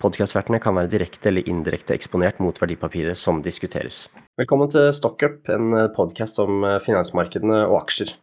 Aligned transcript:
Podkastvertene 0.00 0.56
kan 0.64 0.78
være 0.78 0.88
direkte 0.94 1.28
eller 1.28 1.48
indirekte 1.50 1.92
eksponert 1.92 2.38
mot 2.40 2.56
verdipapiret 2.56 3.18
som 3.20 3.42
diskuteres. 3.44 4.06
Velkommen 4.40 4.70
til 4.72 4.86
Stockup, 4.96 5.42
en 5.52 5.74
podkast 5.92 6.40
om 6.40 6.64
eh, 6.64 6.78
finansmarkedene 6.80 7.58
og 7.66 7.82
aksjer. 7.82 8.14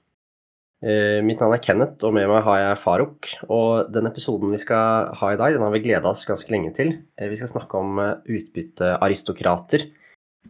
Eh, 0.81 1.19
mitt 1.25 1.37
navn 1.43 1.53
er 1.53 1.61
Kenneth, 1.61 2.01
og 2.07 2.15
med 2.17 2.25
meg 2.31 2.41
har 2.47 2.63
jeg 2.63 2.81
Faruk. 2.81 3.29
Og 3.45 3.93
den 3.93 4.09
episoden 4.09 4.55
vi 4.55 4.61
skal 4.63 5.13
ha 5.21 5.31
i 5.33 5.37
dag, 5.37 5.53
den 5.53 5.67
har 5.67 5.75
vi 5.75 5.83
gleda 5.85 6.09
oss 6.09 6.25
ganske 6.25 6.49
lenge 6.53 6.73
til. 6.79 6.95
Eh, 7.21 7.29
vi 7.29 7.37
skal 7.37 7.53
snakke 7.53 7.77
om 7.77 8.01
utbyttearistokrater. 8.25 9.85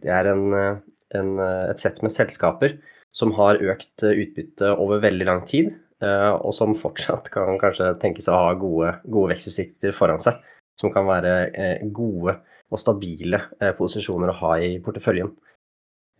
Det 0.00 0.14
er 0.14 0.32
en, 0.32 0.48
en, 1.12 1.32
et 1.42 1.80
sett 1.82 2.00
med 2.00 2.14
selskaper 2.14 2.78
som 3.12 3.36
har 3.36 3.60
økt 3.60 4.06
utbytte 4.08 4.72
over 4.80 5.04
veldig 5.04 5.26
lang 5.28 5.40
tid, 5.48 5.74
og 5.98 6.52
som 6.54 6.76
fortsatt 6.78 7.26
kan 7.34 7.56
kanskje 7.58 7.88
tenkes 7.98 8.28
å 8.30 8.36
ha 8.36 8.52
gode, 8.54 8.92
gode 9.10 9.32
vekstutsikter 9.32 9.96
foran 9.96 10.22
seg 10.22 10.38
som 10.80 10.92
kan 10.94 11.08
være 11.08 11.34
eh, 11.50 11.84
gode 11.94 12.38
og 12.68 12.80
stabile 12.80 13.42
eh, 13.60 13.74
posisjoner 13.76 14.32
å 14.32 14.38
ha 14.42 14.54
i 14.62 14.76
porteføljen. 14.84 15.30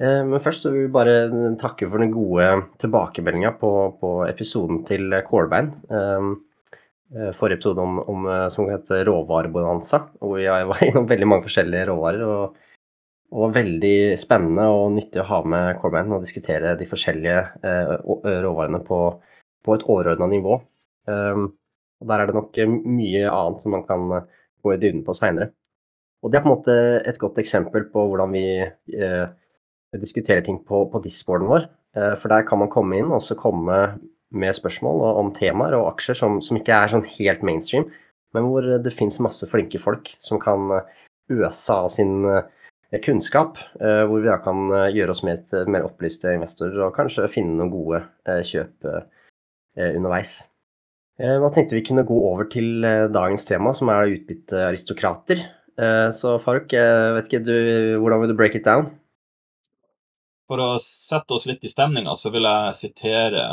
Eh, 0.02 0.22
men 0.26 0.42
først 0.42 0.66
så 0.66 0.72
vil 0.74 0.86
vi 0.86 0.94
bare 0.94 1.16
takke 1.60 1.88
for 1.90 2.02
den 2.02 2.14
gode 2.14 2.50
tilbakemeldinga 2.82 3.54
på, 3.60 3.72
på, 4.00 4.12
episoden 4.28 4.84
til 4.88 5.12
Kålbein. 5.26 5.74
Forrige 7.38 7.56
episode 7.56 7.80
om, 7.80 8.00
om, 8.04 8.26
som 8.52 8.66
heter 8.68 9.06
råvarebonanza, 9.08 10.02
hvor 10.20 10.40
jeg 10.42 10.66
var 10.68 10.82
innom 10.86 11.06
veldig 11.08 11.28
mange 11.30 11.48
forskjellige 11.48 11.92
råvarer. 11.92 12.24
og 12.28 12.64
og 13.28 13.42
var 13.42 13.50
veldig 13.58 14.14
spennende 14.16 14.62
og 14.72 14.94
nyttig 14.94 15.20
å 15.20 15.26
ha 15.28 15.38
med 15.44 15.74
Corban 15.82 16.14
og 16.16 16.22
diskutere 16.24 16.70
de 16.80 16.86
forskjellige 16.88 17.42
råvarene 18.40 18.78
på, 18.86 19.00
på 19.68 19.74
et 19.76 19.84
overordna 19.84 20.30
nivå. 20.30 20.56
Der 21.04 22.22
er 22.22 22.30
det 22.30 22.36
nok 22.38 22.56
mye 22.86 23.26
annet 23.28 23.60
som 23.60 23.76
man 23.76 23.84
kan 23.84 24.06
gå 24.64 24.74
i 24.74 24.80
dybden 24.80 25.04
på 25.06 25.16
seinere. 25.16 25.52
Og 26.22 26.32
det 26.32 26.38
er 26.38 26.44
på 26.44 26.50
en 26.50 26.56
måte 26.56 26.76
et 27.06 27.18
godt 27.22 27.38
eksempel 27.38 27.86
på 27.92 28.08
hvordan 28.10 28.32
vi 28.34 28.46
eh, 28.64 29.26
diskuterer 29.98 30.42
ting 30.44 30.58
på, 30.66 30.82
på 30.90 31.02
discorden 31.04 31.50
vår. 31.50 31.68
Eh, 31.96 32.14
for 32.18 32.32
der 32.32 32.46
kan 32.48 32.62
man 32.62 32.72
komme 32.72 32.98
inn 32.98 33.12
og 33.14 33.22
så 33.22 33.38
komme 33.38 33.78
med 34.30 34.56
spørsmål 34.56 35.04
om 35.16 35.32
temaer 35.36 35.76
og 35.78 35.94
aksjer 35.94 36.18
som, 36.18 36.38
som 36.44 36.58
ikke 36.58 36.74
er 36.76 36.92
sånn 36.92 37.06
helt 37.16 37.44
mainstream, 37.46 37.86
men 38.36 38.48
hvor 38.48 38.66
det 38.84 38.92
finnes 38.92 39.20
masse 39.24 39.46
flinke 39.48 39.80
folk 39.80 40.10
som 40.22 40.40
kan 40.42 40.68
eh, 40.76 40.98
øse 41.38 41.72
av 41.74 41.88
sin 41.92 42.26
eh, 42.28 43.00
kunnskap. 43.04 43.60
Eh, 43.80 44.04
hvor 44.08 44.20
vi 44.20 44.28
da 44.28 44.38
kan 44.44 44.68
gjøre 44.92 45.14
oss 45.14 45.24
mer, 45.26 45.40
mer 45.70 45.86
opplyste 45.88 46.34
investorer 46.36 46.88
og 46.88 46.94
kanskje 46.96 47.28
finne 47.32 47.56
noen 47.56 47.72
gode 47.72 48.04
kjøp 48.48 48.88
underveis. 49.78 50.40
Eh, 51.18 51.34
hva 51.42 51.48
tenkte 51.50 51.74
vi 51.74 51.82
kunne 51.82 52.06
gå 52.06 52.16
over 52.28 52.46
til 52.46 52.84
eh, 52.86 53.08
dagens 53.10 53.42
tema, 53.48 53.72
som 53.74 53.90
er 53.90 54.12
utbyttearistokrater. 54.14 55.40
Eh, 55.74 56.10
så 56.14 56.36
Faruk, 56.38 56.70
vet 56.70 57.26
ikke 57.26 57.40
du, 57.42 57.54
hvordan 57.98 58.22
vil 58.22 58.30
du 58.30 58.36
break 58.38 58.54
it 58.54 58.68
down? 58.68 58.92
For 60.46 60.62
å 60.62 60.68
sette 60.78 61.34
oss 61.34 61.48
litt 61.50 61.66
i 61.66 61.72
stemninga, 61.72 62.14
så 62.14 62.30
vil 62.30 62.46
jeg 62.46 62.76
sitere 62.78 63.48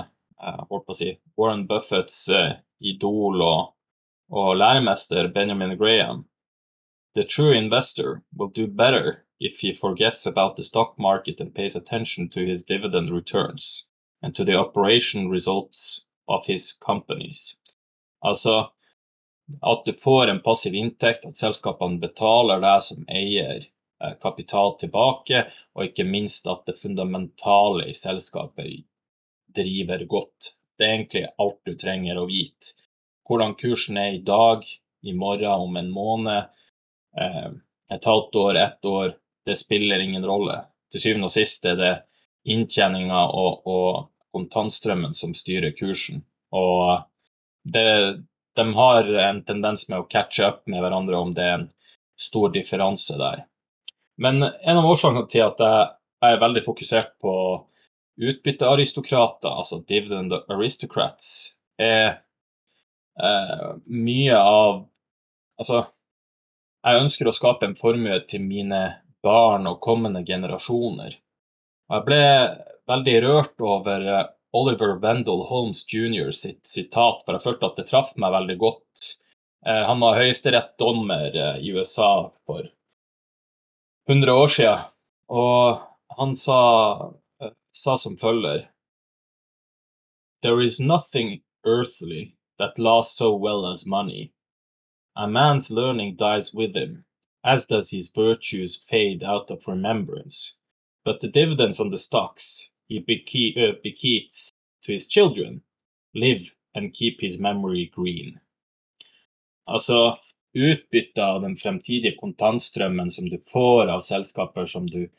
jeg 0.46 0.96
si, 1.00 1.09
Warren 1.40 1.66
Buffetts 1.66 2.28
idol 2.80 3.42
og, 3.42 3.74
og 4.30 4.54
læremester 4.59 5.31
Benjamin 5.34 5.74
Graham. 5.80 6.25
The 7.16 7.24
true 7.24 7.56
investor 7.56 8.22
will 8.38 8.52
do 8.54 8.68
better 8.68 9.25
if 9.40 9.59
he 9.59 9.72
forgets 9.74 10.28
about 10.28 10.56
the 10.56 10.64
stock 10.64 11.00
market 11.00 11.42
and 11.42 11.56
pays 11.56 11.75
attention 11.75 12.30
to 12.30 12.46
his 12.46 12.64
dividend 12.64 13.09
returns 13.09 13.88
and 14.22 14.36
to 14.36 14.44
the 14.44 14.56
operation 14.56 15.30
results 15.30 16.05
of 16.28 16.47
his 16.47 16.74
companies. 16.86 17.56
Altså 18.25 18.69
at 19.62 19.86
du 19.86 19.94
får 19.94 20.28
en 20.28 20.41
passiv 20.41 20.74
inntekt, 20.74 21.25
at 21.25 21.38
selskapene 21.38 22.02
betaler 22.02 22.62
deg 22.63 22.81
som 22.81 23.03
eier 23.12 23.59
eh, 23.62 24.16
kapital 24.22 24.74
tilbake, 24.81 25.44
og 25.75 25.90
ikke 25.90 26.08
minst 26.08 26.47
at 26.50 26.66
det 26.69 26.80
fundamentale 26.80 27.90
i 27.91 27.94
selskapet 27.97 28.86
driver 29.56 30.06
godt. 30.09 30.56
Det 30.78 30.88
er 30.88 30.96
egentlig 30.96 31.28
alt 31.38 31.62
du 31.66 31.75
trenger 31.80 32.19
å 32.19 32.25
vite. 32.30 32.74
Hvordan 33.25 33.56
kursen 33.57 34.02
er 34.02 34.18
i 34.18 34.24
dag, 34.25 34.66
i 35.06 35.13
morgen, 35.13 35.68
om 35.68 35.78
en 35.78 35.94
måned, 35.94 36.50
eh, 37.22 37.52
et 37.94 38.09
halvt 38.09 38.42
år, 38.42 38.57
ett 38.57 38.86
år, 38.90 39.13
det 39.46 39.59
spiller 39.62 40.02
ingen 40.02 40.25
rolle. 40.25 40.57
Til 40.92 41.02
syvende 41.02 41.30
og 41.30 41.36
sist 41.36 41.66
er 41.69 41.78
det 41.78 41.94
inntjeninga 42.50 43.28
og, 43.30 43.66
og 43.69 44.09
kontantstrømmen 44.35 45.16
som 45.18 45.34
styrer 45.38 45.73
kursen. 45.78 46.22
Og 46.56 47.06
det, 47.66 47.88
de 48.56 48.66
har 48.78 49.12
en 49.29 49.41
tendens 49.47 49.88
med 49.90 50.01
å 50.03 50.07
catche 50.12 50.47
up 50.47 50.63
med 50.69 50.84
hverandre 50.84 51.19
om 51.19 51.34
det 51.35 51.46
er 51.46 51.57
en 51.59 51.69
stor 52.19 52.51
differanse 52.53 53.18
der. 53.19 53.45
Men 54.22 54.44
en 54.44 54.78
av 54.79 54.88
årsakene 54.88 55.25
til 55.31 55.44
at 55.47 55.62
jeg 55.62 56.35
er 56.35 56.44
veldig 56.44 56.63
fokusert 56.66 57.16
på 57.24 57.34
utbyttearistokrater, 58.16 59.51
altså 59.51 59.81
dividend 59.88 60.34
aristocrats, 60.47 61.56
er 61.81 62.22
eh, 63.19 63.72
mye 63.88 64.41
av 64.41 64.84
Altså, 65.56 65.85
jeg 66.84 67.00
ønsker 67.00 67.29
å 67.29 67.31
skape 67.31 67.63
en 67.63 67.78
formue 67.79 68.18
til 68.28 68.41
mine 68.44 68.79
barn 69.24 69.69
og 69.69 69.78
kommende 69.79 70.19
generasjoner. 70.28 71.13
Og 71.88 71.95
jeg 71.95 72.03
ble 72.09 72.25
veldig 72.90 73.16
rørt 73.23 73.62
over 73.62 74.07
eh, 74.07 74.25
Oliver 74.56 74.97
Wendell 75.01 75.44
Holmes 75.50 75.84
jr. 75.94 76.31
sitt 76.31 76.66
sitat, 76.68 77.23
for 77.25 77.35
jeg 77.35 77.44
følte 77.44 77.69
at 77.69 77.79
det 77.79 77.88
traff 77.90 78.13
meg 78.22 78.34
veldig 78.35 78.57
godt. 78.62 79.07
Eh, 79.66 79.84
han 79.90 80.03
var 80.03 80.19
høyesterettsdommer 80.19 81.35
eh, 81.35 81.57
i 81.66 81.74
USA 81.74 82.29
for 82.45 82.69
100 84.09 84.34
år 84.44 84.53
siden, 84.53 84.85
og 85.34 85.81
han 86.19 86.35
sa, 86.38 86.62
sa 87.74 87.97
som 87.97 88.18
følger 88.22 88.68
There 90.44 90.62
is 90.62 90.79
nothing 90.79 91.41
earthly 91.66 92.35
that 92.59 92.78
lasts 92.78 93.18
so 93.18 93.35
well 93.35 93.66
as 93.66 93.85
money. 93.85 94.31
A 95.18 95.28
man's 95.28 95.72
learning 95.72 96.18
dies 96.18 96.53
with 96.53 96.75
him, 96.75 97.06
as 97.44 97.66
does 97.66 97.90
his 97.90 98.12
virtues 98.12 98.78
fade 98.78 99.24
out 99.24 99.50
of 99.50 99.68
remembrance. 99.68 100.53
But 101.03 101.19
the 101.19 101.28
dividends 101.28 101.79
on 101.79 101.90
the 101.90 101.97
stocks, 101.97 102.69
he 102.88 103.00
bequeaths 103.00 104.50
to 104.84 104.91
his 104.91 105.07
children, 105.07 105.62
live 106.13 106.56
and 106.75 106.94
keep 106.94 107.22
his 107.22 107.40
memory 107.40 107.91
green. 107.96 108.40
Altså 109.68 110.18
utbytte 110.53 111.25
av 111.25 111.41
den 111.41 111.57
fremtidige 111.57 112.16
kontantstrømmen 112.16 113.12
som 113.12 113.29
du 113.29 113.38
får 113.47 113.88
av 113.88 114.00
selskaper 114.00 114.66
som 114.66 114.88
du 114.88 115.09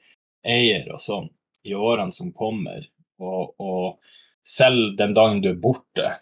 eier 0.46 0.86
og 0.92 1.00
sånn, 1.02 1.28
i 1.66 1.74
årene 1.74 2.14
som 2.14 2.30
kommer, 2.32 2.86
og, 3.18 3.54
og 3.60 3.98
selv 4.46 4.94
den 4.96 5.14
dagen 5.14 5.42
du 5.42 5.50
er 5.50 5.60
borte, 5.60 6.12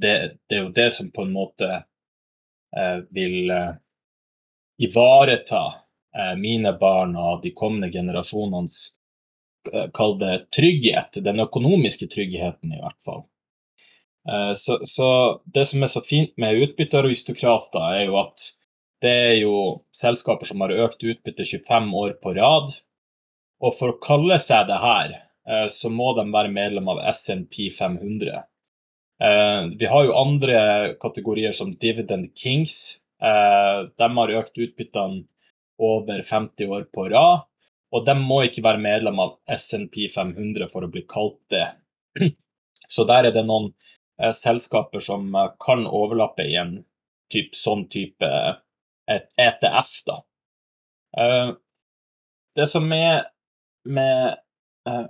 det, 0.00 0.38
det, 0.46 0.56
er 0.56 0.62
jo 0.66 0.74
det 0.76 0.90
som 0.94 1.10
på 1.10 1.24
en 1.24 1.32
måte 1.32 1.68
eh, 2.76 2.98
vil 3.10 3.50
eh, 3.50 3.72
ivareta 4.84 5.64
eh, 6.16 6.34
mine 6.38 6.72
barn 6.78 7.16
og 7.16 7.42
de 7.42 7.52
kommende 7.56 7.90
generasjonenes 7.92 8.78
kall 9.96 10.16
det 10.20 10.34
trygghet, 10.56 11.20
den 11.24 11.42
økonomiske 11.44 12.08
tryggheten 12.12 12.72
i 12.72 12.80
hvert 12.80 13.00
fall. 13.04 13.24
Eh, 14.28 14.52
så, 14.54 14.78
så, 14.82 15.40
det 15.44 15.64
som 15.66 15.82
er 15.82 15.92
så 15.92 16.02
fint 16.04 16.36
med 16.40 16.60
utbyttearistokrater, 16.66 17.86
er 17.96 18.06
jo 18.08 18.18
at 18.20 18.50
det 19.00 19.14
er 19.30 19.36
jo 19.40 19.56
selskaper 19.96 20.48
som 20.48 20.60
har 20.64 20.76
økt 20.84 21.04
utbytte 21.06 21.46
25 21.48 21.90
år 22.02 22.16
på 22.22 22.34
rad. 22.36 22.74
Og 23.60 23.76
for 23.76 23.92
å 23.92 24.00
kalle 24.02 24.36
seg 24.40 24.68
det 24.68 24.80
her, 24.82 25.16
eh, 25.48 25.66
så 25.72 25.92
må 25.92 26.12
de 26.18 26.26
være 26.32 26.52
medlem 26.52 26.88
av 26.92 27.02
SNP 27.14 27.70
500. 27.78 28.46
Vi 29.20 29.84
har 29.84 30.04
jo 30.06 30.14
andre 30.16 30.60
kategorier 30.96 31.52
som 31.52 31.74
Dividend 31.76 32.30
Kings. 32.32 33.02
De 33.20 34.06
har 34.16 34.30
økt 34.38 34.56
utbyttene 34.56 35.26
over 35.76 36.22
50 36.24 36.72
år 36.72 36.86
på 36.88 37.04
rad. 37.12 37.42
Og 37.90 38.06
de 38.06 38.14
må 38.18 38.42
ikke 38.46 38.62
være 38.64 38.82
medlem 38.82 39.18
av 39.22 39.36
SNP 39.50 40.06
500 40.14 40.70
for 40.70 40.86
å 40.86 40.90
bli 40.92 41.02
kalt 41.10 41.40
det. 41.50 41.66
Så 42.90 43.06
der 43.06 43.28
er 43.28 43.34
det 43.34 43.46
noen 43.46 43.70
eh, 44.22 44.32
selskaper 44.34 45.02
som 45.02 45.34
eh, 45.34 45.52
kan 45.62 45.86
overlappe 45.86 46.46
i 46.46 46.56
en 46.60 46.76
typ, 47.30 47.54
sånn 47.54 47.86
type 47.90 48.30
et 49.10 49.26
ETF, 49.38 49.92
da. 50.06 50.16
Eh, 51.18 51.52
det 52.58 52.66
som 52.70 52.86
er 52.94 53.26
med 53.86 54.38
eh, 54.90 55.06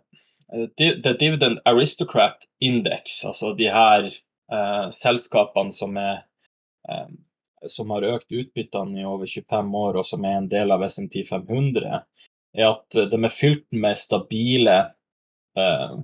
The 0.77 1.15
Dividend 1.15 1.61
Aristocrat 1.69 2.49
Index, 2.65 3.21
altså 3.25 3.53
de 3.55 3.69
her 3.71 4.09
uh, 4.51 4.89
selskapene 4.91 5.71
som, 5.71 5.95
er, 5.95 6.25
som 7.71 7.93
har 7.95 8.09
økt 8.09 8.35
utbyttene 8.35 8.99
i 8.99 9.07
over 9.07 9.31
25 9.31 9.77
år, 9.79 10.01
og 10.01 10.09
som 10.09 10.27
er 10.27 10.41
en 10.41 10.49
del 10.51 10.75
av 10.75 10.83
SMP 10.89 11.23
500, 11.29 12.03
er 12.57 12.67
at 12.71 12.91
de 13.11 13.25
er 13.25 13.35
fylt 13.35 13.73
med 13.73 13.99
stabile 13.99 14.79
uh, 15.59 15.99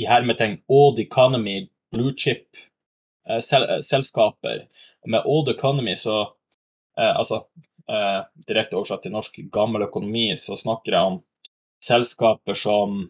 i 0.00 0.06
hermetegn 0.08 0.62
old 0.68 0.98
economy, 1.02 1.68
blue 1.92 2.14
chip-selskaper. 2.16 4.66
Med 5.06 5.22
old 5.24 5.48
economy 5.48 5.94
så 5.94 6.36
Altså 7.00 7.44
direkte 8.46 8.76
oversatt 8.76 9.02
til 9.06 9.12
norsk 9.14 9.40
gammel 9.54 9.82
økonomi, 9.86 10.36
så 10.36 10.56
snakker 10.58 10.92
jeg 10.92 11.02
om 11.08 11.22
selskaper 11.82 12.54
som 12.54 13.08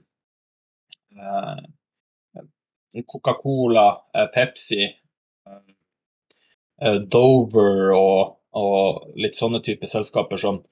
Eh, 2.94 3.04
Coca-Cola, 3.06 4.04
eh, 4.14 4.26
Pepsi, 4.26 4.94
eh, 6.82 6.94
Dover 6.94 7.92
og, 7.94 8.36
og, 8.52 9.12
litt 9.16 9.36
sånne 9.36 9.60
type 9.64 9.86
selskaper 9.86 10.40
som 10.40 10.62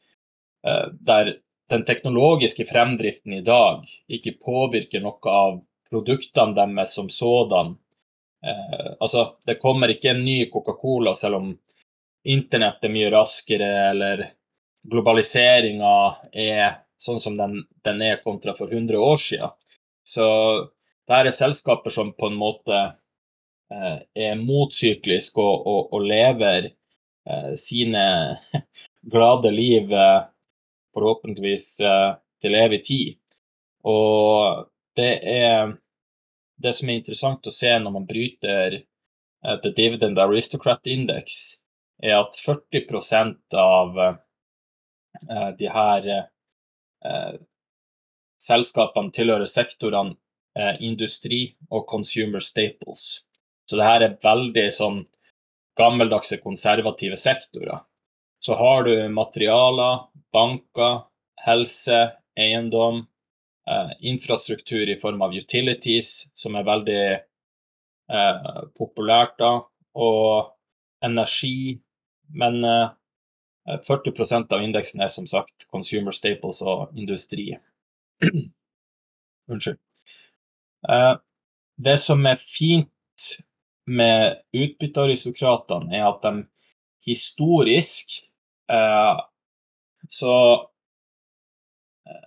der 1.07 1.29
den 1.69 1.85
teknologiske 1.85 2.65
fremdriften 2.69 3.33
i 3.33 3.45
dag 3.45 3.85
ikke 4.09 4.39
påvirker 4.41 5.03
noe 5.05 5.33
av 5.33 5.59
produktene 5.91 6.57
deres 6.57 6.95
som 6.97 7.09
sådan. 7.13 7.75
Eh, 8.45 8.91
altså, 9.01 9.35
det 9.47 9.61
kommer 9.61 9.93
ikke 9.93 10.15
en 10.15 10.25
ny 10.25 10.39
Coca-Cola 10.53 11.15
selv 11.15 11.41
om 11.41 11.51
internett 12.29 12.85
er 12.85 12.93
mye 12.93 13.11
raskere, 13.13 13.69
eller 13.91 14.25
globaliseringa 14.89 15.95
er 16.33 16.81
sånn 16.99 17.21
som 17.21 17.37
den, 17.39 17.61
den, 17.85 18.03
er 18.03 18.23
kontra 18.25 18.55
for 18.59 18.73
100 18.73 18.99
år 18.99 19.21
siden. 19.23 19.53
Så 20.05 20.27
det 21.09 21.21
er 21.21 21.31
selskaper 21.35 21.93
som 21.93 22.15
på 22.17 22.31
en 22.31 22.39
måte 22.41 22.79
eh, 23.73 24.01
er 24.15 24.41
motsykliske 24.41 25.41
og, 25.41 25.69
og, 25.69 25.93
og, 25.93 26.09
lever 26.09 26.71
eh, 26.71 27.53
sine 27.61 28.05
glade 29.13 29.53
liv 29.55 29.93
eh, 29.93 30.21
forhåpentligvis 30.99 31.81
eh, 31.81 32.15
til 32.43 32.57
evig 32.59 32.83
tid. 32.85 33.17
Og 33.87 34.67
det 34.99 35.13
er 35.23 35.77
det 36.59 36.75
som 36.75 36.91
er 36.91 36.99
interessant 36.99 37.47
å 37.47 37.55
se 37.55 37.71
når 37.79 37.95
man 37.95 38.07
bryter 38.09 38.81
eh, 38.81 39.57
The 39.63 39.73
Dividend 39.77 40.19
Aristocrat 40.19 40.87
Index, 40.91 41.59
er 42.03 42.21
at 42.21 42.39
40% 42.39 43.59
av 43.59 43.99
eh, 44.03 44.17
de 45.59 45.71
her 45.71 46.05
selskapene 48.39 49.11
tilhører 49.15 49.49
sektorene 49.51 50.15
industri 50.83 51.57
og 51.71 51.87
consumer 51.91 52.43
staples. 52.43 53.25
Så 53.71 53.79
det 53.79 53.87
her 53.87 54.03
er 54.03 54.17
veldig 54.23 54.65
sånn 54.75 55.01
gammeldagse, 55.79 56.41
konservative 56.43 57.19
sektorer. 57.19 57.83
Så 58.43 58.55
har 58.59 58.85
du 58.85 59.09
materialer, 59.09 60.07
banker, 60.33 61.03
helse, 61.45 61.99
eiendom, 62.39 63.07
eh, 63.71 63.91
infrastruktur 64.01 64.89
i 64.89 64.99
form 65.01 65.23
av 65.23 65.35
utilities, 65.35 66.31
som 66.35 66.57
er 66.57 66.67
veldig 66.69 67.03
eh, 67.15 68.63
populært 68.79 69.39
da, 69.41 69.53
og 69.95 70.55
energi. 71.05 71.79
Men 72.29 72.61
40 72.63 74.13
eh, 74.21 74.43
av 74.51 74.63
indeksen 74.63 75.01
er 75.01 75.13
som 75.13 75.27
sagt 75.27 75.69
consumer 75.73 76.13
staples 76.13 76.61
og 76.63 76.93
industri. 76.99 77.51
Unnskyld. 79.49 79.81
Eh, 80.89 81.15
det 81.79 81.99
som 82.03 82.27
er 82.27 82.41
fint 82.41 82.89
med 83.89 84.43
utbyttearistokratene, 84.53 85.97
er 85.97 86.09
at 86.11 86.25
de 86.27 86.43
historisk 87.09 88.19
uh, 88.69 89.17
så 90.09 90.35
uh, 92.09 92.27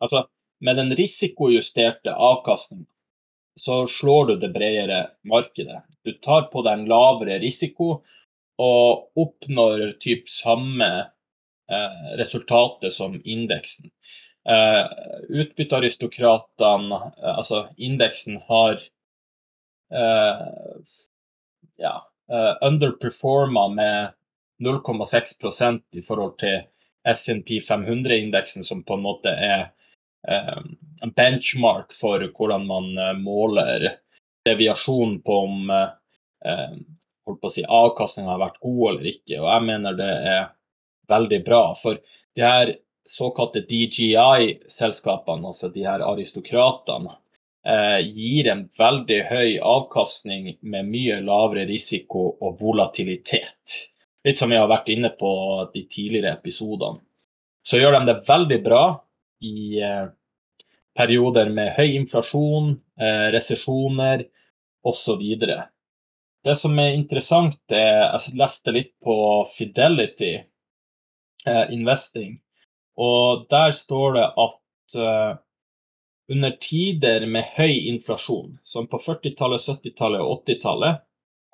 Altså, 0.00 0.24
med 0.64 0.76
den 0.80 0.94
risikojusterte 0.96 2.14
avkastningen 2.14 2.86
så 3.60 3.82
slår 3.86 4.26
du 4.26 4.34
det 4.40 4.48
bredere 4.54 5.00
markedet. 5.28 5.82
Du 6.04 6.14
tar 6.24 6.46
på 6.52 6.62
deg 6.64 6.78
en 6.78 6.86
lavere 6.88 7.36
risiko 7.42 7.88
og 8.60 9.20
oppnår 9.20 9.98
typ 10.00 10.28
samme 10.32 10.88
resultatet 12.16 12.92
som 12.92 13.20
indeksen. 13.24 13.90
Eh, 14.48 14.86
Utbyttearistokratene, 15.28 16.94
eh, 17.22 17.36
altså 17.36 17.68
indeksen, 17.76 18.40
har 18.48 18.80
eh, 19.92 20.46
ja, 21.76 21.94
uh, 22.32 22.54
underperforma 22.68 23.68
med 23.68 24.12
0,6% 24.60 25.98
i 25.98 26.04
forhold 26.06 26.38
til 26.42 26.60
SNP 27.08 27.58
500-indeksen, 27.64 28.64
som 28.66 28.84
på 28.84 28.98
en 28.98 29.04
måte 29.06 29.32
er 29.32 29.70
en 30.28 31.12
benchmark 31.16 31.94
for 31.96 32.20
hvordan 32.36 32.66
man 32.68 32.90
måler 33.22 33.86
deviasjon 34.44 35.14
på 35.24 35.38
om 35.46 35.70
holdt 37.30 37.40
på 37.40 37.50
å 37.50 37.54
si, 37.54 37.64
avkastninga 37.64 38.34
har 38.34 38.42
vært 38.42 38.60
god 38.62 38.82
eller 38.92 39.10
ikke. 39.12 39.40
Og 39.40 39.48
jeg 39.48 39.66
mener 39.68 39.98
det 39.98 40.12
er 40.34 40.44
veldig 41.10 41.40
bra. 41.46 41.62
For 41.78 42.00
de 42.36 42.44
her 42.44 42.74
såkalte 43.08 43.64
DGI-selskapene, 43.66 45.50
altså 45.50 45.70
de 45.74 45.86
her 45.86 46.04
aristokratene, 46.06 47.16
eh, 47.66 48.00
gir 48.06 48.50
en 48.52 48.66
veldig 48.78 49.20
høy 49.30 49.58
avkastning 49.58 50.54
med 50.60 50.90
mye 50.90 51.20
lavere 51.24 51.66
risiko 51.68 52.30
og 52.40 52.60
volatilitet. 52.62 53.80
Litt 54.24 54.38
som 54.38 54.50
vi 54.52 54.58
har 54.60 54.68
vært 54.68 54.90
inne 54.92 55.08
på 55.16 55.30
de 55.74 55.86
tidligere 55.88 56.34
episodene. 56.36 57.00
Så 57.64 57.80
gjør 57.80 57.98
de 57.98 58.08
det 58.08 58.22
veldig 58.26 58.58
bra 58.64 58.84
i 59.44 59.80
eh, 59.84 60.06
perioder 60.96 61.50
med 61.52 61.72
høy 61.76 61.94
inflasjon, 61.96 62.74
eh, 63.00 63.26
resesjoner 63.34 64.24
osv. 64.84 65.24
Det 66.44 66.56
som 66.56 66.78
er 66.80 66.96
interessant, 66.96 67.60
er 67.72 68.16
Jeg 68.16 68.36
leste 68.40 68.72
litt 68.72 68.92
på 69.04 69.16
Fidelity 69.52 70.34
eh, 70.40 71.66
Investing. 71.76 72.38
Og 73.00 73.46
der 73.52 73.72
står 73.72 74.16
det 74.16 74.26
at 74.44 74.96
uh, 75.00 75.36
under 76.30 76.50
tider 76.60 77.24
med 77.26 77.46
høy 77.56 77.88
inflasjon, 77.88 78.58
som 78.62 78.88
på 78.90 79.00
40-tallet, 79.00 79.62
70-tallet 79.62 80.20
og 80.20 80.42
80-tallet, 80.44 81.00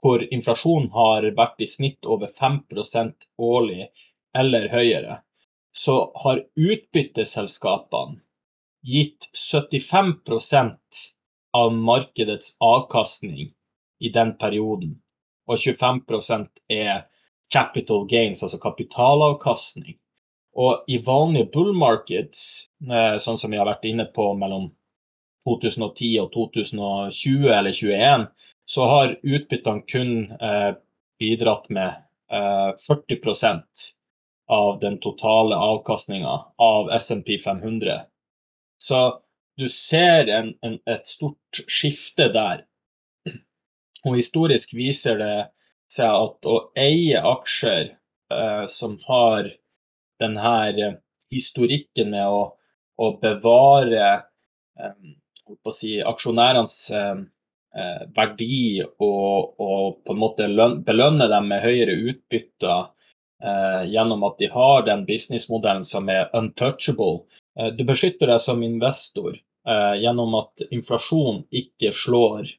hvor 0.06 0.22
inflasjonen 0.30 0.92
har 0.94 1.24
vært 1.34 1.64
i 1.64 1.66
snitt 1.66 2.06
over 2.06 2.30
5% 2.30 3.26
årlig 3.42 3.88
eller 4.38 4.68
høyere, 4.70 5.16
så 5.74 5.96
har 6.22 6.44
utbytteselskapene 6.54 8.20
gitt 8.86 9.26
75% 9.34 10.78
av 11.58 11.74
markedets 11.74 12.54
avkastning 12.62 13.50
i 13.98 14.12
den 14.14 14.36
perioden. 14.38 14.94
Og 15.50 15.58
25% 15.58 16.62
er 16.70 17.08
capital 17.52 18.06
gains, 18.06 18.44
altså 18.46 18.62
kapitalavkastning. 18.62 19.98
Og 20.56 20.86
i 20.88 21.00
vanlige 21.02 21.50
bull 21.52 21.74
markets, 21.74 22.68
eh, 22.86 23.18
sånn 23.18 23.38
som 23.38 23.50
vi 23.50 23.58
har 23.58 23.66
vært 23.66 23.90
inne 23.90 24.06
på 24.14 24.30
mellom 24.38 24.70
2010 25.46 26.10
og 26.22 26.32
2020 26.34 27.52
eller 27.54 27.74
2021, 27.74 28.26
så 28.66 28.88
har 28.90 29.14
utbyttene 29.22 29.84
kun 29.90 30.16
eh, 30.42 30.72
bidratt 31.18 31.70
med 31.70 32.02
eh, 32.32 32.72
40% 32.88 33.86
av 34.50 34.80
den 34.80 34.98
totale 35.02 35.56
avkastninga 35.56 36.34
av 36.62 36.90
SMP 36.98 37.38
500. 37.44 38.00
Så 38.78 39.20
du 39.56 39.68
ser 39.68 40.28
en, 40.28 40.54
en, 40.62 40.78
et 40.86 41.06
stort 41.06 41.62
skifte 41.66 42.28
der. 42.34 42.66
Og 44.06 44.18
historisk 44.18 44.74
viser 44.76 45.18
det 45.18 45.36
seg 45.90 46.10
at 46.10 46.48
å 46.50 46.58
eie 46.78 47.22
aksjer 47.22 47.88
eh, 47.90 48.64
som 48.70 48.98
har 49.06 49.48
denne 50.20 50.96
historikken 51.32 52.12
med 52.14 52.28
å, 52.28 52.42
å 53.02 53.12
bevare 53.22 54.08
eh, 54.78 54.94
si, 55.72 56.02
aksjonærenes 56.02 56.90
eh, 56.90 57.16
eh, 57.78 58.02
verdi 58.16 58.82
og, 58.82 59.54
og, 59.60 60.02
på 60.04 60.14
en 60.14 60.20
måte 60.20 60.48
belønne 60.86 61.28
dem 61.30 61.48
med 61.50 61.64
høyere 61.64 61.96
utbytter 62.10 62.86
eh, 63.42 63.82
gjennom 63.92 64.24
at 64.28 64.38
de 64.42 64.50
har 64.52 64.86
den 64.86 65.06
businessmodellen 65.08 65.84
som 65.84 66.08
er 66.12 66.30
untouchable. 66.36 67.26
Eh, 67.58 67.72
du 67.76 67.84
beskytter 67.88 68.32
deg 68.32 68.42
som 68.42 68.64
investor 68.66 69.34
eh, 69.34 69.94
gjennom 70.02 70.38
at 70.42 70.66
inflasjon 70.70 71.44
ikke 71.50 71.94
slår 71.94 72.56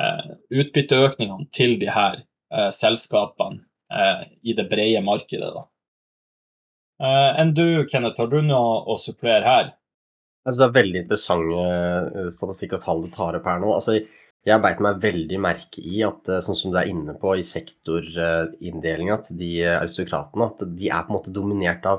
utbytteøkningene 0.00 1.48
til 1.52 1.72
de 1.80 1.88
her 1.90 2.20
selskapene 2.72 3.58
i 4.46 4.54
det 4.54 4.64
brede 4.70 5.00
markedet. 5.02 5.48
Da. 5.50 5.64
Enn 7.42 7.50
du, 7.58 7.82
Kenneth, 7.90 8.22
har 8.22 8.30
du 8.30 8.38
noe 8.46 8.78
å 8.86 8.96
supplere 9.02 9.42
her? 9.44 9.72
Altså, 10.46 10.62
det 10.62 10.66
er 10.66 10.78
veldig 10.78 11.00
interessante 11.02 11.64
eh, 12.16 12.28
statistikk 12.32 12.72
og 12.76 12.82
tall 12.84 13.00
du 13.04 13.10
tar 13.12 13.36
opp 13.36 13.46
her 13.50 13.58
nå. 13.60 13.68
Altså, 13.76 13.92
jeg 14.48 14.62
beit 14.64 14.78
meg 14.80 15.02
veldig 15.02 15.38
merke 15.44 15.82
i 15.84 16.00
at, 16.06 16.28
eh, 16.32 16.40
sånn 16.44 16.56
som 16.56 16.70
du 16.72 16.78
er 16.80 16.88
inne 16.88 17.14
på 17.20 17.28
i 17.36 17.44
sektorinndelinga 17.44 19.16
til 19.26 19.34
de 19.40 19.50
aristokratene, 19.74 20.44
at 20.48 20.58
de 20.78 20.86
er 20.88 21.02
på 21.04 21.10
en 21.12 21.18
måte 21.18 21.36
dominert 21.36 21.84
av 21.90 21.98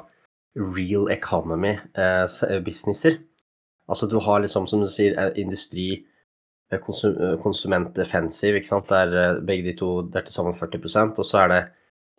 real 0.57 1.05
economy-businesser. 1.13 3.13
Altså, 3.91 4.05
du 4.09 4.17
har 4.25 4.37
liksom, 4.41 4.65
som 4.67 4.79
du 4.81 4.89
sier, 4.89 5.13
industri, 5.39 6.05
konsum, 6.81 7.13
konsument 7.43 7.95
defensive, 7.95 8.57
ikke 8.57 8.71
sant. 8.71 8.89
Der 8.89 9.39
begge 9.45 9.63
de 9.69 9.73
to 9.77 9.89
er 10.07 10.21
til 10.25 10.33
sammen 10.33 10.55
40% 10.57 11.19
og 11.19 11.25
så 11.27 11.37
er 11.43 11.47
det 11.51 11.63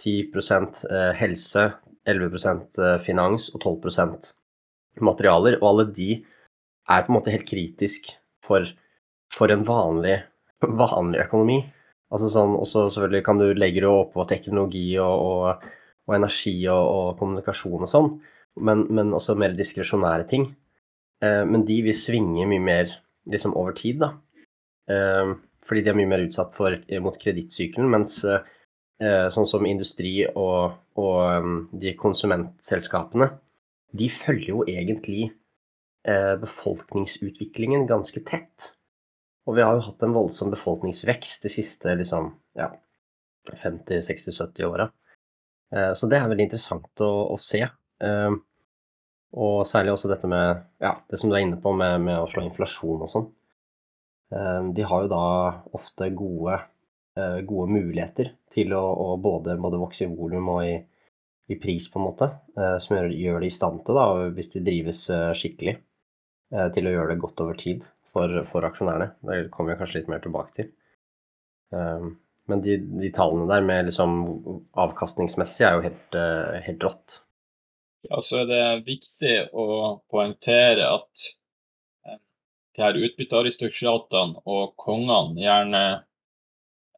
10% 0.05 0.85
helse, 1.19 1.63
11% 2.09 2.79
finans 3.05 3.51
og 3.55 3.61
12 3.65 3.77
materialer, 5.01 5.59
og 5.61 5.69
alle 5.71 5.87
de 5.97 6.11
er 6.91 7.05
på 7.05 7.13
en 7.13 7.19
måte 7.19 7.33
helt 7.33 7.49
kritisk 7.49 8.11
for, 8.45 8.67
for 9.33 9.53
en 9.55 9.65
vanlig, 9.67 10.19
vanlig 10.63 11.23
økonomi. 11.25 11.61
Altså 12.13 12.29
sånn, 12.33 12.57
også 12.61 12.89
selvfølgelig 12.93 13.25
kan 13.25 13.41
du 13.41 13.47
legge 13.57 13.85
det 13.85 13.89
opp 13.89 14.13
på 14.17 14.27
teknologi 14.29 14.85
og, 15.01 15.23
og, 15.29 15.69
og 16.11 16.17
energi 16.19 16.57
og, 16.69 16.83
og, 16.83 17.07
kommunikasjon 17.21 17.87
og 17.87 17.89
sånn, 17.89 18.11
men, 18.61 18.85
men, 18.93 19.15
også 19.17 19.39
mer 19.41 19.57
diskresjonære 19.57 20.27
ting. 20.29 20.51
Eh, 21.25 21.41
men 21.49 21.65
de 21.69 21.79
vil 21.87 21.97
svinge 21.97 22.45
mye 22.51 22.63
mer 22.63 22.93
liksom 23.33 23.57
over 23.57 23.73
tid, 23.79 24.03
da. 24.03 24.13
Eh, 24.93 25.33
fordi 25.63 25.85
de 25.87 25.93
er 25.93 25.97
mye 25.97 26.11
mer 26.11 26.27
utsatt 26.27 26.53
for, 26.59 26.77
mot 27.01 27.17
kredittsykkelen, 27.23 27.89
mens 27.95 28.19
eh, 28.27 28.43
sånn 29.33 29.49
som 29.49 29.67
industri 29.69 30.27
og, 30.29 30.75
og 30.99 31.19
um, 31.43 31.55
de 31.73 31.95
konsumentselskapene, 31.99 33.31
de 33.93 34.09
følger 34.13 34.49
jo 34.55 34.63
egentlig 34.69 35.27
eh, 36.09 36.35
befolkningsutviklingen 36.41 37.87
ganske 37.91 38.23
tett. 38.29 38.73
Og 39.47 39.59
vi 39.59 39.65
har 39.67 39.77
jo 39.77 39.87
hatt 39.89 40.03
en 40.07 40.15
voldsom 40.15 40.53
befolkningsvekst 40.53 41.45
de 41.45 41.51
siste 41.53 41.95
liksom, 41.99 42.31
ja, 42.59 42.71
50-60-70 43.51 44.65
åra. 44.65 44.89
Eh, 45.75 45.93
så 45.95 46.07
det 46.07 46.19
er 46.19 46.31
veldig 46.31 46.47
interessant 46.47 47.05
å, 47.05 47.11
å 47.35 47.39
se. 47.41 47.63
Eh, 48.03 48.35
og 49.33 49.63
særlig 49.67 49.95
også 49.95 50.11
dette 50.13 50.29
med 50.29 50.61
ja, 50.83 50.97
det 51.09 51.19
som 51.21 51.31
du 51.31 51.37
er 51.37 51.47
inne 51.47 51.61
på 51.61 51.73
med, 51.77 52.03
med 52.05 52.21
å 52.21 52.29
slå 52.31 52.45
inflasjon 52.47 53.05
og 53.05 53.11
sånn. 53.11 53.31
Eh, 54.35 54.61
de 54.77 54.87
har 54.89 55.07
jo 55.07 55.13
da 55.13 55.25
ofte 55.79 56.13
gode, 56.17 56.61
gode 57.45 57.69
muligheter 57.69 58.31
til 58.49 58.71
å, 58.73 58.81
å 58.81 59.09
både, 59.21 59.59
både, 59.61 59.77
vokse 59.77 60.07
i 60.07 60.09
volum 60.09 60.47
og 60.49 60.63
i, 60.65 60.79
i 61.51 61.57
pris, 61.57 61.91
på 61.91 61.99
en 61.99 62.07
måte, 62.07 62.29
eh, 62.57 62.77
som 62.79 62.97
gjør, 62.97 63.41
det 63.41 63.49
i 63.49 63.55
stand 63.55 63.83
til, 63.87 63.99
da, 63.99 64.29
hvis 64.37 64.53
de 64.55 64.63
drives 64.65 65.03
eh, 65.11 65.31
skikkelig, 65.37 65.77
eh, 66.55 66.69
til 66.77 66.89
å 66.89 66.95
gjøre 66.95 67.13
det 67.13 67.23
godt 67.25 67.43
over 67.45 67.59
tid 67.59 67.87
for, 68.13 68.43
for 68.49 68.69
aksjonærene. 68.69 69.13
Det 69.29 69.43
kommer 69.55 69.75
vi 69.75 69.81
kanskje 69.81 70.01
litt 70.01 70.13
mer 70.13 70.23
tilbake 70.25 70.57
til. 70.59 70.73
Men 71.73 72.61
de, 72.61 72.75
de 73.01 73.09
tallene 73.17 73.47
der 73.49 73.63
med 73.65 73.87
liksom 73.89 74.11
avkastningsmessig 74.77 75.65
er 75.65 75.79
jo 75.79 75.85
helt, 75.87 76.17
helt 76.67 76.85
rått. 76.85 77.15
Ja, 78.11 78.19
så 78.21 78.43
er 78.43 78.51
det 78.51 78.65
viktig 78.85 79.31
å 79.57 79.65
poengtere 80.13 80.91
at 80.99 81.23
de 82.77 82.85
her 82.85 82.99
utbyttearistokratene 83.07 84.43
og 84.45 84.75
kongene 84.81 85.41
gjerne 85.41 85.83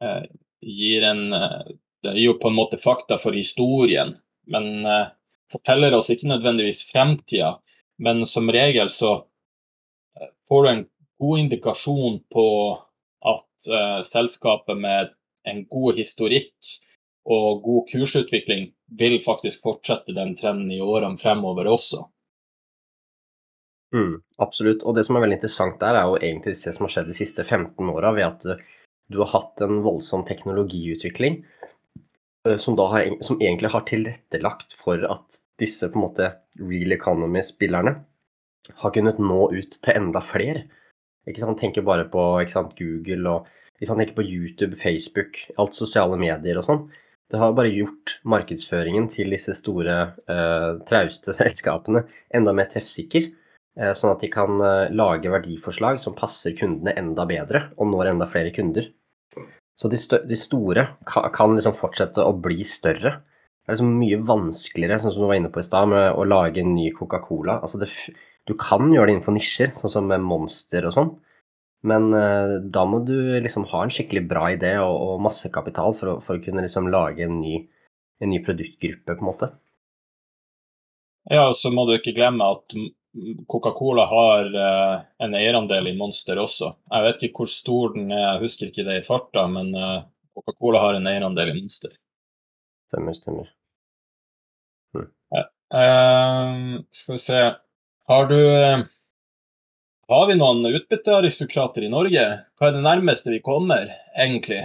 eh, 0.03 0.27
gir 0.59 1.07
en 1.07 1.25
Det 2.05 2.13
gir 2.17 2.33
jo 2.33 2.39
på 2.43 2.51
en 2.51 2.59
måte 2.59 2.83
fakta 2.83 3.17
for 3.23 3.39
historien, 3.39 4.17
men 4.51 4.87
uh, 4.87 5.07
forteller 5.53 5.95
oss 5.97 6.11
ikke 6.13 6.31
nødvendigvis 6.31 6.85
fremtida. 6.91 7.57
Men 8.03 8.25
som 8.27 8.51
regel 8.53 8.91
så 8.93 9.13
uh, 9.17 10.31
får 10.49 10.63
du 10.63 10.71
en 10.71 10.87
god 11.23 11.45
indikasjon 11.45 12.19
på 12.33 12.47
at 13.25 13.71
uh, 13.71 14.01
selskapet 14.05 14.81
med 14.81 15.15
en 15.49 15.65
god 15.69 16.01
historikk 16.01 16.73
og 17.25 17.63
god 17.65 17.87
kursutvikling 17.93 18.69
vil 18.99 19.17
faktisk 19.25 19.63
fortsette 19.65 20.13
den 20.17 20.35
trenden 20.37 20.73
i 20.73 20.81
årene 20.85 21.21
fremover 21.21 21.69
også. 21.73 22.05
Mm, 23.95 24.19
absolutt. 24.43 24.83
Og 24.83 24.97
det 24.97 25.07
som 25.07 25.17
er 25.17 25.25
veldig 25.25 25.39
interessant 25.39 25.79
der, 25.81 25.97
er 25.97 26.11
jo 26.11 26.19
egentlig 26.19 26.57
det 26.59 26.75
som 26.75 26.85
har 26.85 26.93
skjedd 26.93 27.09
de 27.09 27.17
siste 27.17 27.45
15 27.45 27.93
åra, 27.95 28.13
ved 28.17 28.27
at 28.27 28.65
du 29.13 29.21
har 29.21 29.31
hatt 29.37 29.63
en 29.65 29.81
voldsom 29.85 30.25
teknologiutvikling 30.27 31.43
Eh, 31.45 31.71
som, 32.61 32.77
har, 32.79 33.07
som, 33.25 33.39
egentlig 33.41 33.71
har 33.73 33.85
tilrettelagt 33.89 34.75
for 34.77 35.01
at 35.09 35.39
disse 35.61 35.89
på 35.89 35.97
en 35.97 36.05
måte 36.05 36.31
real 36.61 36.93
economy-spillerne 36.93 37.95
har 38.81 38.95
kunnet 38.95 39.21
nå 39.21 39.47
ut 39.53 39.79
til 39.81 39.97
enda 39.97 40.21
flere. 40.25 40.65
Ikke 41.29 41.41
sant? 41.41 41.61
Tenker 41.61 41.85
bare 41.87 42.07
på 42.11 42.25
sant, 42.51 42.75
Google 42.79 43.31
og 43.31 43.49
sant? 43.85 44.01
tenker 44.01 44.17
på 44.17 44.27
YouTube, 44.27 44.77
Facebook, 44.81 45.41
alt 45.61 45.77
sosiale 45.77 46.19
medier 46.21 46.61
og 46.61 46.67
sånn. 46.67 46.85
Det 47.33 47.41
har 47.41 47.55
bare 47.57 47.73
gjort 47.73 48.19
markedsføringen 48.29 49.09
til 49.13 49.33
disse 49.33 49.55
store, 49.57 49.97
eh, 50.29 50.71
trauste 50.89 51.35
selskapene 51.41 52.05
enda 52.37 52.53
mer 52.57 52.69
treffsikker. 52.73 53.31
Eh, 53.81 53.95
sånn 53.97 54.13
at 54.15 54.23
de 54.23 54.31
kan 54.33 54.61
eh, 54.63 54.93
lage 54.95 55.33
verdiforslag 55.33 55.99
som 56.03 56.17
passer 56.17 56.55
kundene 56.59 56.95
enda 57.01 57.27
bedre, 57.27 57.69
og 57.79 57.91
når 57.91 58.13
enda 58.13 58.29
flere 58.31 58.53
kunder. 58.55 58.91
Så 59.75 59.91
de, 59.91 59.99
de 60.31 60.37
store 60.39 60.87
kan, 61.09 61.55
liksom 61.57 61.75
fortsette 61.75 62.23
å 62.23 62.35
bli 62.39 62.63
større. 62.69 63.17
Det 63.65 63.73
er 63.73 63.77
liksom 63.77 63.97
mye 63.99 64.21
vanskeligere, 64.29 65.01
sånn 65.03 65.15
som 65.15 65.25
du 65.25 65.29
var 65.31 65.41
inne 65.41 65.51
på 65.51 65.63
i 65.63 65.67
stad, 65.67 65.91
med 65.91 66.13
å 66.15 66.27
lage 66.29 66.63
en 66.63 66.75
ny 66.77 66.91
Coca-Cola. 66.95 67.59
Altså 67.65 67.81
du 67.83 68.55
kan 68.61 68.93
gjøre 68.93 69.09
det 69.09 69.17
innenfor 69.17 69.35
nisjer, 69.35 69.73
sånn 69.75 69.93
som 69.93 70.11
med 70.11 70.23
Monster 70.23 70.87
og 70.87 70.95
sånn. 70.95 71.15
Men 71.85 72.09
uh, 72.17 72.61
da 72.63 72.85
må 72.89 73.03
du 73.05 73.17
liksom 73.45 73.67
ha 73.73 73.83
en 73.85 73.93
skikkelig 73.93 74.25
bra 74.31 74.47
idé 74.55 74.77
og, 74.81 74.95
og 74.95 75.25
masse 75.27 75.51
kapital 75.53 75.97
for 75.97 76.15
å, 76.15 76.19
for 76.25 76.39
å 76.39 76.45
kunne 76.45 76.65
liksom 76.65 76.89
lage 76.93 77.27
en 77.27 77.39
ny, 77.43 77.59
en 78.25 78.33
ny 78.33 78.41
produktgruppe, 78.45 79.11
på 79.11 79.21
en 79.21 79.29
måte. 79.29 79.51
Ja, 81.33 81.49
og 81.51 81.57
så 81.57 81.73
må 81.73 81.87
du 81.89 81.97
ikke 81.97 82.15
glemme 82.17 82.47
at 82.57 82.77
Coca-Cola 83.47 84.07
har 84.07 84.45
uh, 84.55 85.03
en 85.19 85.35
eierandel 85.35 85.89
i 85.89 85.97
Monster 85.97 86.39
også. 86.43 86.73
Jeg 86.91 87.07
vet 87.07 87.23
ikke 87.23 87.45
hvor 87.45 87.51
stor 87.51 87.93
den 87.95 88.11
er, 88.11 88.25
jeg 88.25 88.43
husker 88.43 88.71
ikke 88.71 88.87
det 88.89 88.97
i 89.01 89.05
farta, 89.07 89.45
men 89.51 89.71
uh, 89.79 90.07
Coca-Cola 90.35 90.81
har 90.83 90.99
en 90.99 91.07
eierandel 91.11 91.53
i 91.53 91.61
Monster. 91.61 91.95
Stemmer, 92.91 93.15
stemmer. 93.19 93.53
Hm. 94.97 95.07
Ja. 95.37 95.45
Uh, 95.75 96.83
skal 96.95 97.17
vi 97.17 97.23
se 97.23 97.39
Har 98.11 98.27
du 98.31 98.39
Har 100.11 100.27
vi 100.29 100.37
noen 100.39 100.67
utbyttearistokrater 100.69 101.87
i 101.87 101.93
Norge? 101.93 102.25
Hva 102.59 102.69
er 102.69 102.77
det 102.77 102.83
nærmeste 102.85 103.33
vi 103.33 103.41
kommer, 103.47 103.95
egentlig? 104.19 104.65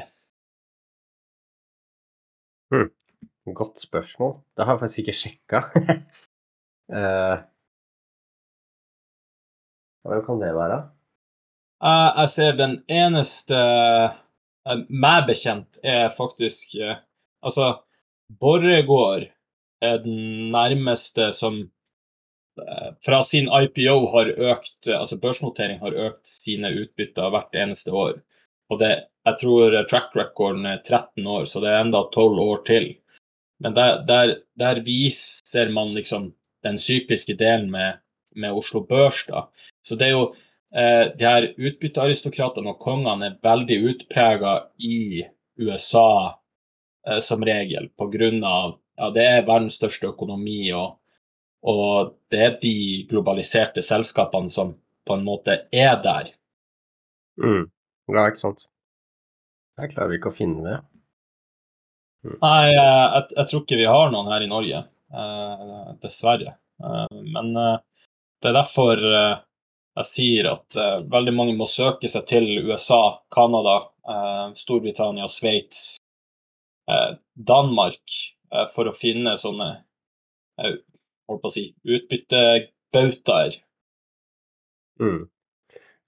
Hm. 2.73 2.89
Godt 3.55 3.79
spørsmål. 3.81 4.35
Det 4.57 4.65
har 4.65 4.75
jeg 4.75 4.83
faktisk 4.83 5.05
ikke 5.05 5.17
sjekka. 5.21 5.63
uh, 6.97 7.37
Hva 10.07 10.21
kan 10.25 10.39
det 10.41 10.53
være? 10.55 10.79
Jeg 11.79 12.31
ser 12.33 12.57
den 12.59 12.79
eneste 12.91 13.59
uh, 13.59 14.81
meg 14.89 15.27
bekjent 15.29 15.79
er 15.83 16.09
faktisk 16.15 16.75
uh, 16.79 16.97
Altså, 17.39 17.69
Borregaard 18.39 19.29
er 19.81 20.01
den 20.03 20.49
nærmeste 20.51 21.29
som 21.31 21.61
fra 23.05 23.21
sin 23.23 23.47
IPO 23.47 23.93
har 24.11 24.31
økt 24.51 24.89
Altså 24.91 25.15
børsnotering 25.21 25.79
har 25.79 25.95
økt 25.95 26.27
sine 26.27 26.71
utbytter 26.81 27.31
hvert 27.31 27.55
eneste 27.55 27.93
år. 27.95 28.17
Og 28.69 28.81
det, 28.81 28.89
jeg 29.25 29.39
tror 29.41 29.77
track 29.89 30.15
recorden 30.17 30.67
er 30.69 30.81
13 30.83 31.27
år, 31.27 31.45
så 31.45 31.61
det 31.63 31.71
er 31.71 31.81
enda 31.85 32.03
12 32.13 32.41
år 32.43 32.61
til. 32.67 32.89
Men 33.63 33.75
der, 33.75 34.03
der, 34.07 34.35
der 34.59 34.81
viser 34.85 35.71
man 35.73 35.95
liksom 35.95 36.29
den 36.67 36.77
sykliske 36.79 37.35
delen 37.39 37.71
med, 37.71 37.99
med 38.39 38.55
Oslo 38.55 38.83
Børs, 38.87 39.23
da. 39.27 39.47
Så 39.85 39.97
det 39.99 40.09
er 40.09 40.15
jo 40.15 40.25
eh, 40.73 41.05
de 41.17 41.27
her 41.27 41.49
utbyttearistokratene 41.57 42.73
og 42.73 42.83
kongene 42.83 43.31
er 43.31 43.39
veldig 43.45 43.79
utprega 43.93 44.55
i 44.83 45.23
USA 45.59 46.35
eh, 47.07 47.19
som 47.25 47.43
regel 47.45 47.89
pga. 47.99 48.55
Ja, 48.99 49.11
det 49.15 49.25
er 49.25 49.47
verdens 49.47 49.77
største 49.79 50.09
økonomi, 50.11 50.73
og, 50.75 50.97
og 51.63 52.15
det 52.31 52.41
er 52.43 52.57
de 52.59 52.75
globaliserte 53.11 53.83
selskapene 53.85 54.51
som 54.51 54.75
på 55.07 55.15
en 55.15 55.23
måte 55.25 55.61
er 55.71 55.95
der. 56.03 56.33
Mm. 57.39 57.69
Ja, 58.11 58.25
ikke 58.27 58.41
sant. 58.41 58.65
Jeg 59.79 59.93
klarer 59.93 60.17
ikke 60.17 60.31
å 60.31 60.35
finne 60.35 60.65
det. 60.65 60.79
Mm. 62.27 62.35
Nei, 62.41 62.63
jeg, 62.73 62.87
jeg, 63.15 63.27
jeg, 63.37 63.45
tror 63.49 63.61
ikke 63.63 63.79
vi 63.79 63.87
har 63.87 64.11
noen 64.11 64.31
her 64.33 64.43
i 64.43 64.49
Norge, 64.51 64.81
eh, 65.21 65.93
dessverre. 66.03 66.55
Eh, 66.83 67.21
men 67.35 67.53
eh, 67.55 67.77
det 68.41 68.51
er 68.51 68.57
derfor 68.57 69.03
eh, 69.03 69.37
jeg 69.99 70.07
sier 70.07 70.47
at 70.53 70.77
uh, 70.79 70.99
veldig 71.11 71.33
mange 71.35 71.55
må 71.59 71.65
søke 71.67 72.07
seg 72.07 72.27
til 72.29 72.45
USA, 72.69 73.19
Canada, 73.35 73.81
uh, 74.07 74.51
Storbritannia, 74.55 75.27
Sveits, 75.27 75.97
Danmark 77.35 78.13
for 78.73 78.89
å 78.89 78.93
finne 78.97 79.35
sånne 79.37 79.67
holdt 80.57 81.43
på 81.43 81.49
å 81.51 81.53
si, 81.53 81.67
utbyttebautaer. 81.85 83.59
Mm. 85.03 85.27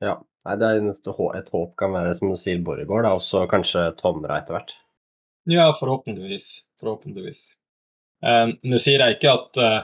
Ja. 0.01 0.17
Nei, 0.41 0.55
det 0.57 0.69
eneste 0.79 1.13
et 1.37 1.51
håp 1.53 1.75
kan 1.77 1.93
være, 1.93 2.15
som 2.17 2.31
du 2.31 2.37
sier, 2.39 2.61
Borregaard, 2.65 3.05
og 3.13 3.21
så 3.21 3.43
kanskje 3.49 3.91
Tomra 3.99 4.39
etter 4.41 4.57
hvert. 4.57 4.73
Ja, 5.49 5.67
forhåpentligvis. 5.77 6.47
Forhåpentligvis. 6.81 7.43
Eh, 8.25 8.47
Nå 8.65 8.79
sier 8.81 9.03
jeg 9.05 9.19
ikke 9.19 9.35
at 9.37 9.59
eh, 9.61 9.77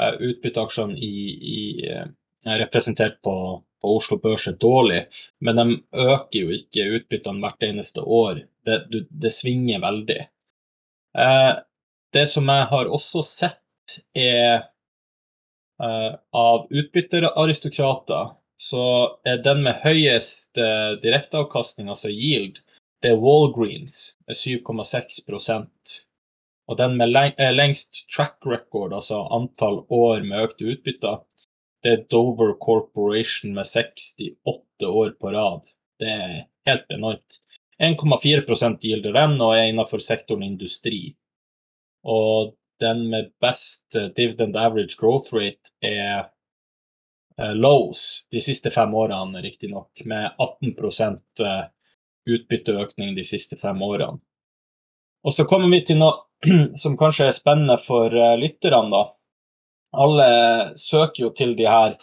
utbytteaksjene 0.00 0.96
i, 0.98 1.16
i, 1.56 1.60
eh, 1.90 2.06
er 2.46 2.62
representert 2.64 3.20
på, 3.22 3.34
på 3.82 3.96
Oslo 3.96 4.18
Børs 4.22 4.48
er 4.48 4.58
dårlig, 4.60 5.04
men 5.40 5.58
de 5.58 5.66
øker 5.92 6.38
jo 6.40 6.54
ikke 6.56 6.88
utbyttene 6.98 7.42
hvert 7.44 7.66
eneste 7.68 8.02
år. 8.02 8.42
Det, 8.66 8.78
du, 8.90 9.02
det 9.10 9.32
svinger 9.34 9.82
veldig. 9.82 10.20
Eh, 11.18 11.52
det 12.12 12.26
som 12.28 12.48
jeg 12.48 12.68
har 12.72 12.92
også 12.92 13.24
sett, 13.26 13.58
er 14.16 14.68
eh, 15.82 16.12
av 16.32 16.68
utbytteraristokrater, 16.70 18.36
så 18.62 18.84
er 19.26 19.42
den 19.42 19.64
med 19.66 19.82
høyest 19.82 20.58
eh, 20.60 20.94
direkteavkastning, 21.02 21.90
altså 21.90 22.12
yield, 22.12 22.62
det 23.02 23.16
er 23.16 23.22
Walgreens 23.22 24.14
med 24.28 24.38
7,6 24.38 25.18
Og 26.72 26.78
den 26.80 26.96
med 26.96 27.12
eh, 27.36 27.52
lengst 27.52 28.06
track 28.14 28.46
record, 28.48 28.94
altså 28.96 29.20
antall 29.36 29.82
år 29.92 30.24
med 30.24 30.46
økte 30.46 30.70
utbytter, 30.72 31.20
det 31.84 31.92
er 31.92 32.04
Dover 32.08 32.54
Corporation 32.62 33.52
med 33.52 33.68
68 33.68 34.86
år 34.88 35.12
på 35.20 35.32
rad. 35.34 35.68
Det 36.00 36.08
er 36.08 36.36
helt 36.70 36.94
enormt. 36.96 37.42
1,4% 37.82 38.78
gilder 38.80 39.12
den, 39.18 39.36
og 39.42 39.56
er 39.56 39.68
innenfor 39.68 40.00
sektoren 40.00 40.46
industri. 40.46 41.12
Og 42.08 42.54
den 42.80 43.04
med 43.12 43.34
best 43.42 43.98
eh, 43.98 44.08
dividend 44.16 44.56
average 44.56 44.96
growth 44.96 45.34
rate 45.36 45.76
er 45.84 46.30
Lows 47.52 48.26
de 48.32 48.40
siste 48.44 48.70
fem 48.70 48.92
årene, 48.94 49.40
riktignok, 49.44 50.04
med 50.08 50.30
18 50.40 50.74
eh, 51.44 51.62
utbytteøkning 52.32 53.16
de 53.16 53.24
siste 53.24 53.60
fem 53.60 53.82
årene. 53.82 54.20
Og 55.22 55.32
så 55.36 55.44
kommer 55.44 55.68
vi 55.70 55.84
til 55.86 56.00
noe 56.00 56.31
som 56.82 56.96
kanskje 56.98 57.28
er 57.30 57.36
spennende 57.36 57.78
for 57.82 58.14
eh, 58.14 58.38
lytterne, 58.40 58.90
da. 58.92 59.02
Alle 60.02 60.28
søker 60.80 61.26
jo 61.26 61.30
til 61.36 61.54
de 61.58 61.68
her 61.68 61.96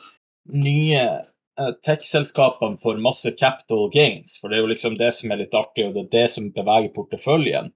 nye 0.53 1.01
eh, 1.01 1.73
tech-selskapene 1.85 2.79
for 2.81 3.01
masse 3.01 3.31
capital 3.39 3.89
gains, 3.93 4.37
for 4.39 4.49
det 4.49 4.59
er 4.59 4.65
jo 4.65 4.71
liksom 4.73 4.97
det 4.99 5.11
som 5.17 5.33
er 5.33 5.43
litt 5.43 5.57
artig, 5.57 5.87
og 5.87 5.95
det 5.95 6.05
er 6.05 6.15
det 6.17 6.25
som 6.35 6.51
beveger 6.55 6.93
porteføljen. 6.95 7.71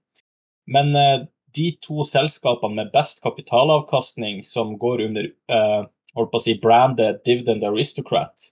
Men 0.70 0.94
eh, 0.96 1.26
de 1.54 1.68
to 1.84 2.06
selskapene 2.06 2.80
med 2.80 2.92
best 2.94 3.22
kapitalavkastning 3.22 4.42
som 4.46 4.74
går 4.78 5.04
under 5.08 5.28
eh, 5.28 5.82
holdt 6.14 6.32
på 6.32 6.40
å 6.40 6.44
si 6.46 6.56
branded 6.62 7.22
dividend 7.26 7.64
aristocrat, 7.66 8.50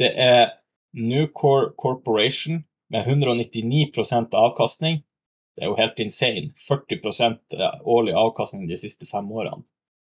det 0.00 0.12
er 0.16 0.50
Newcore 0.96 1.72
Corporation 1.78 2.62
med 2.90 3.06
199% 3.06 4.34
avkastning. 4.34 5.02
Det 5.56 5.64
er 5.64 5.70
jo 5.70 5.78
helt 5.78 5.98
insane. 6.02 6.50
40% 6.68 7.56
årlig 7.82 8.14
avkastning 8.16 8.68
de 8.68 8.78
siste 8.80 9.06
fem 9.08 9.30
årene. 9.32 9.62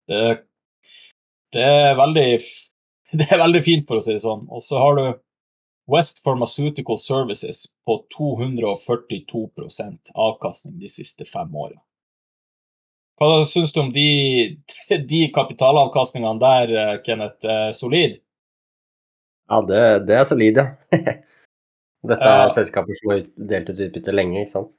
Det, 0.09 0.21
det, 1.55 1.63
er 1.65 1.95
veldig, 1.99 2.29
det 3.19 3.29
er 3.29 3.43
veldig 3.43 3.63
fint, 3.65 3.87
for 3.87 4.01
å 4.01 4.05
si 4.05 4.15
det 4.15 4.23
sånn. 4.25 4.45
Og 4.49 4.61
så 4.65 4.81
har 4.81 4.99
du 4.99 5.05
West 5.91 6.23
Pharmaceutical 6.25 6.97
Services 6.97 7.65
på 7.85 7.99
242% 8.17 10.13
avkastning 10.15 10.79
de 10.81 10.89
siste 10.89 11.25
fem 11.29 11.55
årene. 11.55 11.81
Hva 13.15 13.45
syns 13.47 13.71
du 13.71 13.79
om 13.79 13.91
de, 13.95 14.09
de 15.11 15.21
kapitalavkastningene 15.35 16.41
der, 16.41 16.97
Kenneth? 17.05 17.47
Solid? 17.77 18.19
Ja, 19.49 19.61
det, 19.61 19.83
det 20.09 20.17
er 20.17 20.25
solid, 20.25 20.57
ja. 20.57 20.65
Dette 22.09 22.29
er 22.29 22.49
selskaper 22.53 22.97
som 22.97 23.11
har 23.13 23.21
delt 23.49 23.69
ut 23.71 23.79
utbytte 23.87 24.13
lenge, 24.13 24.43
ikke 24.43 24.53
sant? 24.57 24.73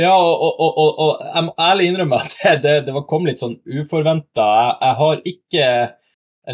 Ja, 0.00 0.12
og, 0.16 0.40
og, 0.40 0.78
og, 0.80 1.00
og 1.04 1.24
jeg 1.26 1.44
må 1.44 1.52
ærlig 1.60 1.86
innrømme 1.90 2.20
at 2.24 2.36
det, 2.64 2.76
det 2.86 3.02
kom 3.10 3.26
litt 3.28 3.42
sånn 3.42 3.58
uforventa. 3.68 4.46
Jeg, 4.56 4.76
jeg, 4.80 4.96
har 5.02 5.20
ikke 5.32 5.66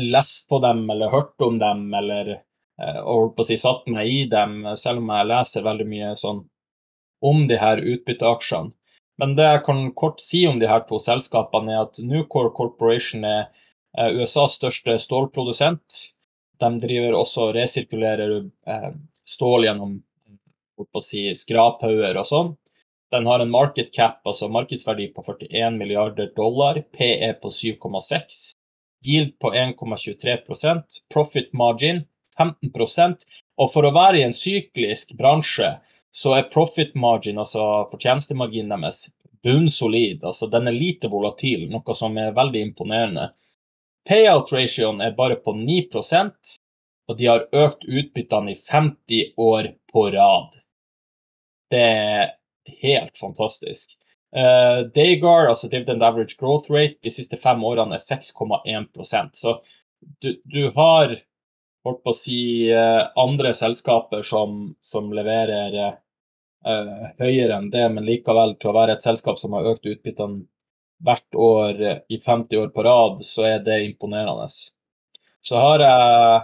lest 0.02 0.48
på 0.50 0.58
dem 0.64 0.82
eller 0.90 1.12
hørt 1.12 1.46
om 1.46 1.58
dem 1.60 1.86
eller 1.94 2.32
eh, 2.34 2.98
og 3.04 3.36
på 3.36 3.44
å 3.44 3.48
si, 3.48 3.58
satt 3.60 3.86
meg 3.94 4.10
i 4.10 4.24
dem, 4.30 4.64
selv 4.74 5.04
om 5.04 5.14
jeg 5.14 5.30
leser 5.30 5.66
veldig 5.68 5.86
mye 5.92 6.10
sånn 6.18 6.42
om 7.30 7.46
de 7.50 7.60
her 7.62 7.78
utbytteaksjene. 7.78 8.74
Men 9.18 9.34
det 9.38 9.46
jeg 9.46 9.64
kan 9.66 9.86
kort 9.98 10.20
si 10.22 10.44
om 10.46 10.58
de 10.58 10.68
her 10.70 10.84
to 10.90 10.98
selskapene, 11.02 11.74
er 11.74 11.86
at 11.86 11.98
Nucor 12.06 12.52
Corporation 12.54 13.24
er 13.26 13.48
USAs 14.14 14.58
største 14.58 14.94
stålprodusent. 15.02 16.02
De 16.58 16.70
driver 16.82 17.16
også 17.18 17.48
og 17.48 17.56
resirkulerer 17.56 18.38
eh, 18.42 18.92
stål 19.26 19.66
gjennom 19.66 19.98
si, 21.02 21.28
skraphauger 21.38 22.18
og 22.18 22.26
sånn. 22.26 22.56
Den 23.12 23.26
har 23.26 23.40
en 23.40 23.50
market 23.50 23.92
cap, 23.94 24.20
altså 24.26 24.48
markedsverdi 24.52 25.08
på 25.14 25.24
41 25.24 25.76
milliarder 25.78 26.32
dollar, 26.36 26.82
PE 26.96 27.32
på 27.42 27.48
7,6, 27.48 28.38
yield 29.06 29.38
på 29.40 29.52
1,23 29.54 30.36
profit 31.14 31.52
margin 31.52 32.04
15% 32.38 33.24
og 33.58 33.72
for 33.72 33.86
å 33.88 33.94
være 33.94 34.20
i 34.20 34.26
en 34.26 34.36
syklisk 34.36 35.16
bransje, 35.18 35.72
så 36.14 36.34
er 36.36 36.50
profit 36.52 36.94
margin, 36.94 37.40
altså 37.40 37.88
fortjenestemarginen 37.90 38.76
deres, 38.76 39.08
bunnsolid. 39.42 40.24
Altså 40.24 40.48
den 40.50 40.68
er 40.68 40.76
lite 40.76 41.10
volatil, 41.10 41.66
noe 41.70 41.94
som 41.94 42.16
er 42.18 42.36
veldig 42.36 42.62
imponerende. 42.68 43.28
Payout 44.08 44.52
ratioen 44.54 45.02
er 45.04 45.16
bare 45.18 45.36
på 45.42 45.54
9% 45.56 46.56
og 47.08 47.16
de 47.16 47.28
har 47.28 47.46
økt 47.56 47.86
utbyttene 47.88 48.52
i 48.52 48.58
50 48.58 49.38
år 49.40 49.70
på 49.92 50.04
rad. 50.12 50.58
Det 51.72 51.84
er 51.84 52.34
helt 52.82 53.16
fantastisk. 53.16 53.96
Uh, 54.36 54.84
Daygar, 54.94 55.48
altså 55.48 55.68
dividend 55.68 56.02
average 56.04 56.36
growth 56.40 56.70
rate, 56.70 56.98
de 57.02 57.12
siste 57.12 57.38
fem 57.40 57.62
årene 57.64 57.96
er 57.96 58.02
6,1% 58.02 59.30
Så 59.32 59.54
du, 60.20 60.34
du, 60.44 60.66
har 60.76 61.14
holdt 61.86 62.02
på 62.04 62.12
å 62.12 62.16
si 62.16 62.42
uh, 62.68 63.08
andre 63.16 63.54
selskaper 63.56 64.26
som, 64.26 64.74
som 64.84 65.08
leverer 65.16 65.78
uh, 65.80 67.08
høyere 67.22 67.56
enn 67.56 67.70
det, 67.72 67.86
men 67.94 68.04
likevel 68.04 68.58
til 68.60 68.72
å 68.72 68.76
være 68.76 68.98
et 68.98 69.06
selskap 69.06 69.40
som 69.40 69.56
har 69.56 69.70
økt 69.72 69.88
utbyttene 69.88 70.44
hvert 71.06 71.38
år 71.38 71.80
i 72.10 72.18
50 72.20 72.58
år 72.58 72.72
på 72.74 72.82
rad, 72.82 73.20
så 73.22 73.44
er 73.46 73.60
det 73.62 73.76
imponerende. 73.86 74.48
Så 75.40 75.60
har 75.62 75.84
jeg 75.84 76.40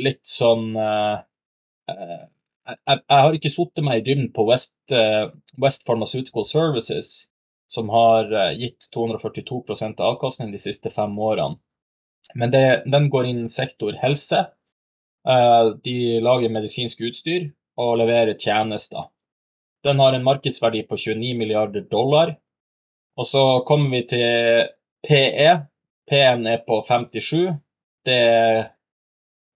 litt 0.00 0.24
sånn 0.26 0.72
eh, 0.76 1.16
eh, 1.90 2.20
jeg, 2.68 2.78
jeg, 2.98 3.18
har 3.24 3.36
ikke 3.36 3.52
satt 3.52 3.82
meg 3.84 4.00
i 4.00 4.06
dybden 4.06 4.30
på 4.36 4.46
West, 4.48 4.76
eh, 4.94 5.28
West, 5.62 5.84
Pharmaceutical 5.88 6.46
Services, 6.48 7.28
som 7.72 7.88
har 7.88 8.28
gitt 8.60 8.88
242% 8.94 10.02
avkastning 10.04 10.50
de 10.52 10.60
siste 10.60 10.90
fem 10.92 11.14
årene. 11.18 11.56
Men 12.36 12.52
det, 12.52 12.82
den 12.92 13.08
går 13.10 13.30
inn 13.30 13.46
sektor 13.48 13.96
helse. 13.96 14.42
De 15.24 15.96
lager 16.20 16.52
medisinsk 16.52 17.00
utstyr 17.08 17.48
og 17.80 17.96
leverer 18.02 18.36
tjenester. 18.36 19.08
Den 19.84 19.98
har 19.98 20.12
en 20.12 20.24
markedsverdi 20.24 20.84
på 20.86 20.96
29 20.96 21.38
milliarder 21.38 21.88
dollar. 21.90 22.36
Og 23.16 23.26
så 23.26 23.42
kommer 23.66 23.90
vi 23.96 24.02
til 24.14 24.68
PE. 25.08 25.50
P-en 26.10 26.46
er 26.46 26.62
på 26.66 26.82
57. 26.86 27.50
Det 28.06 28.14
er 28.14 28.62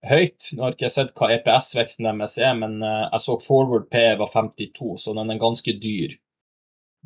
høyt. 0.05 0.51
Nå 0.53 0.63
har 0.63 0.75
ikke 0.75 0.87
jeg 0.87 0.95
sett 0.95 1.13
hva 1.17 1.31
EPS-veksten 1.35 2.07
deres 2.09 2.37
er, 2.37 2.53
men 2.59 2.81
eh, 2.85 3.05
jeg 3.11 3.23
så 3.23 3.37
forward 3.41 3.89
P 3.93 4.03
var 4.19 4.31
52, 4.33 4.95
så 5.03 5.15
den 5.17 5.33
er 5.33 5.41
ganske 5.41 5.73
dyr. 5.81 6.17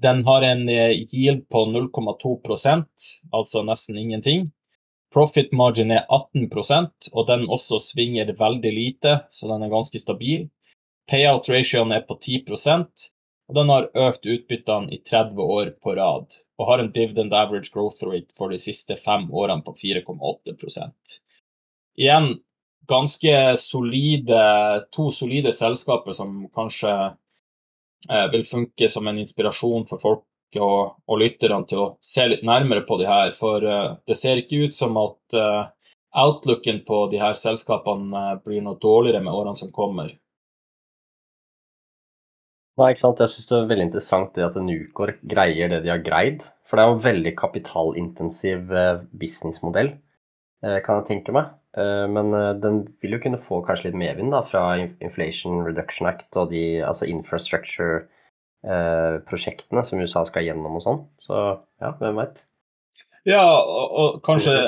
Den 0.02 0.24
har 0.28 0.46
en 0.48 0.68
eh, 0.70 0.98
yield 1.12 1.46
på 1.52 1.66
0,2% 1.70 3.08
altså 3.32 3.64
nesten 3.68 4.00
ingenting. 4.02 4.50
Profit 5.12 5.52
margin 5.52 5.92
er 5.92 6.06
18% 6.08 7.12
og 7.12 7.26
den 7.28 7.48
også 7.52 7.82
svinger 7.84 8.32
veldig 8.40 8.72
lite, 8.72 9.18
så 9.30 9.50
den 9.52 9.66
er 9.66 9.74
ganske 9.74 10.00
stabil. 10.00 10.48
Payout 11.12 11.50
ratioen 11.52 11.92
er 11.92 12.06
på 12.08 12.16
10% 12.16 13.12
og 13.52 13.58
den 13.58 13.72
har 13.74 13.90
økt 14.08 14.24
utbyttene 14.32 14.94
i 14.96 15.02
30 15.04 15.42
år 15.44 15.74
på 15.84 15.96
rad, 15.98 16.38
og 16.56 16.70
har 16.70 16.80
en 16.80 16.92
dividend 16.96 17.34
average 17.36 17.74
growth 17.74 18.00
rate 18.08 18.32
for 18.38 18.54
de 18.54 18.60
siste 18.62 18.96
fem 18.96 19.26
årene 19.28 19.66
på 19.66 19.74
4,8% 19.76 21.18
Igjen, 22.00 22.30
ganske 22.92 23.36
solide, 23.60 24.42
to 24.92 25.10
solide 25.16 25.54
selskaper 25.56 26.16
som 26.16 26.44
kanskje 26.56 26.92
eh, 28.10 28.28
vil 28.34 28.44
funke 28.48 28.90
som 28.92 29.08
en 29.08 29.22
inspirasjon 29.22 29.88
for 29.90 30.04
folk 30.04 30.28
og, 30.60 30.98
og 31.08 31.22
lytterne 31.22 31.64
til 31.70 31.84
å 31.84 31.90
se 32.04 32.26
litt 32.28 32.44
nærmere 32.48 32.84
på 32.88 32.98
de 33.00 33.08
her. 33.08 33.32
For 33.36 33.64
eh, 33.64 33.94
det 34.08 34.18
ser 34.20 34.42
ikke 34.42 34.66
ut 34.68 34.76
som 34.76 34.98
at 35.00 35.38
eh, 35.38 35.94
outlooken 36.24 36.84
på 36.88 37.06
de 37.12 37.22
her 37.22 37.38
selskapene 37.38 38.26
eh, 38.34 38.42
blir 38.44 38.66
noe 38.66 38.80
dårligere 38.82 39.24
med 39.24 39.34
årene 39.34 39.60
som 39.60 39.72
kommer. 39.76 40.12
Nei, 42.80 42.92
ikke 42.94 43.04
sant. 43.04 43.22
Jeg 43.22 43.34
syns 43.34 43.50
det 43.50 43.58
er 43.58 43.72
veldig 43.72 43.88
interessant 43.90 44.36
det 44.36 44.48
at 44.48 44.60
Nucor 44.64 45.14
greier 45.28 45.72
det 45.72 45.84
de 45.86 45.92
har 45.94 46.04
greid. 46.04 46.46
For 46.66 46.80
det 46.80 46.84
er 46.84 46.92
jo 46.92 46.98
en 46.98 47.08
veldig 47.08 47.34
kapitalintensiv 47.40 48.72
eh, 48.72 49.04
businessmodell. 49.12 49.98
kan 50.62 51.00
jeg 51.00 51.08
tenke 51.08 51.34
meg. 51.34 51.61
Men 51.72 52.36
den 52.60 52.84
vil 53.00 53.16
jo 53.16 53.22
kunne 53.24 53.40
få 53.40 53.64
kanskje 53.64 53.88
litt 53.88 54.02
medvind 54.02 54.36
da, 54.36 54.42
fra 54.44 54.76
Inflation 54.82 55.64
Reduction 55.64 56.04
Act 56.10 56.36
og 56.36 56.52
de 56.52 56.84
altså 56.84 57.08
infrastructure-prosjektene 57.08 59.80
som 59.88 60.04
USA 60.04 60.28
skal 60.28 60.44
gjennom 60.50 60.76
og 60.76 60.84
sånn. 60.84 61.00
Så 61.24 61.64
ja, 61.80 61.96
hvem 62.02 62.20
veit. 62.20 62.44
Ja, 63.24 63.62
og, 63.62 64.20
kanskje 64.26 64.68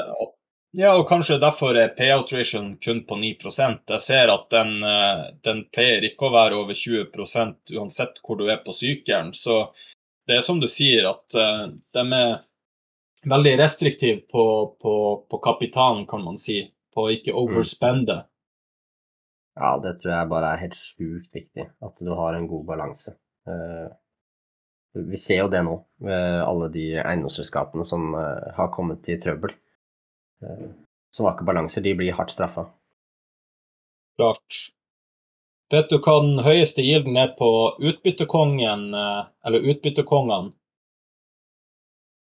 ja, 0.74 0.96
og 0.98 1.06
kanskje 1.06 1.38
derfor 1.42 1.78
er 1.78 1.92
payout 1.94 2.32
ration 2.34 2.72
kun 2.82 3.04
på 3.06 3.18
9% 3.22 3.92
Jeg 3.94 4.02
ser 4.02 4.32
at 4.34 4.48
den, 4.50 4.80
eh, 4.84 5.28
den 5.46 5.66
pleier 5.70 6.06
ikke 6.08 6.30
å 6.30 6.34
være 6.34 6.58
over 6.58 6.74
20 6.74 7.76
uansett 7.78 8.18
hvor 8.24 8.40
du 8.40 8.48
er 8.50 8.64
på 8.66 8.74
sykehjem. 8.74 9.30
Så 9.38 9.68
det 10.26 10.40
er 10.40 10.42
som 10.42 10.60
du 10.60 10.68
sier, 10.72 11.06
at 11.12 11.36
de 11.94 12.00
er 12.00 12.40
veldig 13.30 13.58
restriktive 13.60 14.24
på, 14.32 14.46
på, 14.82 14.94
på, 15.30 15.40
kapitalen, 15.44 16.08
kan 16.08 16.24
man 16.24 16.40
si. 16.40 16.64
På 16.94 17.08
å 17.08 17.12
ikke 17.14 17.34
mm. 17.34 17.40
overspende. 17.42 18.20
Ja, 19.60 19.74
det 19.82 19.98
tror 20.02 20.14
jeg 20.16 20.32
bare 20.32 20.54
er 20.54 20.64
helt 20.64 20.80
sjukt 20.82 21.36
viktig. 21.36 21.68
At 21.86 22.00
du 22.02 22.14
har 22.18 22.38
en 22.38 22.48
god 22.50 22.64
balanse. 22.70 23.16
Uh, 23.50 23.90
vi 24.94 25.18
ser 25.18 25.42
jo 25.42 25.50
det 25.50 25.64
nå, 25.66 25.76
med 26.06 26.40
alle 26.46 26.70
de 26.74 26.86
eiendomsselskapene 27.02 27.86
som 27.86 28.14
uh, 28.14 28.54
har 28.58 28.70
kommet 28.74 29.10
i 29.10 29.18
trøbbel. 29.18 29.56
Eh, 30.44 30.70
svake 31.16 31.44
balanser, 31.44 31.82
de 31.82 31.96
blir 31.96 32.14
hardt 32.14 32.32
straffa. 32.32 32.68
Klart. 34.18 34.58
Vet 35.74 35.90
du 35.90 35.98
hva 35.98 36.20
den 36.22 36.44
høyeste 36.46 36.84
gilden 36.86 37.18
er 37.18 37.32
på 37.38 37.50
utbyttekongen, 37.82 38.92
eh, 38.94 39.24
eller 39.48 39.70
utbyttekongene? 39.74 40.54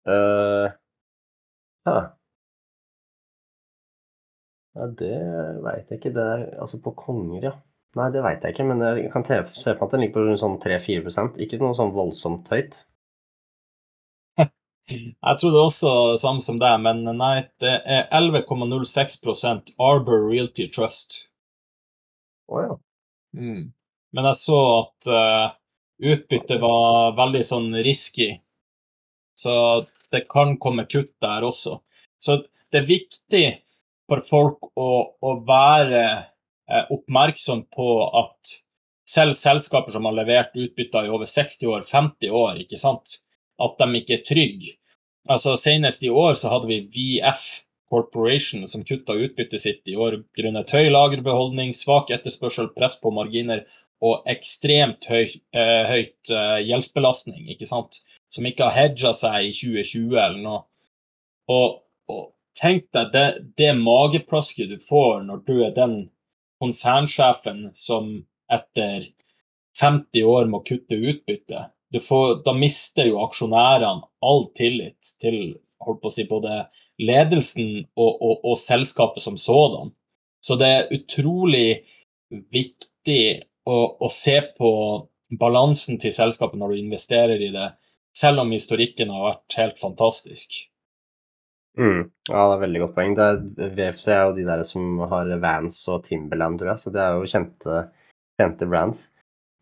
Uh, 0.07 0.71
ja. 1.87 1.95
Ja, 4.77 4.87
det 4.99 5.15
veit 5.63 5.89
jeg 5.89 5.99
ikke. 5.99 6.13
Det 6.15 6.25
er, 6.33 6.43
altså 6.61 6.79
på 6.83 6.93
konger, 6.97 7.49
ja. 7.49 7.53
Nei, 7.97 8.09
det 8.13 8.21
veit 8.21 8.43
jeg 8.45 8.53
ikke, 8.53 8.65
men 8.69 8.83
jeg 8.83 9.09
kan 9.13 9.25
se 9.25 9.39
for 9.47 9.71
meg 9.71 9.85
at 9.87 9.93
den 9.95 10.03
ligger 10.03 10.27
på 10.29 10.35
sånn 10.37 10.57
3-4% 10.61 11.39
Ikke 11.41 11.59
noe 11.61 11.77
sånn 11.77 11.95
voldsomt 11.95 12.49
høyt. 12.53 12.81
Jeg 14.45 15.39
trodde 15.41 15.63
også 15.63 15.93
det 16.13 16.19
samme 16.21 16.43
som 16.45 16.59
deg, 16.61 16.77
men 16.83 17.01
nei, 17.17 17.47
det 17.63 17.73
er 17.83 18.05
11,06% 18.15 19.73
Arbor 19.83 20.27
Realty 20.29 20.67
Trust. 20.71 21.17
Å 22.47 22.53
oh, 22.53 22.61
ja. 22.63 22.77
Mm. 23.35 23.65
Men 24.15 24.29
jeg 24.29 24.39
så 24.39 24.59
at 24.77 25.09
uh, 25.11 25.47
utbyttet 25.99 26.61
var 26.63 27.17
veldig 27.17 27.41
sånn 27.43 27.67
risky, 27.83 28.29
så 29.35 29.53
det 30.15 30.23
kan 30.31 30.55
komme 30.61 30.87
kutt 30.87 31.11
der 31.23 31.43
også. 31.43 31.81
Så 32.23 32.39
det 32.71 32.81
er 32.81 32.87
viktig 32.87 33.43
for 34.07 34.23
folk 34.27 34.71
å, 34.79 34.89
å 35.21 35.33
være 35.47 36.03
uh, 36.15 36.83
oppmerksom 36.93 37.65
på 37.73 37.91
at 38.07 38.57
selv 39.07 39.37
selskaper 39.39 39.95
som 39.95 40.07
har 40.07 40.17
levert 40.17 40.57
utbytter 40.57 41.07
i 41.07 41.13
over 41.13 41.29
60 41.29 41.71
år, 41.71 41.85
50 41.87 42.33
år, 42.33 42.59
ikke 42.63 42.79
sant, 42.79 43.21
at 43.63 43.79
de 43.79 44.01
ikke 44.01 44.17
er 44.17 44.27
trygge. 44.27 44.75
Altså, 45.31 45.55
Senest 45.59 46.03
i 46.07 46.11
år 46.11 46.35
så 46.39 46.51
hadde 46.51 46.69
vi 46.69 46.83
VF 46.93 47.45
Corporation 47.87 48.67
som 48.67 48.83
kutta 48.83 49.15
utbyttet 49.15 49.63
sitt 49.63 49.87
i 49.87 49.95
år 49.95 50.19
grunnet 50.35 50.71
høy 50.75 50.89
lagerbeholdning, 50.91 51.71
svak 51.75 52.11
etterspørsel, 52.11 52.73
press 52.75 52.97
på 52.99 53.13
marginer 53.15 53.63
og 54.03 54.27
ekstremt 54.29 55.07
høy, 55.09 55.31
eh, 55.55 55.83
høyt 55.87 56.31
eh, 56.31 56.59
gjeldsbelastning, 56.67 57.47
ikke 57.55 57.67
sant? 57.69 58.01
som 58.27 58.45
ikke 58.45 58.67
har 58.67 58.75
hedga 58.75 59.13
seg 59.15 59.47
i 59.47 59.53
2020 59.55 60.17
eller 60.19 60.41
noe. 60.43 60.59
Og 61.47 61.79
tenk 62.59 62.87
deg 62.95 63.13
det, 63.13 63.27
det 63.59 63.73
mageplasket 63.79 64.71
du 64.73 64.77
får 64.81 65.23
når 65.27 65.43
du 65.47 65.55
er 65.65 65.73
den 65.75 65.97
konsernsjefen 66.61 67.69
som 67.77 68.11
etter 68.51 69.05
50 69.79 70.23
år 70.25 70.47
må 70.49 70.63
kutte 70.65 70.97
utbytte 70.97 71.67
får, 72.03 72.43
da 72.43 72.53
mister 72.53 73.07
jo 73.07 73.21
aksjonærene 73.23 74.07
all 74.25 74.47
tillit 74.57 75.13
til 75.21 75.57
holdt 75.83 76.01
på 76.01 76.09
å 76.09 76.13
si, 76.13 76.25
både 76.27 76.63
ledelsen 76.99 77.85
og, 77.95 78.09
og, 78.11 78.33
og 78.43 78.57
selskapet 78.59 79.23
som 79.23 79.37
sådan. 79.39 79.93
Så 80.43 80.57
det 80.59 80.67
er 80.67 80.91
utrolig 80.93 81.83
viktig 82.53 83.21
å, 83.67 83.77
å, 84.03 84.09
se 84.11 84.39
på 84.57 84.71
balansen 85.39 85.99
til 86.01 86.13
selskapet 86.15 86.59
når 86.59 86.73
du 86.73 86.81
investerer 86.81 87.41
i 87.41 87.51
det, 87.53 87.69
selv 88.15 88.43
om 88.43 88.51
historikken 88.51 89.13
har 89.13 89.29
vært 89.29 89.59
helt 89.59 89.79
fantastisk. 89.79 90.57
Mm, 91.77 92.07
ja, 92.29 92.41
det 92.41 92.55
er 92.55 92.63
veldig 92.63 92.81
godt 92.83 92.95
poeng. 92.95 93.13
Det 93.17 93.27
er, 93.27 93.75
VFC 93.77 94.07
er 94.13 94.23
jo 94.25 94.35
de 94.37 94.47
der 94.47 94.63
som 94.65 95.03
har 95.11 95.29
Vans 95.43 95.77
og 95.93 96.03
Timberland, 96.07 96.59
tror 96.59 96.73
jeg, 96.73 96.81
så 96.81 96.93
det 96.95 97.03
er 97.03 97.17
jo 97.17 97.29
kjente, 97.29 97.83
kjente 98.41 98.69
brands. 98.69 99.03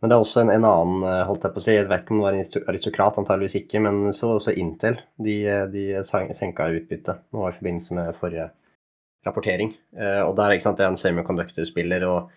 Men 0.02 0.12
det 0.12 0.16
er 0.16 0.24
også 0.24 0.44
en, 0.44 0.52
en, 0.54 0.68
annen, 0.68 1.04
eh, 1.08 1.24
holdt 1.28 1.48
jeg 1.48 1.56
på 1.56 1.62
å 1.62 1.66
si, 1.66 1.74
jeg 1.76 1.88
vet 1.90 2.04
ikke 2.04 2.16
om 2.16 2.22
det 2.22 2.26
var 2.28 2.38
en 2.38 2.70
aristokrat, 2.72 3.20
antageligvis 3.20 3.58
ikke, 3.62 3.82
men 3.84 4.02
så 4.16 4.36
også 4.36 4.56
Intel. 4.62 5.00
De, 5.28 5.36
de 5.74 5.86
senka 6.06 6.68
utbyttet 6.78 7.24
nå 7.36 7.48
i 7.48 7.56
forbindelse 7.56 7.98
med 7.98 8.16
forrige 8.18 8.50
rapportering. 9.26 9.74
Eh, 9.98 10.22
og 10.24 10.36
der 10.38 10.56
sant, 10.64 10.80
det 10.80 10.86
er 10.86 10.94
en 10.94 11.00
semiconductor-spiller. 11.00 12.08
og 12.08 12.32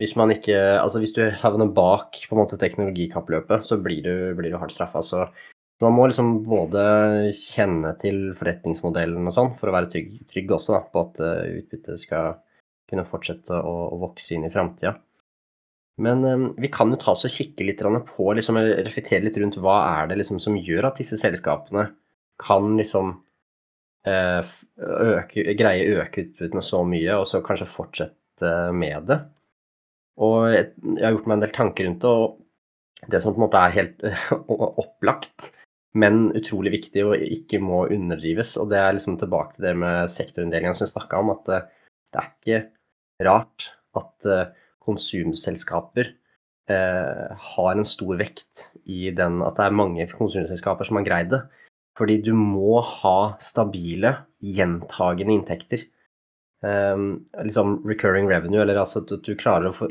hvis 0.00 0.16
man 0.18 0.32
ikke, 0.34 0.56
altså 0.82 0.98
hvis 0.98 1.14
du 1.14 1.22
havner 1.44 1.68
bak 1.70 2.16
på 2.26 2.34
en 2.34 2.40
måte 2.40 2.58
teknologikappløpet, 2.58 3.62
så 3.62 3.78
blir 3.78 4.02
du, 4.02 4.14
blir 4.34 4.50
du 4.50 4.58
hardt 4.58 4.74
straffa. 4.74 5.02
Så 5.04 5.26
man 5.84 5.94
må 5.96 6.06
liksom 6.08 6.34
både 6.46 6.82
kjenne 7.36 7.94
til 8.00 8.32
forretningsmodellen 8.38 9.28
og 9.28 9.34
sånn 9.34 9.54
for 9.58 9.70
å 9.70 9.76
være 9.76 9.90
trygg, 9.92 10.18
trygg 10.30 10.52
også 10.54 10.76
da, 10.76 10.82
på 10.92 11.04
at 11.06 11.22
eh, 11.24 11.60
utbyttet 11.62 12.02
skal 12.02 12.36
kunne 12.90 13.06
fortsette 13.08 13.56
å, 13.56 13.74
å 13.94 14.00
vokse 14.02 14.36
inn 14.36 14.44
i 14.46 14.52
framtida. 14.52 14.94
Men 16.02 16.24
um, 16.24 16.46
vi 16.60 16.70
kan 16.72 16.92
jo 16.92 16.98
ta 17.00 17.12
oss 17.12 17.26
og 17.28 17.32
kikke 17.32 17.66
litt 17.68 17.82
på, 18.08 18.28
liksom, 18.36 18.58
reflektere 18.84 19.24
litt 19.26 19.36
rundt 19.40 19.58
hva 19.60 19.76
er 20.00 20.10
det 20.10 20.20
liksom, 20.22 20.40
som 20.40 20.56
gjør 20.56 20.88
at 20.88 21.00
disse 21.00 21.18
selskapene 21.20 21.86
kan 22.42 22.72
liksom 22.78 23.12
uh, 24.08 24.52
øke, 24.80 25.44
greie 25.58 26.00
øke 26.00 26.26
utbyttene 26.26 26.64
så 26.64 26.82
mye, 26.88 27.18
og 27.20 27.28
så 27.28 27.42
kanskje 27.44 27.70
fortsette 27.70 28.52
med 28.76 29.08
det. 29.10 29.20
Og 30.22 30.52
jeg 30.52 30.72
har 31.00 31.14
gjort 31.14 31.28
meg 31.28 31.38
en 31.38 31.44
del 31.44 31.56
tanker 31.56 31.88
rundt 31.88 32.04
det, 32.04 32.12
og 32.12 33.10
det 33.12 33.20
som 33.22 33.34
på 33.34 33.40
en 33.40 33.46
måte 33.46 33.60
er 33.60 33.76
helt 33.76 34.04
opplagt, 34.82 35.52
men 35.98 36.30
utrolig 36.36 36.72
viktig 36.78 37.04
og 37.04 37.20
ikke 37.20 37.60
må 37.60 37.84
underdrives, 37.92 38.54
og 38.60 38.70
det 38.72 38.80
er 38.80 38.94
liksom 38.96 39.18
tilbake 39.20 39.56
til 39.56 39.66
det 39.68 39.74
med 39.82 40.12
sektorinndelinga 40.12 40.72
som 40.76 40.86
vi 40.86 40.92
snakka 40.94 41.20
om, 41.20 41.32
at 41.34 41.48
det, 41.50 41.60
det 42.12 42.22
er 42.22 42.30
ikke 42.32 42.60
rart 43.28 43.68
at 44.00 44.28
uh, 44.28 44.44
konsumselskaper 44.82 46.08
eh, 46.72 47.26
har 47.38 47.72
en 47.76 47.86
stor 47.86 48.16
vekt 48.18 48.64
i 48.90 49.12
den 49.14 49.36
at 49.46 49.54
det 49.58 49.66
er 49.68 49.76
mange 49.78 50.06
konsumselskaper 50.10 50.88
som 50.88 50.98
har 50.98 51.06
greid 51.06 51.28
det. 51.30 51.42
Fordi 51.98 52.16
du 52.24 52.32
må 52.34 52.80
ha 52.82 53.36
stabile, 53.38 54.14
gjentagende 54.42 55.36
inntekter. 55.36 55.84
Liksom 56.64 57.76
recurring 57.86 58.26
revenue, 58.30 58.62
eller 58.64 58.80
altså 58.80 59.04
at 59.04 59.12
du 59.22 59.34
klarer 59.38 59.68
å 59.68 59.74
få, 59.76 59.86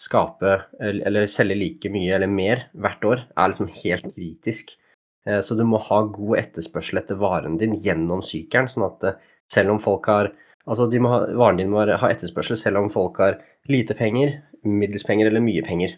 skape 0.00 0.58
eller 0.80 1.26
selge 1.30 1.56
like 1.56 1.90
mye 1.92 2.16
eller 2.16 2.30
mer 2.30 2.66
hvert 2.76 3.04
år, 3.08 3.22
er 3.36 3.52
liksom 3.52 3.70
helt 3.80 4.10
kritisk. 4.12 4.74
Uh, 5.28 5.40
så 5.42 5.56
du 5.58 5.64
må 5.68 5.80
ha 5.82 6.02
god 6.12 6.40
etterspørsel 6.42 7.00
etter 7.00 7.20
varen 7.20 7.58
din 7.60 7.76
gjennom 7.82 8.22
sykelen, 8.24 8.70
sånn 8.70 8.86
at 8.90 9.06
uh, 9.08 9.20
selv 9.52 9.76
om 9.76 9.82
folk 9.82 10.10
har 10.12 10.34
Altså, 10.66 10.88
ha, 10.90 11.18
varen 11.38 11.60
din 11.60 11.68
må 11.70 11.84
ha 11.86 12.08
etterspørsel 12.10 12.58
selv 12.58 12.80
om 12.80 12.88
folk 12.90 13.20
har 13.22 13.36
lite 13.70 13.94
penger, 13.94 14.32
middels 14.66 15.04
penger 15.06 15.28
eller 15.28 15.44
mye 15.44 15.62
penger. 15.62 15.92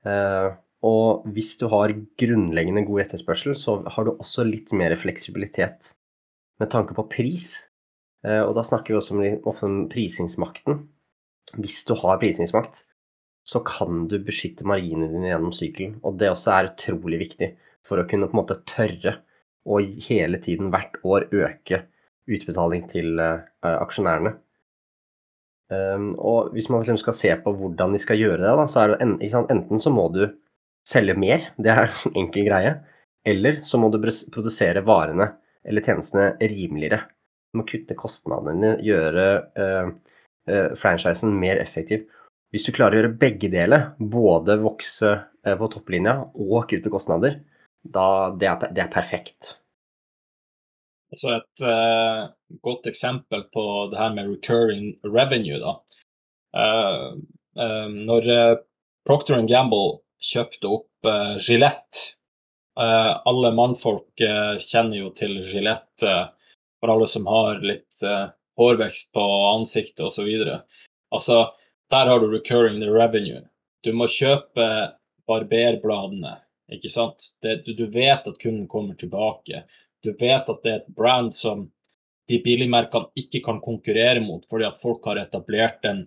Uh, 0.00 0.56
og 0.88 1.26
hvis 1.36 1.50
du 1.60 1.66
har 1.68 1.92
grunnleggende 2.16 2.86
god 2.88 3.02
etterspørsel, 3.02 3.52
så 3.52 3.74
har 3.84 4.06
du 4.08 4.14
også 4.14 4.46
litt 4.48 4.72
mer 4.72 4.96
fleksibilitet 4.96 5.90
med 6.56 6.72
tanke 6.72 6.96
på 6.96 7.04
pris. 7.18 7.50
Og 8.24 8.54
da 8.56 8.64
snakker 8.64 8.94
vi 8.94 8.96
også 8.96 9.18
om 9.52 9.76
prisingsmakten. 9.92 10.80
Hvis 11.60 11.82
du 11.84 11.92
har 12.00 12.16
prisingsmakt, 12.22 12.86
så 13.46 13.62
kan 13.66 14.06
du 14.10 14.18
beskytte 14.26 14.66
marginene 14.66 15.12
dine 15.12 15.30
gjennom 15.30 15.52
sykkelen. 15.54 15.98
Og 16.06 16.18
det 16.18 16.32
også 16.32 16.52
er 16.54 16.70
utrolig 16.72 17.20
viktig 17.22 17.52
for 17.86 18.02
å 18.02 18.06
kunne 18.10 18.26
på 18.26 18.34
en 18.34 18.42
måte 18.42 18.58
tørre 18.66 19.20
å 19.66 19.78
hele 20.08 20.40
tiden 20.42 20.72
hvert 20.74 20.98
år 21.06 21.28
øke 21.34 21.84
utbetaling 22.26 22.86
til 22.90 23.20
uh, 23.22 23.46
aksjonærene. 23.62 24.34
Um, 25.70 26.12
og 26.22 26.52
hvis 26.54 26.68
man 26.70 26.84
skal 26.86 27.16
se 27.16 27.32
på 27.42 27.52
hvordan 27.58 27.94
de 27.94 28.02
skal 28.02 28.18
gjøre 28.20 28.42
det, 28.42 28.52
da, 28.58 28.66
så 28.70 28.82
er 28.82 28.92
det 28.92 28.98
en, 29.02 29.16
sant, 29.30 29.50
enten 29.50 29.82
så 29.82 29.90
må 29.94 30.06
du 30.14 30.24
selge 30.86 31.16
mer, 31.18 31.48
det 31.62 31.72
er 31.74 31.86
en 31.86 32.20
enkel 32.22 32.46
greie, 32.50 32.76
eller 33.26 33.62
så 33.66 33.78
må 33.82 33.90
du 33.90 33.98
produsere 34.34 34.84
varene 34.86 35.32
eller 35.66 35.82
tjenestene 35.82 36.36
rimeligere. 36.38 37.02
Du 37.50 37.58
må 37.58 37.66
kutte 37.66 37.96
kostnadene, 37.98 38.76
gjøre 38.86 39.26
uh, 39.58 39.90
uh, 40.50 40.70
franchisen 40.78 41.34
mer 41.38 41.58
effektiv. 41.62 42.06
Hvis 42.56 42.64
du 42.64 42.70
klarer 42.72 42.96
å 42.96 43.00
gjøre 43.02 43.16
begge 43.20 43.50
deler, 43.52 43.82
både 44.00 44.54
vokse 44.62 45.10
uh, 45.12 45.54
på 45.60 45.66
topplinja 45.74 46.14
og 46.40 46.62
kutte 46.70 46.88
kostnader, 46.88 47.34
da 47.84 48.32
det 48.32 48.46
er, 48.48 48.62
det 48.72 48.80
er 48.86 48.92
perfekt. 48.94 49.50
Altså 51.12 51.34
et 51.34 51.64
uh, 51.68 52.22
godt 52.64 52.88
eksempel 52.88 53.44
på 53.52 53.64
det 53.92 53.98
her 54.00 54.14
med 54.16 54.30
recurring 54.30 54.86
revenue, 55.04 55.58
da. 55.60 55.74
Uh, 56.56 57.20
uh, 57.60 57.92
når 57.92 58.30
Procter 59.04 59.44
Gamble 59.44 59.98
kjøpte 60.24 60.72
opp 60.78 61.10
Gillette 61.36 62.16
Alle 62.80 63.50
mannfolk 63.52 64.16
kjenner 64.16 64.96
jo 64.96 65.10
til 65.14 65.36
Gillette 65.44 66.14
for 66.80 66.94
alle 66.94 67.06
som 67.12 67.28
har 67.28 67.60
litt 67.60 68.00
hårvekst 68.56 69.12
på 69.14 69.26
ansiktet 69.52 70.06
osv. 70.08 70.32
Altså, 71.14 71.38
der 71.90 72.06
har 72.06 72.20
du 72.20 72.30
recurring 72.32 72.82
revenue. 72.82 73.42
Du 73.82 73.92
må 73.94 74.08
kjøpe 74.10 74.66
barberbladene, 75.28 76.36
ikke 76.72 76.90
sant. 76.90 77.32
Det, 77.42 77.60
du, 77.66 77.74
du 77.78 77.86
vet 77.92 78.26
at 78.26 78.38
kunden 78.42 78.66
kommer 78.70 78.98
tilbake. 78.98 79.64
Du 80.02 80.12
vet 80.18 80.48
at 80.50 80.62
det 80.62 80.72
er 80.72 80.82
et 80.82 80.94
brand 80.98 81.34
som 81.34 81.66
de 82.26 82.38
billigmerkene 82.42 83.14
ikke 83.22 83.42
kan 83.44 83.60
konkurrere 83.62 84.22
mot, 84.22 84.42
fordi 84.50 84.66
at 84.66 84.80
folk 84.82 85.04
har 85.06 85.20
etablert 85.20 85.78
den 85.86 86.02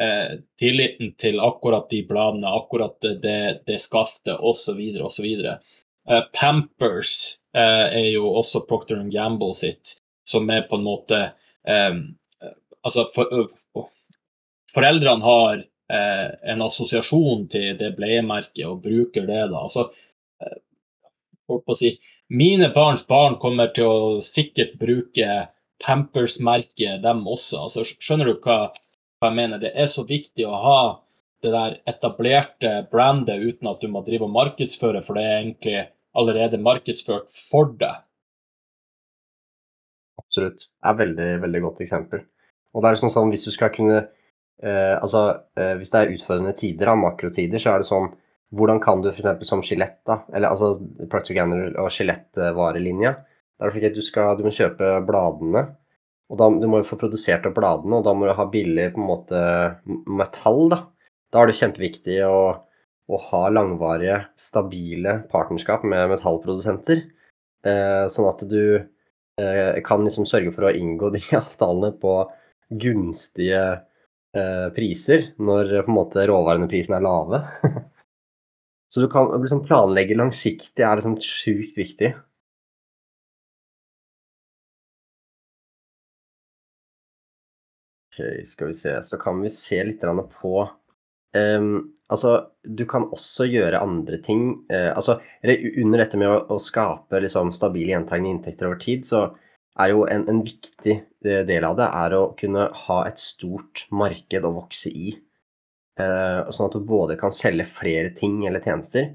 eh, 0.00 0.38
tilliten 0.60 1.12
til 1.20 1.40
akkurat 1.44 1.90
de 1.92 2.00
bladene, 2.08 2.48
akkurat 2.48 2.96
det, 3.04 3.18
det, 3.24 3.40
det 3.68 3.80
skaftet 3.82 4.40
osv. 4.40 4.80
osv. 5.04 5.28
Eh, 5.44 6.22
Pampers 6.36 7.14
eh, 7.52 7.86
er 8.00 8.08
jo 8.14 8.32
også 8.40 8.64
Procter 8.68 9.04
Gamble 9.12 9.52
sitt, 9.56 9.98
som 10.24 10.48
er 10.52 10.64
på 10.68 10.80
en 10.80 10.88
måte 10.88 11.26
eh, 11.68 11.92
Altså, 12.80 13.02
for, 13.12 13.28
uh, 13.28 13.88
foreldrene 14.74 15.26
har 15.26 15.60
eh, 15.60 16.28
en 16.52 16.64
assosiasjon 16.66 17.46
til 17.52 17.76
det 17.80 17.92
bleiemerket 17.98 18.64
og 18.68 18.82
bruker 18.84 19.26
det, 19.28 19.42
da. 19.52 19.64
Altså, 19.66 19.88
eh, 20.44 20.58
å 21.50 21.76
si 21.76 21.96
Mine 22.30 22.68
barns 22.70 23.02
barn 23.10 23.40
kommer 23.42 23.72
til 23.74 23.88
å 23.90 24.02
sikkert 24.22 24.76
bruke 24.78 25.48
Pampers-merket, 25.82 27.00
dem 27.02 27.24
også. 27.26 27.64
Altså, 27.64 27.82
skjønner 27.82 28.30
du 28.30 28.36
hva, 28.44 28.58
hva, 28.70 29.30
jeg 29.30 29.36
mener? 29.38 29.62
Det 29.62 29.72
er 29.74 29.88
så 29.90 30.04
viktig 30.06 30.46
å 30.46 30.60
ha 30.62 30.82
det 31.42 31.50
der 31.54 31.78
etablerte 31.90 32.74
brandet 32.92 33.40
uten 33.42 33.70
at 33.70 33.82
du 33.82 33.88
må 33.90 34.04
drive 34.06 34.28
og 34.28 34.34
markedsføre, 34.36 35.00
for 35.02 35.18
det 35.18 35.24
er 35.24 35.38
egentlig 35.40 35.76
allerede 36.20 36.60
markedsført 36.62 37.32
for 37.32 37.72
deg. 37.80 38.04
Absolutt. 40.20 40.68
Det 40.68 40.86
er 40.86 40.94
et 40.94 41.02
veldig, 41.02 41.30
veldig 41.48 41.62
godt 41.64 41.82
eksempel. 41.82 42.24
Og 42.76 42.84
det 42.84 42.90
er 42.90 43.00
sånn 43.00 43.14
sånn 43.14 43.32
hvis 43.32 43.48
du 43.48 43.54
skal 43.54 43.72
kunne 43.74 44.04
Altså, 44.60 45.20
eh, 45.56 45.74
hvis 45.80 45.92
det 45.92 46.00
er 46.00 46.10
utfordrende 46.16 46.52
tider, 46.56 46.90
av 46.92 46.98
makrotider, 47.00 47.62
så 47.62 47.72
er 47.72 47.80
det 47.80 47.88
sånn 47.88 48.10
hvordan 48.56 48.80
kan 48.82 49.02
du 49.02 49.10
f.eks. 49.12 49.46
som 49.46 49.62
Skjelett, 49.62 50.00
da, 50.08 50.20
eller 50.34 50.50
altså 50.50 50.74
Practical 51.10 51.38
Gamble 51.38 51.70
og 51.78 51.90
skjelettvarelinja 51.94 53.12
Det 53.14 53.66
er 53.66 53.74
fordi 53.76 53.92
du, 53.94 54.00
skal, 54.02 54.34
du 54.38 54.46
må 54.46 54.52
kjøpe 54.54 54.88
bladene, 55.06 55.68
og 56.30 56.38
da, 56.38 56.48
du 56.62 56.66
må 56.70 56.80
jo 56.80 56.88
få 56.88 56.98
produsert 56.98 57.46
opp 57.46 57.56
bladene, 57.58 57.98
og 57.98 58.06
da 58.06 58.14
må 58.16 58.26
du 58.26 58.34
ha 58.38 58.46
billig 58.50 58.88
på 58.94 59.02
en 59.02 59.08
måte 59.10 59.40
metall, 60.10 60.66
da. 60.72 60.80
Da 61.30 61.42
er 61.42 61.50
det 61.50 61.58
kjempeviktig 61.60 62.16
å, 62.26 62.40
å 63.10 63.20
ha 63.28 63.42
langvarige, 63.52 64.22
stabile 64.38 65.20
partnerskap 65.30 65.84
med 65.86 66.10
metallprodusenter, 66.10 67.04
eh, 67.66 68.04
sånn 68.10 68.30
at 68.30 68.42
du 68.50 68.62
eh, 68.80 69.78
kan 69.86 70.06
liksom 70.06 70.26
sørge 70.26 70.54
for 70.54 70.66
å 70.66 70.74
inngå 70.74 71.12
de 71.14 71.22
avtalene 71.38 71.92
på 72.02 72.16
gunstige 72.82 73.62
eh, 73.62 73.86
priser 74.76 75.24
når 75.42 75.72
på 75.82 75.90
en 75.90 75.96
måte 75.96 76.22
råvarendeprisen 76.30 76.94
er 76.94 77.02
lave. 77.02 77.40
Så 78.90 79.00
du 79.00 79.08
kan 79.10 79.30
liksom 79.42 79.62
planlegge 79.66 80.16
langsiktig 80.18 80.82
er 80.82 80.98
liksom 80.98 81.16
sjukt 81.22 81.76
viktig. 81.78 82.12
Ok, 88.10 88.46
skal 88.46 88.66
vi 88.66 88.74
se. 88.74 89.02
Så 89.02 89.18
kan 89.18 89.40
vi 89.42 89.50
se 89.50 89.84
litt 89.84 90.02
på 90.40 90.54
um, 91.36 91.92
Altså, 92.10 92.50
du 92.64 92.82
kan 92.86 93.06
også 93.14 93.46
gjøre 93.46 93.78
andre 93.78 94.18
ting. 94.18 94.66
Uh, 94.72 94.90
altså, 94.96 95.20
under 95.44 96.02
dette 96.02 96.18
med 96.18 96.28
å, 96.28 96.40
å 96.50 96.58
skape 96.58 97.22
liksom, 97.22 97.52
stabile 97.54 97.94
gjentagende 97.94 98.34
inntekter 98.34 98.66
over 98.66 98.82
tid, 98.82 99.06
så 99.06 99.28
er 99.80 99.94
jo 99.94 100.04
en, 100.08 100.26
en 100.30 100.42
viktig 100.44 100.94
eh, 100.96 101.42
del 101.48 101.66
av 101.66 101.78
det 101.78 101.88
er 102.02 102.16
å 102.16 102.22
kunne 102.38 102.68
ha 102.86 103.00
et 103.08 103.20
stort 103.20 103.86
marked 103.94 104.46
å 104.46 104.54
vokse 104.56 104.92
i. 104.92 105.14
Eh, 106.00 106.50
sånn 106.52 106.68
at 106.68 106.76
du 106.76 106.86
både 106.86 107.18
kan 107.20 107.34
selge 107.34 107.66
flere 107.68 108.12
ting 108.16 108.40
eller 108.48 108.64
tjenester, 108.64 109.10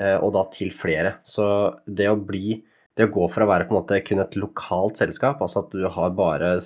eh, 0.00 0.16
og 0.18 0.34
da 0.36 0.44
til 0.52 0.72
flere. 0.74 1.18
Så 1.26 1.46
det 1.86 2.10
å 2.10 2.18
bli 2.18 2.60
det 2.98 3.06
å 3.06 3.14
gå 3.14 3.26
fra 3.32 3.46
å 3.46 3.50
være 3.50 3.66
på 3.66 3.74
en 3.74 3.80
måte 3.80 4.00
kun 4.04 4.20
et 4.22 4.36
lokalt 4.36 5.00
selskap, 5.00 5.40
altså 5.40 5.62
at 5.62 5.74
du 5.74 5.86
har 5.88 6.14
bare 6.18 6.56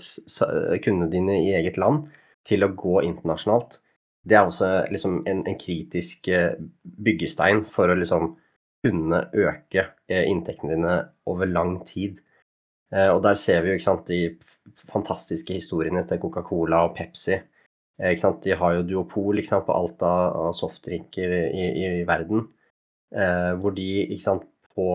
kundene 0.82 1.10
dine 1.12 1.40
i 1.44 1.52
eget 1.54 1.78
land, 1.78 2.08
til 2.44 2.64
å 2.64 2.72
gå 2.76 2.98
internasjonalt, 3.06 3.78
det 4.28 4.36
er 4.36 4.48
også 4.48 4.68
liksom 4.92 5.18
en, 5.28 5.42
en, 5.44 5.56
kritisk 5.60 6.30
byggestein 7.04 7.62
for 7.68 7.92
å 7.92 7.96
liksom 7.96 8.30
kunne 8.84 9.20
øke 9.36 9.84
inntektene 10.08 10.74
dine 10.74 10.96
over 11.28 11.48
lang 11.48 11.76
tid. 11.88 12.22
Og 12.94 13.18
der 13.24 13.34
ser 13.34 13.64
vi 13.64 13.72
jo 13.72 13.80
sant, 13.82 14.06
de 14.06 14.36
fantastiske 14.86 15.56
historiene 15.56 16.04
til 16.06 16.20
Coca-Cola 16.22 16.84
og 16.86 16.92
Pepsi 16.94 17.40
Sant, 18.18 18.42
De 18.42 18.54
har 18.58 18.74
jo 18.76 18.84
duopol 18.86 19.40
sant, 19.46 19.66
på 19.66 19.74
alt 19.74 20.02
av, 20.02 20.52
softdrinker 20.54 21.34
i, 21.50 21.66
i, 21.82 21.88
verden. 22.06 22.48
Eh, 23.14 23.52
hvor 23.58 23.74
de 23.74 24.14
på 24.74 24.86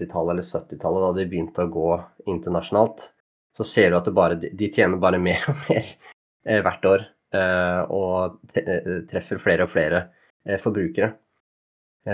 80-tallet 0.00 0.32
eller 0.32 0.46
70-tallet, 0.46 1.02
da 1.04 1.10
de 1.18 1.26
begynte 1.28 1.66
å 1.66 1.72
gå 1.72 1.90
internasjonalt, 2.32 3.10
så 3.56 3.64
ser 3.68 3.92
du 3.92 3.98
at 3.98 4.08
bare, 4.16 4.38
de 4.40 4.70
tjener 4.72 5.00
bare 5.00 5.20
mer 5.20 5.44
og 5.52 5.60
mer 5.66 5.84
eh, 5.84 6.62
hvert 6.64 6.88
år. 6.88 7.04
Eh, 7.36 7.82
og 7.92 8.56
eh, 8.56 9.02
treffer 9.10 9.40
flere 9.42 9.66
og 9.66 9.72
flere 9.72 10.06
eh, 10.46 10.58
forbrukere. 10.62 11.12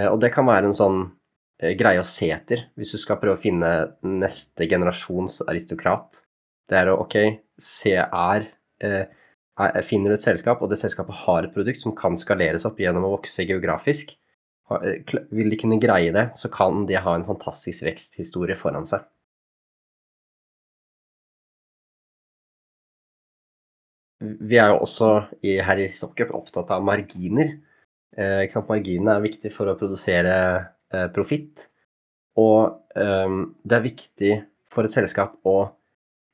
og 0.09 0.21
det 0.23 0.31
kan 0.33 0.47
være 0.49 0.71
en 0.71 0.77
sånn 0.77 1.03
greie 1.79 2.01
å 2.01 2.07
se 2.07 2.29
etter 2.35 2.67
hvis 2.79 2.93
du 2.95 2.99
skal 3.01 3.21
prøve 3.21 3.39
å 3.39 3.43
finne 3.43 3.71
neste 4.03 4.67
generasjons 4.71 5.41
aristokrat. 5.47 6.25
Det 6.71 6.79
er 6.79 6.91
å 6.91 6.99
OK, 7.05 7.19
se 7.61 7.95
er 8.03 8.49
finner 9.87 10.11
du 10.11 10.17
et 10.17 10.25
selskap, 10.25 10.63
og 10.63 10.71
det 10.71 10.79
selskapet 10.81 11.15
har 11.27 11.45
et 11.47 11.55
produkt 11.55 11.83
som 11.83 11.95
kan 11.97 12.17
skaleres 12.17 12.65
opp 12.69 12.81
gjennom 12.81 13.05
å 13.07 13.15
vokse 13.17 13.45
geografisk, 13.45 14.15
eh, 14.83 15.03
vil 15.31 15.51
de 15.51 15.57
kunne 15.61 15.81
greie 15.81 16.13
det, 16.13 16.31
så 16.35 16.49
kan 16.51 16.87
de 16.87 16.97
ha 16.97 17.15
en 17.15 17.27
fantastisk 17.27 17.85
veksthistorie 17.85 18.57
foran 18.57 18.87
seg. 18.89 19.05
Vi 24.23 24.57
er 24.57 24.71
jo 24.71 24.83
også 24.85 25.09
i, 25.43 25.57
her 25.67 25.81
i 25.83 25.89
Stockup 25.91 26.31
opptatt 26.37 26.71
av 26.71 26.85
marginer. 26.87 27.57
Eh, 28.17 28.45
Marginene 28.69 29.17
er 29.17 29.25
viktig 29.25 29.51
for 29.51 29.67
å 29.67 29.77
produsere 29.79 30.35
eh, 30.37 30.69
profitt. 31.15 31.69
Og 32.41 32.97
eh, 32.97 33.37
det 33.69 33.77
er 33.77 33.85
viktig 33.85 34.33
for 34.73 34.89
et 34.89 34.95
selskap 34.95 35.37
å 35.49 35.57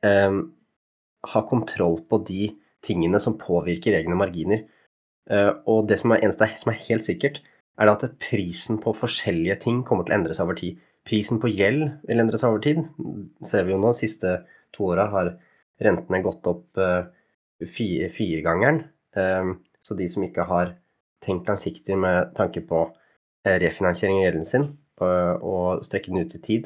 eh, 0.06 0.40
ha 1.32 1.44
kontroll 1.50 2.00
på 2.08 2.20
de 2.28 2.50
tingene 2.84 3.20
som 3.22 3.38
påvirker 3.40 3.96
egne 3.98 4.18
marginer. 4.18 4.64
Eh, 5.30 5.52
og 5.66 5.88
det 5.90 5.98
som 6.00 6.14
er 6.14 6.24
eneste 6.24 6.48
som 6.60 6.72
er 6.72 6.82
helt 6.86 7.06
sikkert, 7.06 7.42
er 7.78 7.90
at 7.90 8.06
prisen 8.22 8.80
på 8.82 8.94
forskjellige 8.96 9.60
ting 9.66 9.82
kommer 9.86 10.06
til 10.06 10.14
å 10.14 10.18
endre 10.18 10.34
seg 10.34 10.48
over 10.48 10.58
tid. 10.58 10.78
Prisen 11.06 11.38
på 11.42 11.50
gjeld 11.50 11.84
vil 12.08 12.22
endre 12.22 12.40
seg 12.40 12.52
over 12.52 12.64
tid. 12.64 12.82
ser 13.46 13.66
vi 13.66 13.74
jo 13.74 13.78
nå, 13.80 13.92
de 13.94 14.02
siste 14.02 14.34
to 14.74 14.90
åra 14.90 15.06
har 15.12 15.30
rentene 15.80 16.20
gått 16.24 16.46
opp 16.50 16.80
uh, 16.82 17.06
firegangeren. 17.62 18.82
Uh, 19.14 19.54
så 19.80 19.94
de 19.96 20.08
som 20.10 20.26
ikke 20.26 20.44
har 20.50 20.74
tenkt 21.24 21.48
langsiktig 21.48 21.96
med 22.02 22.34
tanke 22.36 22.64
på 22.66 22.82
refinansiering 23.46 24.18
av 24.18 24.24
gjelden 24.26 24.46
sin 24.48 24.68
og 24.98 25.84
strekke 25.86 26.10
den 26.10 26.26
ut 26.26 26.34
i 26.34 26.40
tid, 26.42 26.64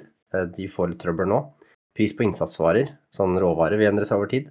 de 0.57 0.65
får 0.73 0.93
litt 0.93 1.03
trøbbel 1.03 1.29
nå. 1.29 1.43
Pris 1.93 2.15
på 2.17 2.25
innsatsvarer, 2.25 2.95
sånn 3.13 3.37
råvarer, 3.41 3.77
vil 3.77 3.91
endre 3.91 4.07
seg 4.09 4.17
over 4.17 4.31
tid. 4.31 4.47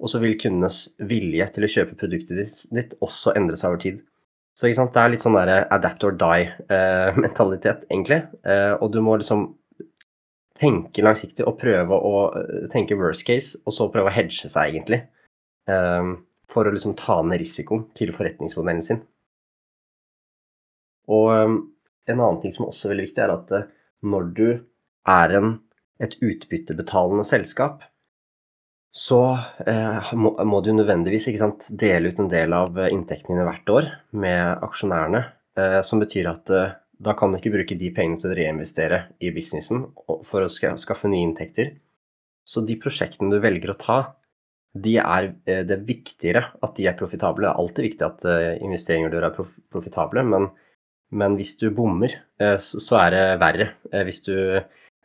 Og 0.00 0.12
så 0.12 0.20
vil 0.22 0.36
kundenes 0.38 0.84
vilje 1.10 1.48
til 1.56 1.66
å 1.66 1.70
kjøpe 1.74 1.98
produktet 1.98 2.70
ditt 2.70 2.94
også 3.04 3.34
endre 3.36 3.58
seg 3.58 3.72
over 3.72 3.82
tid. 3.82 3.98
Så 4.56 4.68
det 4.68 5.00
er 5.00 5.12
litt 5.12 5.22
sånn 5.24 5.38
der 5.38 5.66
adapt 5.72 6.04
or 6.04 6.14
die-mentalitet, 6.20 7.84
eh, 7.84 7.88
egentlig. 7.92 8.20
Eh, 8.44 8.74
og 8.76 8.90
du 8.94 9.00
må 9.04 9.16
liksom 9.20 9.46
tenke 10.60 11.04
langsiktig 11.04 11.46
og 11.48 11.58
prøve 11.60 11.96
å 11.96 12.16
eh, 12.36 12.66
tenke 12.72 12.98
worst 12.98 13.24
case, 13.28 13.60
og 13.64 13.76
så 13.76 13.88
prøve 13.92 14.10
å 14.10 14.14
hedge 14.14 14.50
seg, 14.50 14.74
egentlig. 14.74 15.02
Eh, 15.70 16.12
for 16.50 16.66
å 16.66 16.74
liksom 16.74 16.96
ta 16.98 17.20
ned 17.22 17.40
risikoen 17.42 17.86
til 17.96 18.12
forretningsmodellen 18.14 18.84
sin. 18.84 19.02
Og 21.08 21.30
eh, 21.34 21.54
en 22.10 22.18
annen 22.20 22.40
ting 22.42 22.52
som 22.54 22.68
også 22.68 22.88
er 22.88 22.94
veldig 22.94 23.08
viktig, 23.08 23.24
er 23.24 23.34
at 23.36 23.54
eh, 23.56 23.70
når 24.10 24.28
du 24.36 24.46
er 25.08 25.36
en, 25.38 25.54
et 26.02 26.16
utbyttebetalende 26.20 27.24
selskap, 27.28 27.86
så 28.90 29.20
eh, 29.70 30.14
må, 30.18 30.34
må, 30.44 30.60
du 30.66 30.72
nødvendigvis 30.74 31.28
sant, 31.38 31.68
dele 31.78 32.10
ut 32.10 32.22
en 32.22 32.30
del 32.30 32.54
av 32.56 32.78
eh, 32.78 32.90
inntektene 32.94 33.36
dine 33.36 33.46
hvert 33.46 33.70
år 33.70 33.92
med 34.18 34.64
aksjonærene. 34.66 35.22
Eh, 35.58 35.80
som 35.86 36.02
betyr 36.02 36.30
at 36.30 36.50
eh, 36.54 36.72
da 37.00 37.14
kan 37.18 37.32
du 37.32 37.38
ikke 37.38 37.54
bruke 37.54 37.78
de 37.78 37.90
pengene 37.94 38.20
til 38.20 38.32
å 38.32 38.36
reinvestere 38.36 39.04
i 39.24 39.30
businessen 39.34 39.86
for 40.26 40.44
å 40.44 40.50
skaffe 40.50 41.10
nye 41.10 41.24
inntekter. 41.24 41.76
Så 42.46 42.64
de 42.66 42.76
prosjektene 42.80 43.32
du 43.32 43.40
velger 43.42 43.72
å 43.72 43.78
ta, 43.80 43.98
de 44.74 44.96
er 45.02 45.30
eh, 45.48 45.62
det 45.66 45.80
viktigere 45.88 46.44
at 46.60 46.74
de 46.76 46.90
er 46.90 46.98
profitable. 46.98 47.46
Det 47.46 47.52
er 47.52 47.62
alltid 47.62 47.88
viktig 47.88 48.06
at 48.06 48.26
investeringer 48.60 49.10
du 49.10 49.18
gjør 49.18 49.30
er 49.30 49.38
prof 49.38 49.54
profitable, 49.72 50.26
men, 50.26 50.50
men, 51.10 51.36
hvis 51.38 51.56
du 51.60 51.68
bommer, 51.74 52.14
eh, 52.42 52.56
så 52.60 53.00
er 53.02 53.10
det 53.14 53.24
verre. 53.42 53.66
Hvis 54.06 54.22
du, 54.26 54.34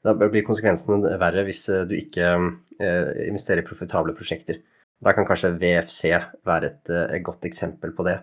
da 0.05 0.13
blir 0.19 0.45
konsekvensene 0.45 1.15
verre 1.21 1.45
hvis 1.47 1.65
du 1.89 1.95
ikke 1.97 2.35
investerer 2.75 3.63
i 3.63 3.65
profitable 3.65 4.13
prosjekter. 4.17 4.59
Da 5.03 5.13
kan 5.15 5.25
kanskje 5.27 5.53
VFC 5.59 6.11
være 6.47 6.69
et, 6.69 6.91
et 6.91 7.23
godt 7.23 7.47
eksempel 7.47 7.93
på 7.95 8.05
det. 8.07 8.17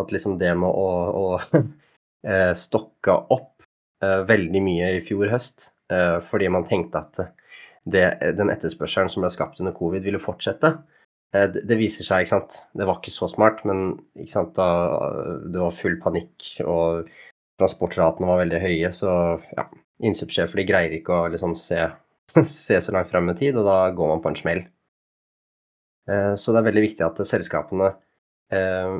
At 0.00 0.12
liksom 0.12 0.36
det 0.38 0.52
med 0.60 0.68
å, 0.68 0.90
å 1.16 2.52
stokke 2.66 3.16
opp 3.32 3.64
veldig 4.28 4.60
mye 4.60 4.92
i 4.98 5.00
fjor 5.00 5.32
høst 5.32 5.70
fordi 6.28 6.50
man 6.52 6.66
tenkte 6.68 7.00
at 7.00 7.20
det, 7.86 8.04
den 8.36 8.50
etterspørselen 8.52 9.10
som 9.10 9.24
ble 9.24 9.30
skapt 9.32 9.60
under 9.62 9.74
covid, 9.76 10.04
ville 10.04 10.20
fortsette. 10.22 10.72
Eh, 11.36 11.46
det, 11.52 11.78
viser 11.78 12.06
seg, 12.06 12.24
ikke 12.24 12.34
sant. 12.34 12.60
Det 12.76 12.86
var 12.88 13.00
ikke 13.00 13.14
så 13.14 13.28
smart, 13.30 13.62
men 13.68 13.96
sant, 14.30 14.54
da 14.58 14.68
det 15.44 15.62
var 15.62 15.74
full 15.74 15.98
panikk 16.02 16.48
og 16.64 17.10
transportratene 17.60 18.28
var 18.28 18.42
veldig 18.44 18.60
høye, 18.62 18.92
så 18.92 19.12
ja, 19.56 19.66
innkjøpssjefer 20.04 20.66
greier 20.68 20.94
ikke 20.98 21.14
å 21.14 21.28
liksom 21.32 21.56
se, 21.58 21.80
se 22.44 22.80
så 22.82 22.94
langt 22.94 23.10
frem 23.12 23.32
i 23.32 23.36
tid, 23.38 23.58
og 23.58 23.68
da 23.68 23.78
går 23.96 24.12
man 24.12 24.24
på 24.24 24.32
en 24.32 24.40
smell. 24.40 24.64
Eh, 26.10 26.34
så 26.38 26.54
det 26.54 26.62
er 26.62 26.70
veldig 26.70 26.86
viktig 26.88 27.06
at 27.06 27.22
selskapene 27.26 27.92
eh, 28.54 28.96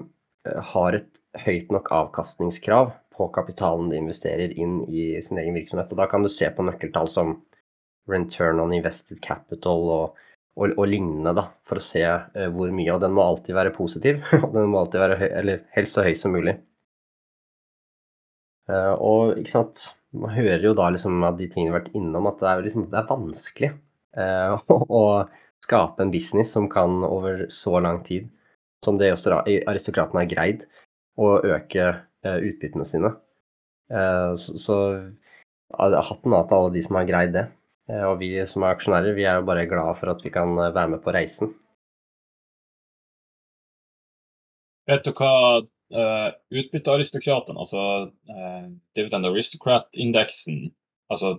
har 0.73 0.97
et 0.99 1.21
høyt 1.45 1.75
nok 1.75 1.91
avkastningskrav 1.95 2.95
på 3.17 3.29
kapitalen 3.33 3.91
de 3.91 4.01
investerer 4.01 4.53
inn 4.61 4.83
i 4.89 5.15
sin 5.25 5.39
egen 5.41 5.57
virksomhet. 5.57 5.93
Og 5.93 6.01
da 6.01 6.09
kan 6.11 6.25
du 6.25 6.31
se 6.33 6.49
på 6.53 6.65
nøkkeltall 6.67 7.09
som 7.11 7.39
return 8.11 8.61
on 8.63 8.75
invested 8.77 9.23
capital 9.25 9.89
og, 9.91 10.26
og, 10.57 10.73
og 10.81 10.89
lignende, 10.89 11.35
da, 11.37 11.47
for 11.69 11.81
å 11.81 11.85
se 11.85 12.03
uh, 12.07 12.47
hvor 12.55 12.73
mye. 12.75 12.93
Og 12.95 13.03
den 13.03 13.15
må 13.17 13.25
alltid 13.25 13.57
være 13.57 13.75
positiv, 13.77 14.23
og 14.45 14.51
den 14.55 14.71
må 14.73 14.83
alltid 14.83 15.03
være 15.03 15.19
høy, 15.21 15.29
eller 15.43 15.65
helst 15.77 15.99
så 15.99 16.07
høy 16.07 16.15
som 16.19 16.37
mulig. 16.37 16.57
Uh, 18.71 18.95
og 18.95 19.37
ikke 19.41 19.53
sant, 19.53 19.83
man 20.17 20.33
hører 20.35 20.65
jo 20.65 20.77
da 20.77 20.89
liksom 20.91 21.21
av 21.27 21.37
de 21.39 21.49
tingene 21.51 21.71
vi 21.71 21.75
har 21.75 21.83
vært 21.83 21.99
innom, 21.99 22.31
at 22.31 22.41
det 22.41 22.49
er, 22.51 22.65
liksom, 22.67 22.89
det 22.91 22.99
er 22.99 23.11
vanskelig 23.11 23.71
uh, 24.23 24.73
å 24.89 25.05
skape 25.67 26.03
en 26.03 26.15
business 26.15 26.51
som 26.57 26.71
kan 26.71 27.05
over 27.07 27.47
så 27.53 27.79
lang 27.83 28.01
tid, 28.07 28.27
som 28.85 28.99
det 29.01 29.13
aristokratene 29.13 30.23
har 30.23 30.31
greid, 30.31 30.67
å 31.17 31.39
øke 31.41 31.95
utbyttene 32.27 32.85
sine. 32.85 33.09
så, 33.89 34.57
så 34.61 34.77
hatten 35.73 36.35
av 36.37 36.45
til 36.47 36.59
alle 36.59 36.73
de 36.75 36.83
som 36.85 36.99
har 36.99 37.07
greid 37.09 37.33
det. 37.35 37.45
Eh, 37.91 38.03
og 38.03 38.19
vi 38.23 38.33
som 38.49 38.65
er 38.67 38.75
aksjonærer, 38.75 39.15
vi 39.15 39.27
er 39.29 39.39
jo 39.39 39.47
bare 39.47 39.69
glade 39.71 39.95
for 40.01 40.11
at 40.11 40.25
vi 40.25 40.33
kan 40.35 40.51
eh, 40.59 40.75
være 40.75 40.97
med 40.97 41.03
på 41.05 41.15
reisen. 41.15 41.55
Vet 44.87 45.03
du 45.03 45.11
hva 45.19 45.33
uh, 45.59 46.29
utbyttearistokratene, 46.55 47.59
altså 47.59 47.81
uh, 48.07 48.67
Dividend 48.95 49.27
Aristocrat-indeksen, 49.27 50.61
altså 51.11 51.33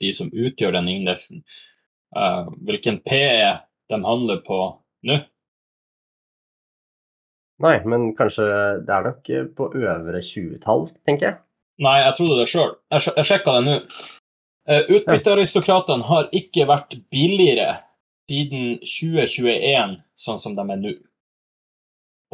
de 0.00 0.12
som 0.16 0.32
utgjør 0.32 0.72
den 0.78 0.88
indeksen, 0.88 1.42
uh, 2.16 2.48
hvilken 2.64 3.02
PE 3.04 3.50
de 3.92 4.00
handler 4.08 4.40
på 4.46 4.56
nå? 5.04 5.18
Nei, 7.60 7.74
men 7.84 8.14
kanskje 8.16 8.48
det 8.88 8.96
er 8.96 9.04
nok 9.10 9.28
på 9.60 9.68
øvre 9.76 10.24
20-tall, 10.32 10.88
tenker 11.04 11.28
jeg. 11.28 11.40
Nei, 11.84 11.98
jeg 12.06 12.16
trodde 12.16 12.40
det 12.40 12.48
sjøl. 12.48 12.72
Jeg, 12.88 13.04
jeg 13.20 13.28
sjekka 13.28 13.58
det 13.58 13.66
nå. 13.68 13.76
Uh, 14.70 14.80
Utbyttearistokratene 14.88 16.06
har 16.08 16.30
ikke 16.32 16.64
vært 16.68 16.96
billigere 17.12 17.74
siden 18.30 18.78
2021, 18.80 19.98
sånn 20.16 20.40
som 20.40 20.54
de 20.56 20.64
er 20.64 20.80
nå. 20.80 20.94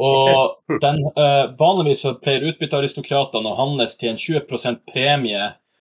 Og 0.01 0.77
den, 0.81 1.01
uh, 1.17 1.51
vanligvis 1.59 2.05
så 2.05 2.13
pleier 2.15 2.47
utbyttearistokratene 2.53 3.51
å 3.51 3.57
handles 3.59 3.97
til 3.99 4.13
en 4.13 4.21
20% 4.21 4.79
premie 4.87 5.51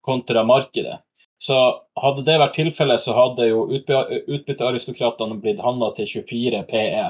kontra 0.04 0.42
markedet. 0.44 0.98
Så 1.38 1.56
hadde 2.02 2.26
det 2.26 2.40
vært 2.40 2.58
tilfellet, 2.58 3.00
så 3.00 3.14
hadde 3.14 3.46
jo 3.52 3.68
utbyttearistokratene 3.70 5.38
blitt 5.38 5.62
handla 5.62 5.92
til 5.94 6.10
24 6.18 6.66
PE. 6.66 7.08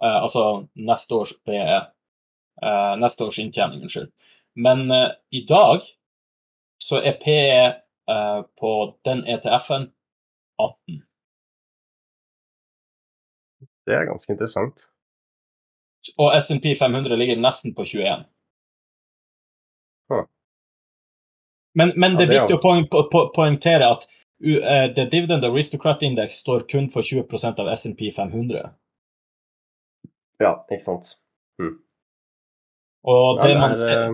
Uh, 0.00 0.18
altså 0.22 0.46
neste 0.80 1.20
års 1.20 1.36
PE. 1.44 1.82
Uh, 2.64 2.94
neste 3.04 3.28
års 3.28 3.36
inntjening, 3.42 3.84
unnskyld. 3.84 4.08
Men 4.56 4.88
i 5.36 5.42
dag 5.44 5.84
så 6.80 7.02
er 7.04 7.18
PE 7.20 7.50
Eh, 7.60 7.85
på 8.60 8.72
den 9.04 9.24
ETF-en 9.26 9.88
18. 10.62 11.02
Det 13.86 13.94
er 13.94 14.06
ganske 14.08 14.32
interessant. 14.32 14.88
Og 16.18 16.34
SNP 16.42 16.74
500 16.78 17.16
ligger 17.18 17.38
nesten 17.38 17.74
på 17.74 17.84
21. 17.84 18.24
Huh. 20.12 20.24
Men, 21.74 21.92
men 21.96 22.12
ja, 22.12 22.18
det 22.18 22.26
er 22.26 22.32
viktig 22.34 22.58
å 22.58 22.62
poeng, 22.62 22.86
po, 22.90 23.04
po, 23.12 23.26
poengtere 23.34 23.90
at 23.94 24.06
uh, 24.06 24.86
The 24.96 25.06
Dividend 25.10 25.46
Aristocrat 25.46 26.02
Index 26.06 26.40
står 26.42 26.66
kun 26.70 26.90
for 26.90 27.06
20% 27.06 27.62
av 27.62 27.70
SNP 27.74 28.10
500. 28.16 28.70
Ja, 30.42 30.52
ikke 30.70 30.82
sant. 30.82 31.14
Mm. 31.62 31.76
Og 33.06 33.42
det, 33.42 33.52
ja, 33.52 33.54
det, 33.54 33.54
er, 33.54 33.60
man 33.60 33.76
ser, 33.80 34.06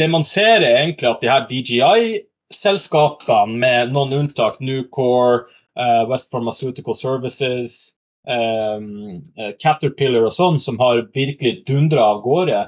det, 0.00 0.10
man 0.10 0.24
ser, 0.26 0.54
er 0.60 0.78
egentlig 0.82 1.10
at 1.10 1.22
de 1.22 1.32
her 1.32 1.48
DGI 1.50 2.22
selskapene, 2.56 3.58
med 3.58 3.92
noen 3.94 4.14
unntak, 4.20 4.60
Newcore, 4.60 5.44
uh, 5.78 6.04
West 6.10 6.30
Pharmaceutical 6.32 6.96
Services, 6.96 7.94
um, 8.28 9.22
Caterpillar 9.62 10.28
og 10.28 10.34
sånn, 10.36 10.60
som 10.60 10.78
har 10.82 11.04
virkelig 11.16 11.62
dundra 11.68 12.12
av 12.14 12.22
gårde, 12.26 12.62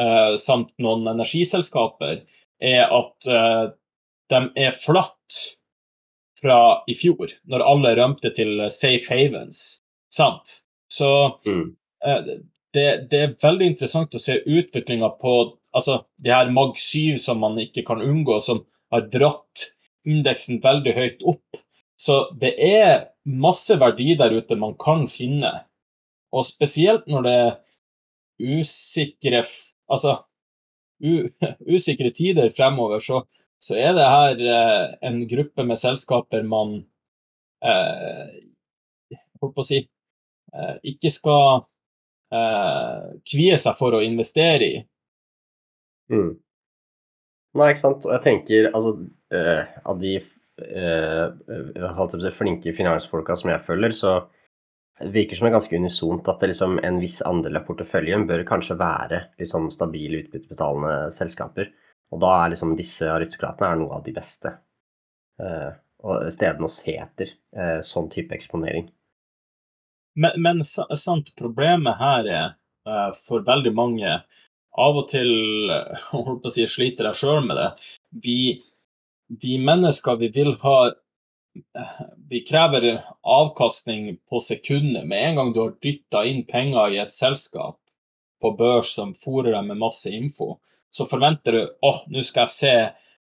uh, 0.00 0.32
samt 0.40 0.72
noen 0.82 1.08
energiselskaper, 1.14 2.22
er 2.64 2.84
at 2.86 3.30
uh, 3.30 3.74
de 4.32 4.42
er 4.56 4.76
flatt 4.76 5.40
fra 6.44 6.58
i 6.90 6.96
fjor, 6.98 7.32
når 7.48 7.64
alle 7.64 7.94
rømte 7.98 8.30
til 8.36 8.60
safe 8.72 9.08
havens. 9.08 9.80
Sant? 10.12 10.60
Så 10.92 11.08
mm. 11.48 11.66
det, 12.76 12.88
det, 13.10 13.20
er 13.20 13.36
veldig 13.42 13.70
interessant 13.72 14.14
å 14.14 14.20
se 14.20 14.36
utviklinga 14.44 15.08
på 15.20 15.34
altså, 15.74 16.02
de 16.22 16.32
her 16.34 16.52
Mag 16.54 16.76
7 16.78 17.16
som 17.22 17.40
man 17.42 17.56
ikke 17.62 17.86
kan 17.88 18.04
unngå, 18.04 18.38
som 18.44 18.62
har 18.94 19.08
dratt 19.12 19.68
indeksen 20.08 20.60
veldig 20.64 20.94
høyt 20.96 21.24
opp. 21.34 21.60
Så 22.00 22.24
det 22.40 22.54
er 22.60 23.08
masse 23.24 23.76
verdi 23.80 24.14
der 24.18 24.34
ute 24.34 24.58
man 24.58 24.74
kan 24.80 25.06
finne. 25.10 25.52
Og 26.34 26.46
spesielt 26.46 27.06
når 27.10 27.26
det 27.26 27.36
er 27.44 27.54
usikre 28.58 29.44
Altså 29.84 30.14
u, 31.04 31.28
usikre 31.76 32.08
tider 32.16 32.48
fremover, 32.56 33.02
så, 33.04 33.18
så, 33.60 33.76
er 33.76 33.92
det 33.92 34.06
her 34.08 34.40
eh, 34.54 34.94
en 35.04 35.18
gruppe 35.28 35.66
med 35.68 35.76
selskaper 35.76 36.40
man 36.48 36.78
eh, 37.60 38.30
holdt 39.42 39.54
på 39.58 39.60
å 39.60 39.68
si 39.68 39.82
eh, 39.82 40.76
ikke 40.94 41.12
skal 41.12 41.66
eh, 42.32 43.12
kvie 43.28 43.60
seg 43.60 43.76
for 43.76 43.98
å 43.98 44.02
investere 44.06 44.70
i. 44.70 44.80
Mm. 46.12 46.32
Nei, 47.54 47.68
ikke 47.70 47.84
sant. 47.84 48.06
Og 48.08 48.16
jeg 48.16 48.24
tenker 48.24 48.70
altså 48.72 48.96
uh, 49.34 49.62
av 49.86 50.00
de 50.02 50.16
uh, 50.18 51.26
flinke 52.34 52.74
finansfolka 52.74 53.36
som 53.38 53.52
jeg 53.52 53.66
følger, 53.66 53.94
så 53.94 54.10
det 55.00 55.10
virker 55.14 55.38
som 55.38 55.46
det 55.46 55.50
er 55.50 55.56
ganske 55.56 55.78
unisont 55.78 56.28
at 56.30 56.42
liksom, 56.46 56.76
en 56.86 57.00
viss 57.02 57.20
andel 57.26 57.58
av 57.58 57.64
porteføljen 57.66 58.28
bør 58.28 58.44
kanskje 58.46 58.76
være 58.78 59.24
liksom, 59.42 59.66
stabile, 59.74 60.20
utbyttebetalende 60.22 61.10
selskaper. 61.14 61.72
Og 62.14 62.20
da 62.22 62.30
er 62.44 62.52
liksom 62.52 62.76
disse 62.78 63.08
aristokratene 63.10 63.72
er 63.72 63.80
noe 63.80 63.98
av 63.98 64.04
de 64.06 64.14
beste. 64.14 64.52
Uh, 65.42 65.72
stedene 66.30 66.68
å 66.68 66.70
se 66.70 66.94
etter 67.00 67.32
uh, 67.56 67.80
sånn 67.82 68.06
type 68.12 68.36
eksponering. 68.36 68.86
Men, 70.14 70.36
men 70.38 70.62
sant, 70.62 71.32
problemet 71.38 71.98
her 71.98 72.30
er 72.30 72.48
uh, 72.86 73.10
for 73.18 73.42
veldig 73.46 73.72
mange 73.74 74.20
av 74.80 74.98
og 75.00 75.08
til 75.12 75.30
holdt 76.10 76.42
på 76.42 76.50
å 76.50 76.54
si, 76.54 76.66
sliter 76.68 77.10
jeg 77.10 77.20
sjøl 77.20 77.46
med 77.46 77.58
det. 77.60 77.70
Vi, 78.24 78.38
vi, 79.40 79.56
mennesker 79.62 80.20
vi 80.20 80.30
vil 80.34 80.54
ha 80.64 80.78
Vi 82.30 82.40
krever 82.42 82.84
avkastning 83.22 84.16
på 84.26 84.40
sekundet. 84.42 85.06
Med 85.06 85.28
en 85.28 85.36
gang 85.38 85.52
du 85.54 85.60
har 85.60 85.76
dytta 85.82 86.24
inn 86.26 86.42
penger 86.48 86.96
i 86.96 86.98
et 86.98 87.14
selskap 87.14 87.78
på 88.42 88.50
børs 88.58 88.90
som 88.96 89.14
fôrer 89.14 89.54
deg 89.54 89.68
med 89.68 89.78
masse 89.78 90.10
info, 90.10 90.56
så 90.90 91.06
forventer 91.06 91.54
du 91.54 91.60
åh, 91.86 92.00
nå 92.10 92.24
skal 92.26 92.48
jeg 92.48 92.54
se 92.54 92.74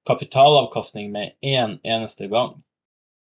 kapitalavkastning 0.07 1.09
med 1.11 1.33
én 1.41 1.55
en 1.55 1.79
eneste 1.83 2.27
gang. 2.31 2.53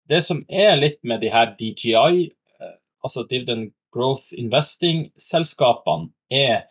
Det 0.09 0.21
som 0.25 0.43
er 0.49 0.77
litt 0.77 0.99
med 1.05 1.23
de 1.25 1.31
her 1.33 1.55
DGI, 1.57 2.27
eh, 2.61 2.75
altså 3.05 3.25
Dividend 3.29 3.73
Growth 3.95 4.35
Investing-selskapene, 4.37 6.11
er 6.29 6.67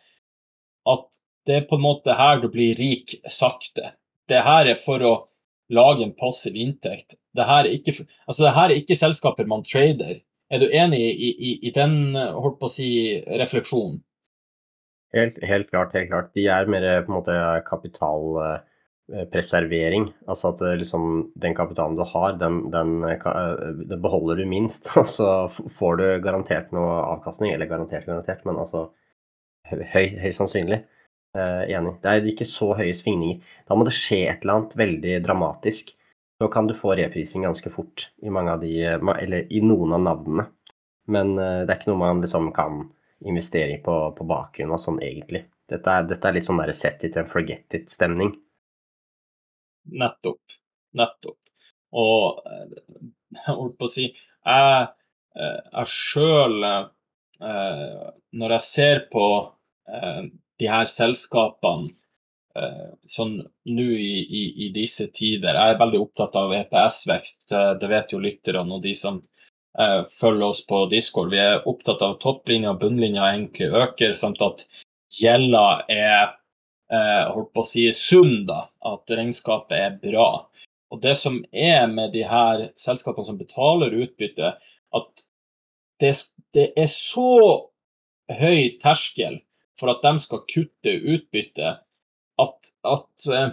at 0.86 1.22
det 1.46 1.56
er 1.56 1.68
på 1.68 1.76
en 1.78 1.84
måte 1.84 2.14
her 2.16 2.40
du 2.42 2.48
blir 2.52 2.76
rik 2.78 3.14
sakte. 3.30 3.92
Det 4.28 4.40
her 4.44 4.66
er 4.72 4.78
for 4.80 5.02
å 5.04 5.14
lage 5.74 6.02
en 6.04 6.16
passiv 6.16 6.56
inntekt. 6.56 7.14
Det 7.36 7.44
her 7.48 7.64
er 7.64 7.72
ikke, 7.76 7.92
altså 8.28 8.42
det 8.46 8.54
her 8.56 8.68
er 8.70 8.76
ikke 8.80 8.96
selskaper 8.98 9.46
man 9.50 9.64
trader. 9.66 10.16
Er 10.52 10.58
du 10.60 10.66
enig 10.68 11.00
i, 11.00 11.30
i, 11.32 11.68
i 11.68 11.70
den 11.74 12.14
holdt 12.14 12.58
på 12.60 12.66
å 12.68 12.72
si, 12.72 12.88
refleksjonen? 13.40 14.02
Helt, 15.14 15.36
helt, 15.46 15.68
klart. 15.70 15.92
helt 15.94 16.10
klart. 16.10 16.32
De 16.34 16.46
er 16.50 16.66
mer 16.70 17.02
på 17.04 17.12
en 17.12 17.18
måte 17.20 17.34
kapitalpreservering. 17.68 20.04
Altså 20.26 20.48
at 20.50 20.60
liksom, 20.80 21.02
den 21.40 21.54
kapitalen 21.54 21.96
du 21.98 22.04
har, 22.10 22.32
den, 22.40 22.70
den, 22.74 22.90
den 23.04 24.02
beholder 24.02 24.36
du 24.40 24.46
minst. 24.50 24.82
Og 25.00 25.06
så 25.10 25.48
får 25.50 25.92
du 26.00 26.06
garantert 26.24 26.72
noe 26.74 26.92
avkastning. 27.14 27.50
Eller 27.54 27.70
garantert, 27.70 28.06
garantert, 28.10 28.42
men 28.48 28.60
altså 28.62 28.80
høy, 29.70 30.06
høy 30.18 30.32
sannsynlig. 30.34 30.78
Uh, 31.34 31.64
enig. 31.66 31.96
Det 31.98 32.10
er 32.10 32.26
ikke 32.30 32.46
så 32.46 32.68
høye 32.78 32.94
svingninger. 32.94 33.40
Da 33.66 33.74
må 33.74 33.86
det 33.86 33.96
skje 33.96 34.20
et 34.30 34.44
eller 34.44 34.60
annet 34.60 34.76
veldig 34.78 35.14
dramatisk. 35.24 35.88
Så 36.38 36.48
kan 36.50 36.68
du 36.70 36.74
få 36.78 36.92
reprising 36.94 37.42
ganske 37.46 37.70
fort 37.74 38.08
i 38.22 38.30
mange 38.30 38.52
av 38.54 38.62
de, 38.62 38.70
eller 38.86 39.50
i 39.50 39.62
noen 39.64 39.96
av 39.96 40.04
navnene. 40.04 40.44
Men 41.10 41.32
uh, 41.34 41.64
det 41.64 41.72
er 41.72 41.80
ikke 41.80 41.90
noe 41.90 42.02
man 42.04 42.22
liksom 42.22 42.52
kan 42.54 42.84
investere 43.26 43.74
i 43.74 43.80
på, 43.82 43.96
på 44.14 44.26
bakgrunn 44.30 44.76
av 44.76 44.82
sånn 44.82 45.00
egentlig. 45.02 45.42
Dette 45.70 45.90
er, 45.90 46.06
dette 46.06 46.28
er 46.28 46.36
litt 46.36 46.46
sånn 46.46 46.62
set 46.76 47.02
it 47.08 47.18
and 47.18 47.30
forget 47.30 47.78
it-stemning. 47.80 48.30
Nettopp. 49.90 50.54
Nettopp. 50.94 51.40
Og 51.98 52.46
eh, 52.46 52.78
jeg 53.40 53.58
holdt 53.58 53.76
på 53.78 53.88
å 53.88 53.90
si 53.90 54.04
Jeg, 54.06 54.86
jeg 55.34 55.90
sjøl 55.90 56.56
Når 57.38 58.54
jeg 58.54 58.64
ser 58.66 59.00
på 59.12 59.24
de 60.60 60.70
her 60.70 60.88
selskapene 60.90 61.90
eh, 62.58 62.92
sånn 63.10 63.38
nå 63.38 63.88
i, 63.98 64.14
i, 64.22 64.44
i, 64.66 64.70
disse 64.74 65.08
tider. 65.14 65.56
Jeg 65.56 65.74
er 65.74 65.80
veldig 65.80 66.02
opptatt 66.04 66.38
av 66.38 66.54
EPS-vekst, 66.60 67.50
eh, 67.52 67.72
det 67.80 67.90
vet 67.90 68.14
jo 68.14 68.22
lytterne 68.22 68.78
og 68.78 68.84
de 68.84 68.94
som 68.98 69.20
eh, 69.78 70.00
følger 70.20 70.46
oss 70.48 70.64
på 70.68 70.84
Discord. 70.92 71.32
Vi 71.34 71.42
er 71.42 71.68
opptatt 71.70 72.04
av 72.06 72.18
topplinja 72.22 72.74
og 72.74 72.80
bunnlinja 72.84 73.32
egentlig 73.32 73.70
øker, 73.74 74.16
samt 74.18 74.42
at 74.44 74.66
gjelda 75.14 75.66
er 75.90 76.22
eh, 76.92 77.24
holdt 77.34 77.52
på 77.54 77.64
å 77.64 77.68
si 77.68 77.88
sunn, 77.96 78.44
da. 78.48 78.64
At 78.86 79.10
regnskapet 79.10 79.78
er 79.78 79.98
bra. 80.02 80.28
Og 80.94 81.00
det 81.02 81.16
som 81.18 81.40
er 81.50 81.88
med 81.90 82.12
de 82.14 82.22
her 82.28 82.68
selskapene 82.78 83.26
som 83.26 83.38
betaler 83.40 83.96
utbytte, 84.04 84.54
at 84.94 85.24
det, 86.02 86.12
det 86.54 86.68
er 86.78 86.90
så 86.90 87.30
høy 88.30 88.76
terskel 88.82 89.40
for 89.80 89.92
at 89.92 90.02
de 90.04 90.14
skal 90.22 90.44
kutte 90.50 90.94
utbytte, 91.14 91.76
at, 92.44 92.72
at 92.86 93.28
eh, 93.30 93.52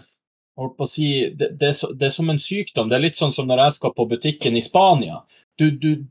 holdt 0.59 0.77
på 0.77 0.87
å 0.87 0.89
si, 0.89 1.09
det, 1.37 1.53
det, 1.61 1.73
det, 1.73 2.07
er 2.07 2.15
som 2.15 2.31
en 2.33 2.41
sykdom. 2.41 2.89
Det 2.89 2.97
er 2.97 3.05
litt 3.05 3.19
sånn 3.19 3.33
som 3.35 3.49
når 3.49 3.65
jeg 3.65 3.77
skal 3.77 3.93
på 3.97 4.07
butikken 4.09 4.57
i 4.57 4.63
Spania. 4.65 5.21
Du, 5.59 5.69
du, 5.71 6.05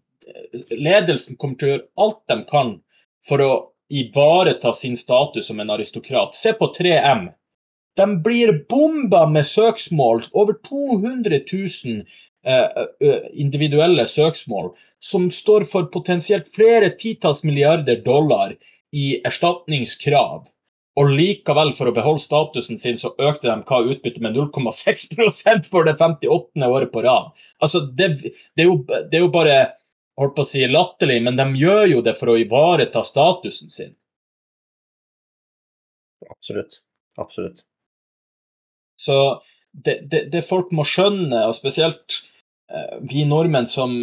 ledelsen 0.77 1.39
kommer 1.39 1.59
til 1.59 1.69
å 1.69 1.75
gjøre 1.75 1.89
alt 2.07 2.23
de 2.31 2.39
kan 2.51 2.73
for 3.27 3.45
å 3.45 3.53
ivareta 3.91 4.73
sin 4.73 4.97
status 4.97 5.51
som 5.51 5.61
en 5.61 5.75
aristokrat. 5.75 6.35
Se 6.39 6.55
på 6.55 6.71
3M. 6.77 7.29
De 7.99 8.07
blir 8.23 8.53
bomba 8.71 9.25
med 9.27 9.47
søksmål. 9.47 10.23
Over 10.31 10.57
200 10.67 11.41
000 11.51 12.05
eh, 12.47 13.19
individuelle 13.33 14.07
søksmål 14.07 14.71
som 15.03 15.27
står 15.35 15.67
for 15.69 15.91
potensielt 15.93 16.49
flere 16.55 16.93
titalls 17.01 17.43
milliarder 17.45 18.01
dollar 18.05 18.55
i 18.97 19.21
erstatningskrav. 19.27 20.49
Og 20.99 21.13
likevel, 21.15 21.71
for 21.77 21.89
å 21.89 21.95
beholde 21.95 22.23
statusen 22.23 22.79
sin, 22.81 22.99
så 22.99 23.13
økte 23.23 23.47
de 23.47 23.63
hva 23.69 23.79
utbyttet 23.87 24.23
med 24.25 24.35
0,6% 24.37 25.69
for 25.71 25.87
det 25.87 25.95
58. 26.01 26.67
året 26.67 26.91
på 26.93 27.05
rad. 27.07 27.31
Altså, 27.63 27.85
det, 27.87 28.11
det, 28.21 28.65
er 28.65 28.69
jo, 28.69 28.81
det, 28.89 29.15
er 29.15 29.23
jo, 29.23 29.31
bare 29.33 29.59
holdt 30.21 30.35
på 30.37 30.45
å 30.45 30.51
si 30.51 30.67
latterlig, 30.67 31.21
men 31.25 31.39
de 31.39 31.47
gjør 31.63 31.87
jo 31.95 32.03
det 32.05 32.17
for 32.19 32.33
å 32.33 32.37
ivareta 32.41 33.05
statusen 33.07 33.73
sin. 33.73 33.95
Absolutt. 36.29 36.83
Absolutt. 37.21 37.63
Så 39.01 39.17
det, 39.73 40.03
det 40.33 40.43
folk 40.49 40.75
må 40.77 40.85
skjønne, 40.85 41.47
og 41.47 41.57
spesielt 41.57 42.19
eh, 42.69 42.99
vi 43.09 43.25
nordmenn 43.29 43.69
som 43.71 43.95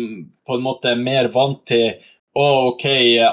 på 0.47 0.57
en 0.57 0.65
måte 0.65 0.93
er 0.93 1.01
mer 1.01 1.29
vant 1.35 1.61
til 1.69 1.99
og 2.37 2.73
OK, 2.73 2.85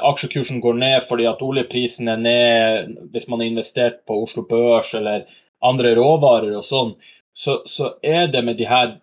aksjekursen 0.08 0.62
går 0.64 0.76
ned 0.80 1.02
fordi 1.04 1.26
at 1.28 1.42
oljeprisen 1.44 2.08
er 2.08 2.20
ned 2.20 2.94
hvis 3.12 3.26
man 3.28 3.42
har 3.42 3.50
investert 3.50 3.98
på 4.08 4.16
Oslo 4.24 4.46
Børs 4.48 4.94
eller 4.96 5.26
andre 5.64 5.94
råvarer 5.98 6.54
og 6.56 6.64
sånn, 6.64 6.94
så, 7.36 7.60
så 7.68 7.94
er 8.04 8.30
det 8.32 8.44
med 8.46 8.56
de 8.60 8.68
her 8.68 8.94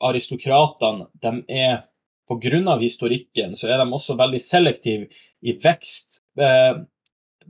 aristokratene 0.00 1.08
De 1.22 1.32
er 1.48 1.80
Pga. 2.30 2.76
historikken 2.78 3.56
så 3.58 3.66
er 3.68 3.80
de 3.80 3.88
også 3.90 4.14
veldig 4.18 4.40
selektive 4.40 5.08
i 5.42 5.56
vekst, 5.58 6.22
eh, 6.38 6.78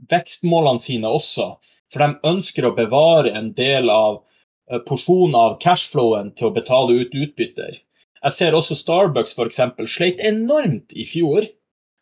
vekstmålene 0.09 0.81
sine 0.81 1.07
også. 1.07 1.51
For 1.93 2.01
de 2.01 2.31
ønsker 2.31 2.65
å 2.65 2.73
bevare 2.73 3.29
en 3.37 3.51
del 3.53 3.91
av 3.93 4.23
eh, 4.71 4.81
porsjonen 4.87 5.37
av 5.37 5.59
cashflowen 5.61 6.33
til 6.33 6.49
å 6.49 6.55
betale 6.55 6.97
ut 6.97 7.13
utbytter. 7.13 7.77
Jeg 8.21 8.33
ser 8.33 8.57
også 8.57 8.77
Starbucks 8.77 9.37
f.eks. 9.37 9.61
sleit 9.85 10.21
enormt 10.25 10.97
i 10.97 11.05
fjor 11.05 11.45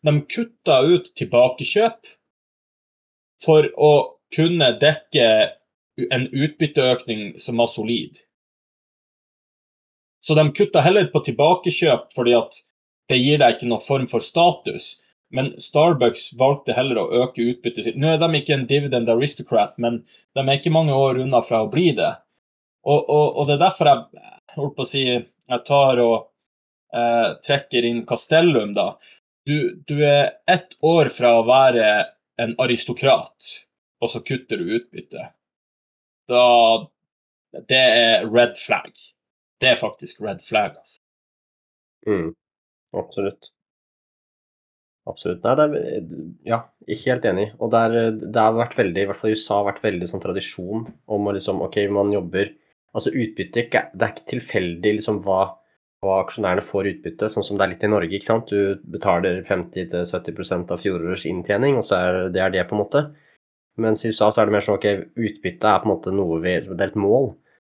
de 0.06 0.20
kutta 0.26 0.80
ut 0.80 1.12
tilbakekjøp 1.16 2.08
for 3.44 3.68
å 3.76 3.92
kunne 4.34 4.72
dekke 4.80 5.26
en 6.10 6.26
utbytteøkning 6.30 7.38
som 7.40 7.60
var 7.60 7.68
solid. 7.72 8.22
Så 10.20 10.36
de 10.36 10.46
kutta 10.56 10.82
heller 10.84 11.08
på 11.12 11.22
tilbakekjøp 11.24 12.10
fordi 12.16 12.36
at 12.36 12.58
det 13.10 13.18
gir 13.20 13.40
deg 13.40 13.56
ikke 13.56 13.68
noen 13.70 13.84
form 13.84 14.08
for 14.10 14.24
status. 14.24 14.92
Men 15.34 15.52
Starbucks 15.62 16.32
valgte 16.38 16.74
heller 16.74 16.98
å 16.98 17.22
øke 17.24 17.44
utbyttet 17.52 17.86
sitt. 17.86 17.98
Nå 18.00 18.10
er 18.10 18.18
de 18.18 18.28
ikke 18.38 18.56
en 18.56 18.66
dividend 18.70 19.10
aristocrat, 19.12 19.76
men 19.78 20.00
de 20.34 20.42
er 20.42 20.56
ikke 20.56 20.74
mange 20.74 20.96
år 20.96 21.20
unna 21.22 21.42
fra 21.46 21.62
å 21.64 21.70
bli 21.70 21.92
det. 21.96 22.10
Og, 22.82 22.98
og, 22.98 23.26
og 23.38 23.46
det 23.46 23.56
er 23.56 23.62
derfor 23.62 23.90
jeg 23.90 24.24
holdt 24.56 24.76
på 24.76 24.86
å 24.86 24.90
si, 24.90 25.04
jeg 25.06 25.64
tar 25.68 26.02
og 26.02 26.16
eh, 26.96 27.28
trekker 27.46 27.86
inn 27.86 28.02
Castellum, 28.08 28.74
da 28.74 28.94
du, 29.48 29.82
du 29.88 29.96
er 30.04 30.32
ett 30.50 30.74
år 30.84 31.10
fra 31.14 31.34
å 31.38 31.46
være 31.48 31.90
en 32.40 32.56
aristokrat, 32.62 33.52
og 34.00 34.12
så 34.12 34.22
kutter 34.24 34.60
du 34.60 34.74
utbytte. 34.78 35.30
Da 36.30 36.44
Det 37.68 37.78
er 37.78 38.28
red 38.30 38.54
flag. 38.56 38.92
Det 39.60 39.72
er 39.72 39.80
faktisk 39.80 40.20
red 40.22 40.42
flag, 40.46 40.76
altså. 40.78 41.00
Mm. 42.06 42.30
Absolutt. 42.96 43.50
Absolutt. 45.10 45.42
Nei, 45.44 45.54
det 45.58 45.64
er, 45.66 46.06
ja, 46.46 46.60
ikke 46.86 47.14
helt 47.14 47.26
enig. 47.26 47.48
Og 47.58 47.72
det, 47.72 47.80
er, 47.88 48.16
det 48.22 48.44
har 48.44 48.56
vært 48.56 48.76
veldig, 48.78 49.02
i 49.02 49.10
hvert 49.10 49.18
fall 49.18 49.32
i 49.32 49.36
USA, 49.36 49.58
har 49.58 49.70
vært 49.72 49.84
veldig 49.84 50.08
sånn 50.12 50.22
tradisjon 50.22 50.86
om 51.10 51.28
å 51.28 51.34
liksom 51.36 51.62
OK, 51.66 51.82
man 51.92 52.14
jobber 52.14 52.54
Altså 52.90 53.12
utbytte, 53.14 53.62
det 53.70 54.02
er 54.02 54.10
ikke 54.10 54.24
tilfeldig 54.32 54.96
liksom 54.96 55.20
hva 55.22 55.44
og 56.00 56.12
aksjonærene 56.14 56.64
får 56.64 56.88
utbytte, 56.94 57.28
sånn 57.28 57.44
som 57.44 57.58
det 57.58 57.66
er 57.66 57.72
litt 57.74 57.84
i 57.84 57.90
Norge. 57.92 58.16
ikke 58.16 58.28
sant? 58.30 58.48
Du 58.52 58.80
betaler 58.94 59.42
50-70% 59.48 60.72
av 60.72 60.80
fjorårets 60.80 61.26
inntjening, 61.28 61.76
og 61.76 61.84
så 61.84 61.98
er 61.98 62.20
det 62.32 62.40
er 62.40 62.54
det, 62.54 62.64
på 62.70 62.76
en 62.76 62.82
måte. 62.82 63.04
Mens 63.80 64.04
i 64.04 64.12
USA 64.12 64.30
så 64.32 64.42
er 64.42 64.48
det 64.48 64.56
mer 64.56 64.64
sånn 64.64 64.78
ok, 64.78 64.88
utbytte 65.20 65.68
er 65.68 65.82
på 65.82 65.88
en 65.88 65.92
måte 65.92 66.14
noe 66.14 66.40
vi, 66.40 66.56
det 66.64 66.80
er 66.80 66.88
et 66.92 66.98
mål. 67.00 67.30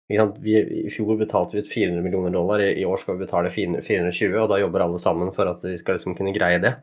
Vi, 0.10 0.58
I 0.86 0.90
fjor 0.94 1.18
betalte 1.18 1.56
vi 1.56 1.64
ut 1.66 1.70
400 1.70 2.06
millioner 2.06 2.34
dollar, 2.34 2.62
i, 2.62 2.74
i 2.82 2.86
år 2.86 3.00
skal 3.02 3.18
vi 3.18 3.26
betale 3.26 3.54
420, 3.54 4.36
og 4.42 4.50
da 4.52 4.60
jobber 4.62 4.86
alle 4.86 5.02
sammen 5.02 5.32
for 5.34 5.50
at 5.50 5.66
vi 5.66 5.78
skal 5.82 5.98
liksom 5.98 6.18
kunne 6.18 6.34
greie 6.36 6.62
det. 6.62 6.76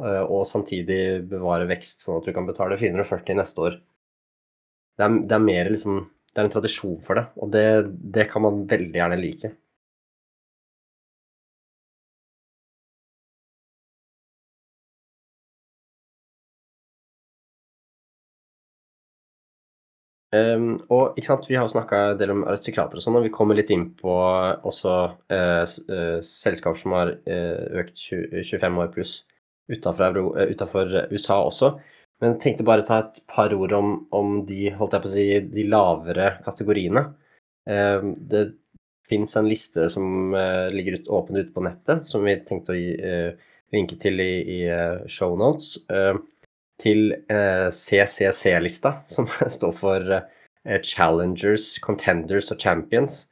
Eh, 0.00 0.24
og 0.24 0.48
samtidig 0.48 1.28
bevare 1.28 1.68
vekst, 1.68 2.04
sånn 2.04 2.20
at 2.20 2.28
du 2.28 2.36
kan 2.36 2.48
betale 2.48 2.80
440 2.80 3.40
neste 3.40 3.64
år. 3.68 3.80
Det 4.96 5.06
er, 5.06 5.20
det 5.28 5.36
er 5.36 5.44
mer 5.44 5.70
liksom 5.72 6.02
Det 6.30 6.38
er 6.38 6.46
en 6.46 6.52
tradisjon 6.52 6.98
for 7.02 7.18
det, 7.18 7.24
og 7.42 7.48
det, 7.50 7.62
det 8.14 8.28
kan 8.30 8.44
man 8.44 8.60
veldig 8.70 8.94
gjerne 8.94 9.16
like. 9.18 9.48
Um, 20.30 20.76
og 20.94 21.16
ikke 21.18 21.26
sant, 21.26 21.48
Vi 21.50 21.56
har 21.58 21.66
snakka 21.66 22.00
en 22.12 22.18
del 22.20 22.30
om 22.30 22.44
aristokrater 22.46 23.00
og 23.00 23.02
sånn, 23.02 23.16
og 23.18 23.24
vi 23.26 23.32
kommer 23.34 23.58
litt 23.58 23.72
inn 23.74 23.88
på 23.98 24.12
også 24.14 24.92
uh, 25.34 25.64
uh, 25.66 26.18
selskaper 26.22 26.78
som 26.78 26.94
har 26.94 27.10
uh, 27.26 27.64
økt 27.82 27.98
20, 27.98 28.44
25 28.46 28.78
år 28.84 28.92
pluss 28.94 29.14
utafor 29.70 30.94
USA 31.10 31.40
også. 31.42 31.72
Men 32.22 32.34
jeg 32.34 32.40
tenkte 32.44 32.66
bare 32.66 32.86
ta 32.86 33.00
et 33.02 33.20
par 33.30 33.52
ord 33.56 33.74
om, 33.74 33.92
om 34.14 34.40
de, 34.46 34.68
holdt 34.76 34.94
jeg 34.94 35.02
på 35.02 35.10
å 35.10 35.12
si, 35.14 35.26
de 35.54 35.66
lavere 35.70 36.32
kategoriene. 36.44 37.04
Ehm, 37.70 38.10
det 38.18 38.42
fins 39.08 39.36
en 39.38 39.46
liste 39.48 39.86
som 39.94 40.34
ligger 40.74 40.98
ut, 40.98 41.12
åpen 41.20 41.38
ute 41.38 41.54
på 41.54 41.62
nettet, 41.64 42.02
som 42.10 42.26
vi 42.26 42.34
tenkte 42.48 42.74
å 42.74 42.76
gi, 42.76 42.90
linke 43.72 43.96
til 44.02 44.20
i, 44.20 44.34
i 44.58 44.58
show 45.06 45.38
notes. 45.38 45.78
Uh, 45.86 46.18
til 46.80 47.12
eh, 47.32 47.68
CCC-lista, 47.68 48.94
som 49.10 49.28
står 49.56 49.76
for 49.76 50.14
eh, 50.16 50.80
Challengers, 50.86 51.74
Contenders 51.84 52.50
og 52.52 52.60
Champions. 52.60 53.26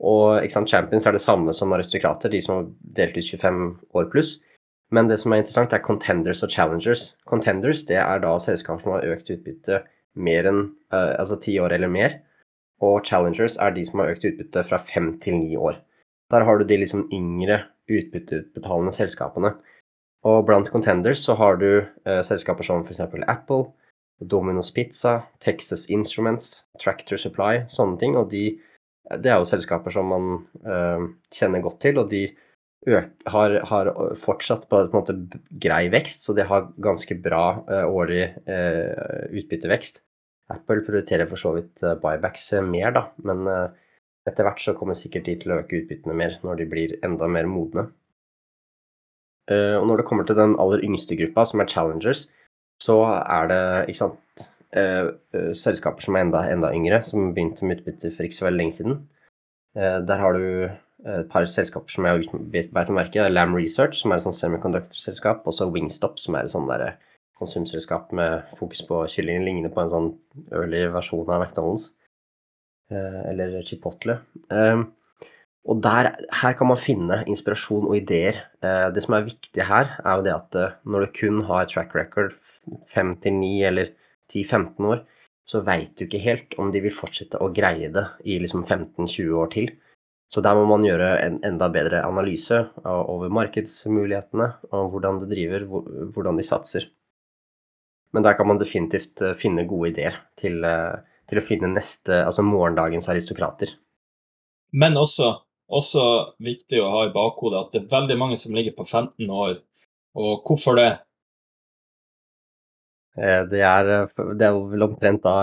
Og 0.00 0.46
sant, 0.52 0.70
Champions 0.70 1.06
er 1.06 1.16
det 1.16 1.24
samme 1.24 1.52
som 1.56 1.72
aristokrater, 1.76 2.32
de 2.32 2.40
som 2.40 2.56
har 2.56 2.70
delt 2.96 3.18
ut 3.18 3.32
25 3.36 3.64
år 3.96 4.08
pluss. 4.12 4.38
Men 4.90 5.10
det 5.10 5.20
som 5.22 5.32
er 5.32 5.42
interessant, 5.42 5.74
er 5.76 5.84
contenders 5.84 6.42
og 6.42 6.50
challengers. 6.50 7.12
Contenders 7.30 7.84
det 7.86 8.00
er 8.00 8.22
da 8.24 8.32
selskaper 8.42 8.82
som 8.82 8.96
har 8.96 9.06
økt 9.12 9.30
utbytte 9.30 9.82
mer 10.18 10.48
enn 10.50 10.64
uh, 10.90 11.14
altså 11.20 11.38
ti 11.44 11.54
år 11.62 11.76
eller 11.76 11.92
mer. 11.92 12.16
Og 12.82 13.04
challengers 13.06 13.58
er 13.62 13.76
de 13.76 13.84
som 13.86 14.02
har 14.02 14.10
økt 14.14 14.26
utbytte 14.26 14.64
fra 14.66 14.80
fem 14.82 15.12
til 15.22 15.38
ni 15.38 15.54
år. 15.60 15.78
Der 16.32 16.46
har 16.46 16.58
du 16.58 16.64
de 16.66 16.80
liksom 16.80 17.06
yngre 17.14 17.60
utbytteutbetalende 17.90 18.94
selskapene. 18.96 19.52
Og 20.28 20.42
blant 20.48 20.68
contenders 20.68 21.22
så 21.24 21.36
har 21.38 21.56
du 21.60 21.70
uh, 21.80 22.20
selskaper 22.26 22.66
som 22.66 22.82
f.eks. 22.84 23.00
Apple, 23.24 23.70
Domino's 24.20 24.68
Pizza, 24.74 25.22
Texas 25.40 25.86
Instruments, 25.88 26.60
Tractor 26.80 27.16
Supply, 27.20 27.64
sånne 27.72 27.96
ting. 28.00 28.18
Og 28.20 28.28
de, 28.32 28.58
det 29.16 29.32
er 29.32 29.40
jo 29.40 29.48
selskaper 29.48 29.94
som 29.94 30.12
man 30.12 30.30
uh, 30.66 31.08
kjenner 31.32 31.64
godt 31.64 31.80
til, 31.86 32.02
og 32.02 32.12
de 32.12 32.26
har, 33.28 33.60
har, 33.68 33.90
fortsatt 34.16 34.68
på 34.68 34.78
en 34.80 34.92
måte 34.94 35.16
grei 35.60 35.88
vekst, 35.92 36.24
så 36.24 36.32
de 36.36 36.46
har 36.48 36.70
ganske 36.80 37.16
bra 37.20 37.44
uh, 37.68 37.84
årlig 37.88 38.24
uh, 38.48 39.26
utbyttevekst. 39.36 40.02
Apple 40.50 40.82
prioriterer 40.86 41.28
for 41.30 41.40
så 41.40 41.54
vidt 41.58 41.84
uh, 41.84 41.94
buybacks 42.00 42.50
mer, 42.64 42.92
da, 42.96 43.04
men 43.24 43.44
etter 44.28 44.46
hvert 44.46 44.60
så 44.62 44.74
kommer 44.76 44.96
sikkert 44.98 45.28
de 45.28 45.36
til 45.40 45.52
å 45.52 45.60
øke 45.62 45.82
utbyttene 45.82 46.16
mer 46.16 46.38
når 46.44 46.60
de 46.60 46.68
blir 46.72 46.96
enda 47.06 47.28
mer 47.28 47.48
modne. 47.48 47.88
Og 49.50 49.86
når 49.88 50.00
det 50.00 50.06
kommer 50.08 50.26
til 50.26 50.38
den 50.38 50.56
aller 50.62 50.84
yngste 50.86 51.16
gruppa, 51.18 51.44
som 51.48 51.62
er 51.62 51.70
challengers, 51.70 52.28
så 52.82 52.96
er 53.20 53.48
det 53.50 53.62
ikke 53.90 54.00
sant, 54.00 54.44
selskaper 55.58 56.04
som 56.04 56.14
er 56.14 56.24
enda, 56.24 56.44
enda 56.52 56.70
yngre, 56.76 57.00
som 57.02 57.32
begynte 57.34 57.66
med 57.66 57.80
utbytte 57.80 58.12
for 58.14 58.24
ikke 58.26 58.38
så 58.38 58.46
veldig 58.46 58.60
lenge 58.60 58.76
siden. 58.76 59.00
der 59.74 60.22
har 60.22 60.38
du 60.38 60.70
et 61.10 61.28
par 61.32 61.44
selskaper 61.44 61.90
som 61.90 62.06
jeg 62.06 62.28
beit 62.52 62.90
å 62.92 62.94
merke. 62.94 63.28
Lam 63.28 63.54
Research, 63.56 64.00
som 64.00 64.12
er 64.12 64.20
et 64.20 64.26
sånt 64.26 64.38
semiconductor-selskap, 64.38 65.42
og 65.46 65.56
så 65.56 65.68
Wingstop, 65.72 66.18
som 66.20 66.36
er 66.36 66.46
et 66.46 66.54
sånt 66.54 66.70
der 66.70 66.94
konsumselskap 67.40 68.12
med 68.12 68.44
fokus 68.58 68.82
på 68.86 69.02
kylling. 69.08 69.44
Ligner 69.46 69.72
på 69.72 69.82
en 69.82 69.92
sånn 69.92 70.10
early 70.52 70.84
versjon 70.92 71.28
av 71.28 71.44
McDonald's. 71.44 71.90
Eh, 72.92 73.20
eller 73.32 73.60
Chipotle. 73.66 74.20
Og 75.68 75.80
der, 75.84 76.08
her 76.40 76.54
kan 76.56 76.70
man 76.70 76.80
finne 76.80 77.20
inspirasjon 77.28 77.88
og 77.90 77.96
ideer. 77.98 78.38
Eh, 78.64 78.88
det 78.94 79.02
som 79.04 79.16
er 79.16 79.26
viktig 79.26 79.66
her, 79.68 79.92
er 80.00 80.16
jo 80.16 80.24
det 80.24 80.32
at 80.32 80.56
eh, 80.56 80.76
når 80.88 81.04
du 81.04 81.16
kun 81.18 81.42
har 81.50 81.68
track 81.68 81.92
record 81.94 82.36
5 82.88 83.16
til 83.20 83.36
9 83.36 83.50
eller 83.68 83.90
10-15 84.32 84.88
år, 84.88 85.02
så 85.50 85.60
veit 85.66 85.92
du 85.98 86.06
ikke 86.06 86.22
helt 86.22 86.56
om 86.62 86.70
de 86.72 86.80
vil 86.80 86.94
fortsette 86.94 87.40
å 87.42 87.50
greie 87.52 87.90
det 87.92 88.06
i 88.24 88.38
liksom 88.40 88.62
15-20 88.62 89.36
år 89.36 89.50
til. 89.52 89.68
Så 90.30 90.40
der 90.46 90.54
må 90.54 90.62
man 90.70 90.86
gjøre 90.86 91.10
en 91.24 91.40
enda 91.44 91.66
bedre 91.74 92.04
analyse 92.06 92.60
over 92.86 93.32
markedsmulighetene 93.34 94.46
og 94.70 94.92
hvordan 94.94 95.18
det 95.24 95.30
driver, 95.32 95.66
hvordan 96.14 96.38
de 96.38 96.46
satser. 96.46 96.86
Men 98.14 98.24
der 98.24 98.38
kan 98.38 98.48
man 98.48 98.62
definitivt 98.62 99.20
eh, 99.20 99.36
finne 99.36 99.68
gode 99.68 99.92
ideer 99.92 100.16
til, 100.40 100.64
til 101.28 101.38
å 101.38 101.44
finne 101.44 101.74
neste, 101.74 102.24
altså 102.24 102.46
morgendagens 102.46 103.10
aristokrater. 103.12 103.76
Men 104.72 104.96
også, 104.98 105.34
også 105.70 106.04
viktig 106.42 106.80
å 106.82 106.90
ha 106.92 107.04
i 107.06 107.14
bakhodet 107.14 107.60
at 107.60 107.72
det 107.74 107.84
er 107.84 107.92
veldig 107.92 108.16
mange 108.18 108.38
som 108.40 108.54
ligger 108.56 108.74
på 108.76 108.86
15 108.86 109.30
år. 109.30 109.58
Og 110.18 110.46
hvorfor 110.46 110.78
det? 110.78 110.90
Eh, 113.18 113.42
det 113.50 113.62
er, 113.66 113.90
det 114.38 114.46
er 114.46 114.58
vel 114.72 114.86
omtrent 114.86 115.22
da 115.26 115.34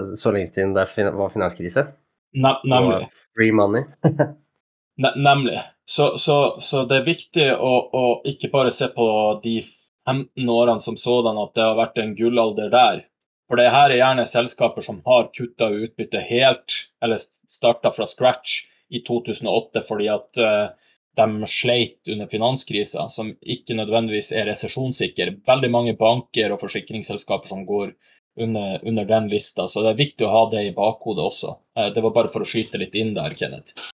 altså, 0.00 0.18
så 0.20 0.34
lenge 0.34 0.50
siden 0.52 0.74
det 0.76 0.86
var 1.16 1.32
finanskrise. 1.34 1.88
Ne 2.36 2.52
nemlig. 2.68 3.06
Free 3.36 3.54
money. 3.54 3.86
ne 5.02 5.12
nemlig. 5.16 5.58
Så, 5.86 6.16
så, 6.18 6.56
så, 6.60 6.84
det 6.88 7.00
er 7.00 7.10
viktig 7.10 7.50
å, 7.54 7.74
å, 7.94 8.06
ikke 8.26 8.50
bare 8.52 8.74
se 8.74 8.88
på 8.94 9.06
de 9.44 9.60
15 10.06 10.50
årene 10.50 10.82
som 10.82 10.98
sådan, 10.98 11.38
at 11.38 11.54
det 11.54 11.62
har 11.66 11.78
vært 11.78 12.00
en 12.02 12.16
gullalder 12.18 12.72
der. 12.72 13.04
For 13.46 13.58
det 13.58 13.70
her 13.70 13.92
er 13.92 14.00
gjerne 14.00 14.26
selskaper 14.26 14.82
som 14.82 14.98
har 15.06 15.28
kutta 15.34 15.70
utbytte 15.70 16.18
helt, 16.26 16.80
eller 17.02 17.20
starta 17.22 17.92
fra 17.94 18.06
scratch 18.10 18.64
i 18.94 19.02
2008 19.06 19.82
fordi 19.88 20.10
at 20.12 20.40
uh, 20.42 20.68
de 21.16 21.46
sleit 21.46 22.08
under 22.12 22.28
finanskrisa, 22.28 23.06
som 23.08 23.32
ikke 23.40 23.76
nødvendigvis 23.78 24.34
er 24.36 24.46
resesjonssikker. 24.50 25.32
Veldig 25.48 25.70
mange 25.72 25.94
banker 25.96 26.52
og 26.52 26.60
forsikringsselskaper 26.60 27.48
som 27.48 27.64
går 27.68 27.94
under, 28.36 28.80
under, 28.84 29.04
den 29.08 29.30
lista. 29.32 29.64
Så 29.66 29.82
det 29.82 29.94
er 29.94 30.02
viktig 30.02 30.26
å 30.26 30.32
ha 30.32 30.42
det 30.52 30.66
i 30.66 30.74
bakhodet 30.76 31.24
også. 31.24 31.54
Eh, 31.78 31.88
det 31.94 32.04
var 32.04 32.12
bare 32.18 32.32
for 32.32 32.44
å 32.44 32.48
skyte 32.48 32.80
litt 32.82 32.96
inn 32.98 33.14
der, 33.16 33.36
Kenneth. 33.38 33.88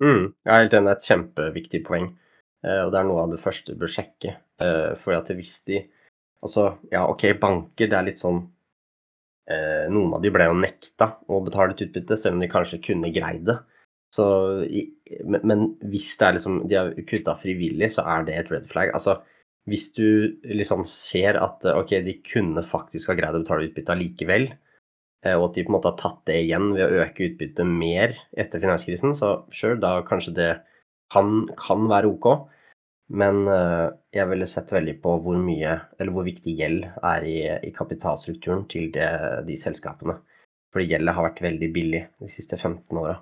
Mm, 0.00 0.30
jeg 0.30 0.52
er 0.52 0.62
helt 0.62 0.76
enig, 0.78 0.86
det 0.86 0.92
er 0.92 1.00
et 1.00 1.10
kjempeviktig 1.10 1.82
poeng. 1.88 2.06
Eh, 2.62 2.84
og 2.84 2.94
det 2.94 3.00
er 3.00 3.10
noe 3.10 3.24
av 3.24 3.34
det 3.34 3.42
første 3.42 3.74
du 3.74 3.82
bør 3.82 3.90
sjekke. 3.96 4.36
Eh, 4.62 4.92
for 5.00 5.18
at 5.18 5.34
hvis 5.34 5.58
de 5.70 5.86
Altså, 6.40 6.70
ja, 6.88 7.02
OK, 7.04 7.26
banker, 7.36 7.84
det 7.84 7.96
er 7.98 8.06
litt 8.06 8.20
sånn 8.20 8.38
Noen 9.90 10.14
av 10.14 10.22
de 10.22 10.30
ble 10.32 10.46
jo 10.46 10.54
nekta 10.56 11.08
å 11.28 11.40
betale 11.44 11.74
et 11.74 11.82
utbytte, 11.84 12.16
selv 12.16 12.38
om 12.38 12.40
de 12.40 12.48
kanskje 12.48 12.78
kunne 12.86 13.10
greid 13.12 13.42
det. 13.48 13.56
Så, 14.10 14.24
men 15.28 15.66
hvis 15.92 16.12
det 16.18 16.26
er 16.26 16.34
liksom, 16.36 16.62
de 16.70 16.78
har 16.78 16.94
kutta 17.06 17.36
frivillig, 17.38 17.92
så 17.94 18.02
er 18.10 18.24
det 18.26 18.38
et 18.38 18.50
red 18.50 18.66
flag. 18.70 18.90
Altså, 18.96 19.20
hvis 19.70 19.90
du 19.94 20.40
liksom 20.50 20.82
ser 20.88 21.38
at 21.38 21.66
eh, 21.68 21.78
ok, 21.78 21.94
de 22.06 22.16
kunne 22.26 22.64
faktisk 22.66 23.12
ha 23.12 23.16
greid 23.18 23.36
å 23.38 23.42
betale 23.44 23.68
utbytte 23.68 23.94
allikevel, 23.94 24.48
eh, 25.26 25.36
og 25.36 25.50
at 25.50 25.58
de 25.58 25.66
på 25.66 25.70
en 25.70 25.76
måte 25.76 25.92
har 25.92 26.00
tatt 26.00 26.24
det 26.30 26.40
igjen 26.46 26.72
ved 26.74 26.86
å 26.86 27.04
øke 27.04 27.28
utbyttet 27.28 27.68
mer 27.68 28.16
etter 28.34 28.62
finanskrisen, 28.62 29.14
så 29.18 29.34
sure, 29.54 29.78
da 29.82 30.00
kanskje 30.06 30.34
det 30.38 30.50
kan, 31.14 31.44
kan 31.60 31.86
være 31.90 32.10
ok. 32.10 32.32
Men 33.10 33.42
uh, 33.50 33.90
jeg 34.14 34.28
ville 34.30 34.46
sett 34.46 34.70
veldig 34.70 34.92
på 35.02 35.16
hvor 35.24 35.38
mye, 35.42 35.72
eller 35.98 36.14
hvor 36.14 36.22
viktig 36.22 36.52
gjeld 36.60 36.84
er 36.86 37.24
i, 37.26 37.40
i 37.66 37.72
kapitalstrukturen 37.74 38.68
til 38.70 38.92
det, 38.94 39.08
de 39.48 39.56
selskapene. 39.58 40.14
Fordi 40.70 40.86
gjeldet 40.92 41.16
har 41.16 41.26
vært 41.26 41.42
veldig 41.42 41.70
billig 41.74 42.04
de 42.22 42.30
siste 42.30 42.54
15 42.54 43.00
åra. 43.02 43.16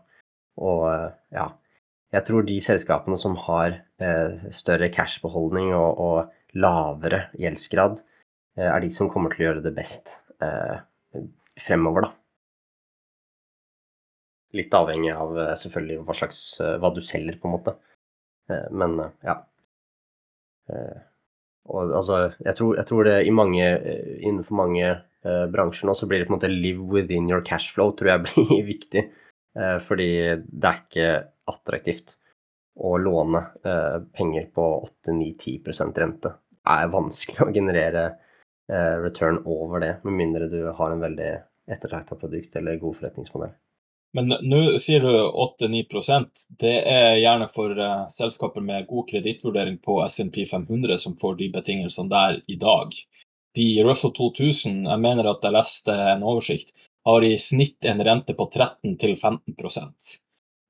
Og 0.59 0.83
uh, 0.91 1.09
ja, 1.35 1.51
jeg 2.15 2.27
tror 2.27 2.47
de 2.47 2.59
selskapene 2.65 3.19
som 3.21 3.37
har 3.47 3.79
uh, 4.03 4.51
større 4.55 4.91
cashbeholdning 4.93 5.73
og, 5.77 6.03
og 6.03 6.35
lavere 6.57 7.29
gjeldsgrad 7.39 8.01
eh, 8.59 8.69
er 8.69 8.81
de 8.83 8.91
som 8.93 9.11
kommer 9.13 9.35
til 9.35 9.45
å 9.45 9.49
gjøre 9.49 9.65
det 9.67 9.75
best 9.77 10.19
eh, 10.45 10.79
fremover, 11.61 12.09
da. 12.09 12.15
Litt 14.57 14.75
avhengig 14.75 15.13
av 15.13 15.37
eh, 15.37 15.53
selvfølgelig 15.61 16.01
hva 16.07 16.17
slags 16.23 16.41
hva 16.81 16.93
du 16.95 17.03
selger, 17.05 17.39
på 17.41 17.49
en 17.49 17.57
måte. 17.59 17.77
Men 18.73 18.95
ja. 19.21 19.35
Og 21.69 21.91
altså, 21.93 22.31
jeg 22.41 22.57
tror, 22.57 22.79
jeg 22.79 22.89
tror 22.89 23.05
det 23.05 23.19
mange, 23.37 23.67
innenfor 24.25 24.57
mange 24.57 24.95
bransjer 25.53 25.85
nå 25.85 25.93
så 25.99 26.09
blir 26.09 26.23
det 26.23 26.31
på 26.31 26.33
en 26.33 26.39
måte 26.39 26.49
'live 26.49 26.87
within 26.89 27.29
your 27.29 27.45
cash 27.45 27.75
flow', 27.75 27.93
tror 27.93 28.09
jeg 28.09 28.25
blir 28.31 28.65
viktig. 28.65 29.03
Fordi 29.57 30.09
det 30.39 30.69
er 30.69 30.81
ikke 30.83 31.07
attraktivt 31.51 32.13
å 32.79 32.97
låne 32.99 33.43
eh, 33.65 34.01
penger 34.15 34.51
på 34.55 34.67
8-9-10% 35.07 35.99
rente. 35.99 36.35
Det 36.63 36.75
er 36.75 36.93
vanskelig 36.93 37.43
å 37.47 37.55
generere 37.55 38.05
eh, 38.71 38.97
return 39.03 39.41
over 39.45 39.83
det, 39.85 39.95
med 40.05 40.19
mindre 40.21 40.51
du 40.53 40.61
har 40.71 40.95
en 40.95 41.03
veldig 41.03 41.33
ettertrakta 41.69 42.17
produkt 42.17 42.55
eller 42.57 42.79
god 42.81 43.01
forretningsmodell. 43.01 43.57
Men 44.17 44.33
nå 44.41 44.61
sier 44.81 45.03
du 45.05 45.11
8-9% 45.21 46.45
Det 46.63 46.79
er 46.89 47.19
gjerne 47.21 47.45
for 47.53 47.77
uh, 47.77 48.07
selskaper 48.09 48.65
med 48.65 48.87
god 48.89 49.05
kredittvurdering 49.11 49.77
på 49.85 49.99
SNP 50.09 50.47
500 50.49 50.97
som 51.03 51.17
får 51.21 51.37
de 51.43 51.51
betingelsene 51.53 52.09
der 52.09 52.39
i 52.49 52.57
dag. 52.57 52.95
De 53.59 53.67
Russell 53.85 54.15
2000, 54.17 54.87
jeg 54.89 55.03
mener 55.05 55.29
at 55.29 55.45
jeg 55.45 55.53
leste 55.53 55.93
en 56.15 56.25
oversikt, 56.25 56.73
har 57.09 57.25
i 57.25 57.39
snitt 57.41 57.85
en 57.89 58.05
rente 58.05 58.35
på 58.37 58.45
13-15% 58.53 60.11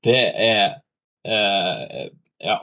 Det 0.07 0.21
er 0.45 0.79
eh, 1.27 2.05
ja, 2.39 2.59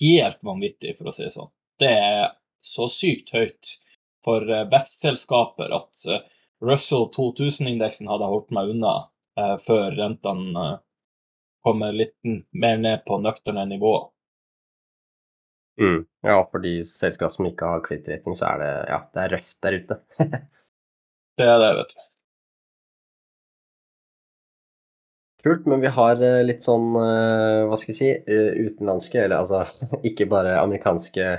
helt 0.00 0.38
vanvittig, 0.40 0.94
for 0.96 1.10
å 1.10 1.12
si 1.12 1.26
det 1.26 1.34
sånn. 1.34 1.50
Det 1.78 1.92
er 1.92 2.30
så 2.64 2.88
sykt 2.88 3.34
høyt 3.36 3.74
for 4.24 4.48
eh, 4.48 4.64
vekstselskaper 4.72 5.76
at 5.76 6.08
eh, 6.08 6.24
Russell 6.64 7.10
2000-indeksen 7.14 8.08
hadde 8.10 8.32
holdt 8.32 8.54
meg 8.56 8.72
unna 8.72 8.94
eh, 9.38 9.56
før 9.60 9.92
rentene 10.00 10.64
eh, 10.64 10.78
kommer 11.68 11.92
litt 11.92 12.16
mer 12.56 12.80
ned 12.80 13.04
på 13.04 13.20
nøkterne 13.20 13.66
nivå. 13.68 13.94
Mm. 15.80 16.04
Ja, 16.24 16.40
for 16.50 16.64
de 16.64 16.78
selskapene 16.88 17.36
som 17.36 17.52
ikke 17.52 17.68
har 17.74 17.84
kredittretning, 17.84 18.34
så 18.34 18.48
er 18.54 18.62
det, 18.62 18.74
ja, 18.88 19.02
det 19.14 19.24
er 19.26 19.34
røft 19.36 19.58
der 19.62 19.76
ute. 19.82 20.00
det 21.38 21.46
er 21.52 21.60
det, 21.62 21.72
vet 21.82 21.92
du. 21.92 22.07
Kult, 25.48 25.66
men 25.66 25.80
vi 25.80 25.88
har 25.88 26.20
eh, 26.20 26.42
litt 26.44 26.64
sånn, 26.64 26.90
eh, 27.00 27.62
hva 27.68 27.76
skal 27.80 27.92
vi 27.94 27.96
si, 27.96 28.08
eh, 28.12 28.58
utenlandske, 28.68 29.22
eller 29.22 29.40
altså 29.40 29.62
ikke 30.08 30.26
bare 30.28 30.58
amerikanske 30.60 31.38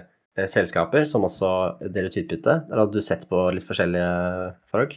selskaper 0.50 1.04
som 1.10 1.26
også 1.28 1.50
deler 1.92 2.08
ut 2.08 2.18
utbytte. 2.22 2.56
Eller 2.70 2.86
hadde 2.86 2.96
du 2.96 3.06
sett 3.06 3.26
på 3.30 3.42
litt 3.52 3.68
forskjellige 3.68 4.10
forhold? 4.72 4.96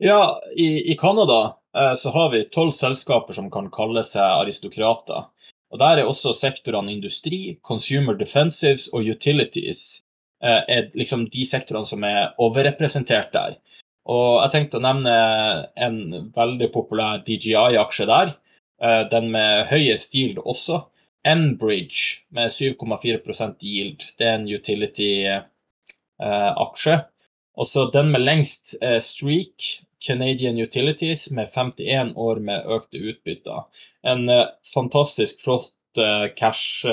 Ja, 0.00 0.38
i, 0.54 0.92
i 0.92 0.94
Canada 1.00 1.56
så 1.98 2.12
har 2.14 2.30
vi 2.30 2.44
tolv 2.54 2.70
selskaper 2.76 3.34
som 3.34 3.48
kan 3.50 3.66
kalle 3.74 4.04
seg 4.06 4.22
aristokrater. 4.22 5.26
Og 5.74 5.80
Der 5.82 5.98
er 5.98 6.06
også 6.06 6.30
sektorene 6.38 6.94
industri, 6.94 7.58
consumer 7.66 8.14
defensives 8.20 8.86
og 8.94 9.10
utilities 9.10 10.04
er 10.38 10.86
liksom 10.94 11.26
de 11.34 11.42
sektorene 11.48 11.90
som 11.90 12.06
er 12.06 12.30
overrepresentert 12.38 13.34
der. 13.34 13.58
Og 14.08 14.38
jeg 14.40 14.52
tenkte 14.54 14.78
å 14.78 14.84
nevne 14.84 15.14
en 15.76 16.30
veldig 16.36 16.68
populær 16.72 17.18
DGI-aksje 17.26 18.06
der. 18.08 18.28
Eh, 18.80 19.02
den 19.12 19.30
med 19.34 19.66
høyest 19.72 20.14
yield 20.16 20.38
også. 20.44 20.76
Enbridge 21.28 22.00
med 22.32 22.48
7,4 22.54 23.56
yield. 23.60 24.00
Det 24.16 24.26
er 24.26 24.34
en 24.38 24.48
utility-aksje. 24.48 26.96
Og 27.58 27.66
så 27.66 27.90
den 27.92 28.10
med 28.14 28.20
lengst 28.22 28.76
streak, 29.02 29.82
Canadian 30.00 30.58
Utilities, 30.62 31.30
med 31.30 31.48
51 31.50 32.16
år 32.16 32.40
med 32.40 32.64
økte 32.70 32.98
utbytter. 33.02 33.62
En 34.06 34.28
eh, 34.30 34.46
fantastisk 34.72 35.42
flott 35.42 35.74
eh, 35.98 36.28
cash, 36.38 36.86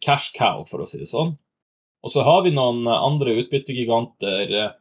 cash 0.00 0.32
cow, 0.34 0.64
for 0.66 0.80
å 0.80 0.86
si 0.88 0.98
det 0.98 1.06
sånn. 1.10 1.38
Og 2.02 2.10
så 2.14 2.22
har 2.24 2.42
vi 2.46 2.50
noen 2.56 2.86
andre 2.88 3.34
utbyttegiganter 3.42 4.72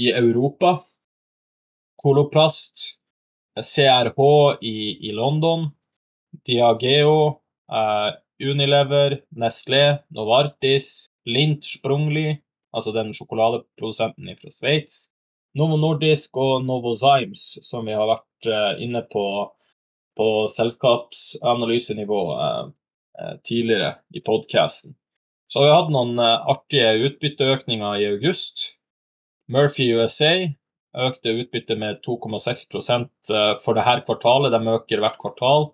i 0.00 0.10
Europa. 0.12 0.78
Koloplast, 2.02 2.98
CRH 3.60 4.26
i, 4.60 5.08
i 5.08 5.12
London, 5.12 5.68
Diageo, 6.46 7.40
eh, 7.72 8.10
Unilever, 8.42 9.20
Nestlé, 9.38 9.98
Novartis, 10.10 11.06
Lint 11.26 11.64
Sprungli, 11.64 12.40
altså 12.72 12.94
den 12.96 13.12
sjokoladeprodusenten 13.14 14.32
fra 14.40 14.50
Sveits, 14.50 15.12
Novo 15.54 15.76
Nordisk 15.76 16.36
og 16.40 16.64
Novozymes, 16.64 17.60
som 17.62 17.86
vi 17.86 17.94
har 17.94 18.08
vært 18.08 18.48
eh, 18.50 18.84
inne 18.86 19.04
på 19.12 19.26
på 20.12 20.46
selskapsanalysenivå 20.52 22.18
eh, 22.36 22.64
tidligere 23.48 23.94
i 24.12 24.20
podkasten. 24.20 24.92
Så 25.48 25.62
vi 25.62 25.70
har 25.70 25.78
hatt 25.82 25.92
noen 25.94 26.20
artige 26.20 26.90
utbytteøkninger 27.06 28.00
i 28.00 28.08
august. 28.10 28.74
Murphy 29.50 29.88
USA 29.96 30.34
økte 30.92 31.32
utbyttet 31.40 31.78
med 31.80 32.02
2,6 32.04 32.66
for 33.64 33.78
dette 33.78 34.04
kvartalet. 34.06 34.52
De 34.52 34.74
øker 34.76 35.02
hvert 35.02 35.18
kvartal 35.20 35.70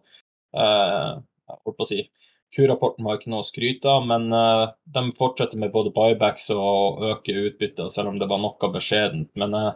holdt 0.54 1.76
på 1.76 1.84
å 1.84 1.88
si, 1.88 2.02
Q-rapporten 2.54 3.04
har 3.04 3.18
ikke 3.18 3.30
noe 3.32 3.44
å 3.44 3.46
skryte 3.46 3.90
av, 3.92 4.06
men 4.08 4.32
uh, 4.32 4.70
de 4.88 5.02
fortsetter 5.18 5.60
med 5.60 5.72
både 5.74 5.92
buybacks 5.96 6.48
og 6.54 7.02
øke 7.10 7.34
utbyttet, 7.50 7.90
selv 7.92 8.12
om 8.12 8.20
det 8.20 8.28
var 8.30 8.40
noe 8.40 8.70
beskjedent. 8.72 9.30
Men 9.40 9.56
jeg 9.58 9.74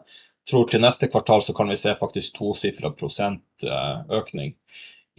tror 0.48 0.66
til 0.70 0.82
neste 0.84 1.10
kvartal 1.12 1.44
så 1.44 1.54
kan 1.56 1.68
vi 1.70 1.78
se 1.78 1.92
faktisk 1.98 2.38
tosifra 2.38 2.94
prosentøkning. 2.96 4.16
økning. 4.18 4.56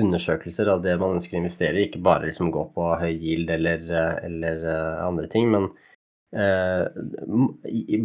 undersøkelser 0.00 0.70
av 0.72 0.80
det 0.86 0.96
man 0.98 1.18
ønsker 1.18 1.36
å 1.36 1.42
investere 1.42 1.78
i, 1.78 1.84
ikke 1.86 2.00
bare 2.06 2.26
liksom 2.26 2.50
gå 2.54 2.64
på 2.74 2.86
høy 3.02 3.12
yield 3.12 3.52
eller, 3.54 3.84
eller 4.24 4.64
andre 5.04 5.28
ting. 5.30 5.52
Men 5.52 5.68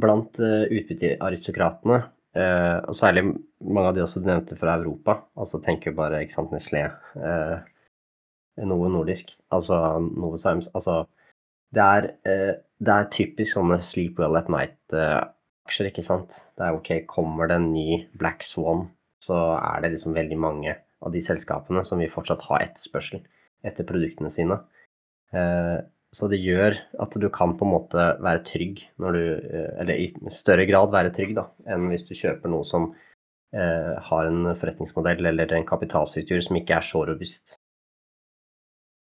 blant 0.03 0.41
utbyttearistokratene 0.41 2.03
Eh, 2.35 2.77
og 2.83 2.95
særlig 2.95 3.29
mange 3.63 3.87
av 3.89 3.95
de 3.95 4.03
også 4.03 4.19
du 4.19 4.27
nevnte 4.27 4.57
fra 4.59 4.75
Europa. 4.79 5.21
Altså 5.39 5.61
tenker 5.63 5.95
bare 5.95 6.19
ikke 6.23 6.35
sant, 6.35 6.51
Nestlé, 6.51 6.83
eh, 7.15 7.55
noe 8.67 8.89
nordisk, 8.91 9.31
altså 9.55 9.77
Novo 10.03 10.39
Simes. 10.41 10.67
Altså 10.75 11.05
det 11.75 11.85
er, 11.85 12.09
eh, 12.27 12.53
det 12.83 12.97
er, 12.97 13.07
typisk 13.11 13.55
sånne 13.55 13.79
sleep 13.79 14.19
well 14.19 14.35
at 14.35 14.51
night-aksjer, 15.65 15.89
ikke 15.89 16.03
sant. 16.03 16.51
Det 16.57 16.63
er 16.63 16.75
ok, 16.75 17.05
kommer 17.07 17.47
det 17.47 17.57
en 17.57 17.73
ny 17.73 18.07
Black 18.17 18.43
Swan, 18.43 18.89
så 19.21 19.57
er 19.57 19.81
det 19.81 19.95
liksom 19.95 20.13
veldig 20.13 20.37
mange 20.37 20.75
av 21.01 21.11
de 21.11 21.21
selskapene 21.21 21.83
som 21.83 21.99
vil 21.99 22.09
fortsatt 22.09 22.45
ha 22.49 22.61
etterspørsel 22.61 23.21
etter 23.65 23.85
produktene 23.85 24.29
sine. 24.29 24.59
Eh, 25.33 25.81
så 26.13 26.27
det 26.29 26.39
gjør 26.39 26.77
at 27.01 27.17
du 27.19 27.29
kan 27.29 27.57
på 27.57 27.65
en 27.65 27.73
måte 27.73 28.03
være 28.21 28.43
trygg 28.45 28.85
når 29.01 29.11
du 29.11 29.23
eh, 29.35 29.71
Eller 29.81 29.97
i 29.97 30.31
større 30.31 30.65
grad 30.65 30.91
være 30.91 31.11
trygg 31.11 31.35
da, 31.35 31.49
enn 31.67 31.89
hvis 31.89 32.05
du 32.07 32.13
kjøper 32.15 32.47
noe 32.47 32.63
som 32.63 32.93
eh, 33.53 33.95
har 33.99 34.29
en 34.29 34.53
forretningsmodell 34.55 35.25
eller 35.25 35.51
en 35.51 35.67
kapitalstruktur 35.67 36.39
som 36.41 36.55
ikke 36.55 36.77
er 36.77 36.85
så 36.85 37.03
robust. 37.09 37.57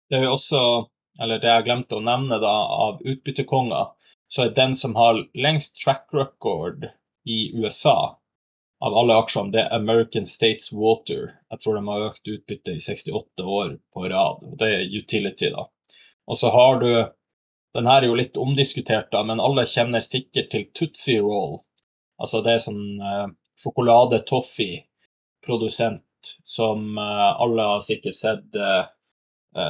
Det 0.09 0.19
er 0.19 0.29
også, 0.29 0.89
eller 1.21 1.39
det 1.41 1.49
jeg 1.49 1.65
glemte 1.65 1.97
å 1.97 2.03
nevne 2.03 2.39
da, 2.41 2.53
av 2.85 3.01
utbyttekonger, 3.05 3.93
så 4.29 4.45
er 4.45 4.55
den 4.55 4.75
som 4.77 4.95
har 4.95 5.25
lengst 5.33 5.81
track 5.83 6.07
record 6.13 6.85
i 7.25 7.49
USA 7.57 8.19
av 8.79 8.95
alle 8.95 9.17
aksjene, 9.19 9.51
det 9.51 9.65
er 9.65 9.73
American 9.75 10.23
States 10.25 10.71
Water. 10.71 11.35
Jeg 11.51 11.59
tror 11.63 11.75
de 11.75 11.87
har 11.87 12.05
økt 12.07 12.27
utbytte 12.31 12.71
i 12.77 12.79
68 12.79 13.43
år 13.43 13.77
på 13.93 14.03
rad. 14.07 14.43
og 14.47 14.57
Det 14.61 14.69
er 14.75 14.95
utility, 14.95 15.49
da. 15.51 15.63
Og 16.29 16.37
så 16.37 16.49
har 16.55 16.79
du 16.83 16.91
Den 17.69 17.85
her 17.85 18.01
er 18.01 18.07
jo 18.07 18.15
litt 18.17 18.37
omdiskutert, 18.41 19.11
da, 19.11 19.23
men 19.23 19.39
alle 19.39 19.65
kjenner 19.69 19.99
sikkert 20.01 20.49
til 20.49 20.65
Tootsie 20.73 21.21
Roll. 21.21 21.59
Altså 22.17 22.41
det 22.41 22.51
er 22.55 22.59
sånn 22.63 22.97
eh, 22.97 23.27
sjokolade-toffee-produsent 23.61 26.01
som 26.41 26.97
eh, 26.97 27.41
alle 27.45 27.61
har 27.69 27.79
sikkert 27.85 28.17
sett 28.17 28.57
uh, 28.57 28.89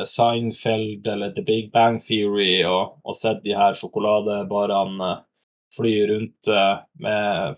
Seinfeld 0.06 1.08
eller 1.08 1.32
The 1.32 1.44
Big 1.48 1.70
Bang 1.72 2.02
Theory 2.04 2.66
og, 2.68 2.98
og 3.08 3.16
sett 3.16 3.40
de 3.46 3.54
her 3.56 3.78
sjokoladebarene 3.80 5.12
fly 5.78 5.94
rundt 6.10 6.50
med 7.00 7.56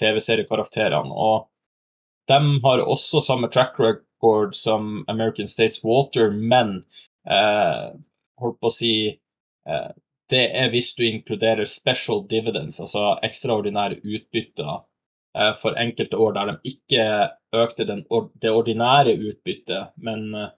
TV-seriekarakterene. 0.00 1.14
Og 1.14 1.46
de 2.30 2.60
har 2.64 2.82
også 2.82 3.20
samme 3.22 3.48
track 3.48 3.78
record 3.78 4.54
som 4.54 5.04
American 5.08 5.48
States 5.48 5.84
Water, 5.84 6.30
men 6.30 6.84
eh, 7.30 7.90
holdt 8.40 8.60
på 8.60 8.70
å 8.70 8.74
si 8.74 8.94
eh, 9.68 9.90
det 10.30 10.44
er 10.62 10.70
hvis 10.70 10.92
du 10.94 11.04
inkluderer 11.08 11.66
special 11.66 12.22
dividends, 12.30 12.78
altså 12.80 13.16
ekstraordinære 13.26 13.98
utbytter 14.04 14.70
eh, 15.38 15.52
for 15.58 15.78
enkelte 15.80 16.20
år 16.22 16.36
der 16.38 16.52
de 16.52 16.74
ikke 16.74 17.06
økte 17.64 17.86
den, 17.88 18.04
det 18.42 18.54
ordinære 18.54 19.16
utbyttet, 19.18 19.90
men 19.96 20.28
eh, 20.34 20.52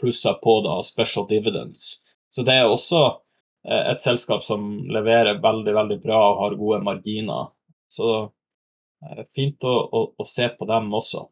plussa 0.00 0.34
på 0.44 0.58
da 0.66 0.78
special 0.86 1.26
dividends. 1.30 1.84
Så 2.34 2.44
det 2.46 2.56
er 2.60 2.68
også 2.68 3.02
eh, 3.08 3.84
et 3.92 4.04
selskap 4.04 4.44
som 4.46 4.70
leverer 4.92 5.42
veldig, 5.44 5.74
veldig 5.80 6.00
bra 6.04 6.22
og 6.30 6.40
har 6.44 6.58
gode 6.60 6.80
marginer. 6.86 7.52
Så 7.92 8.12
fint 9.34 9.64
å, 9.66 9.74
å, 9.98 10.02
å 10.16 10.24
se 10.28 10.46
på 10.58 10.68
dem 10.70 10.92
også. 10.94 11.26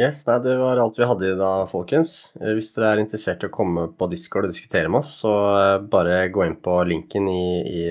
Yes, 0.00 0.24
nei, 0.26 0.40
Det 0.42 0.56
var 0.58 0.80
alt 0.82 0.96
vi 0.98 1.06
hadde 1.06 1.28
i 1.30 1.36
dag, 1.38 1.68
folkens. 1.70 2.32
Eh, 2.40 2.50
hvis 2.58 2.72
dere 2.74 2.88
er 2.94 3.02
interessert 3.02 3.44
i 3.44 3.48
å 3.48 3.54
komme 3.54 3.86
på 3.98 4.08
Discord 4.10 4.48
og 4.48 4.50
diskutere 4.50 4.90
med 4.90 5.04
oss, 5.04 5.12
så 5.22 5.34
eh, 5.54 5.84
bare 5.92 6.16
gå 6.34 6.42
inn 6.48 6.56
på 6.62 6.80
linken 6.90 7.28
i, 7.30 7.44
i, 7.62 7.84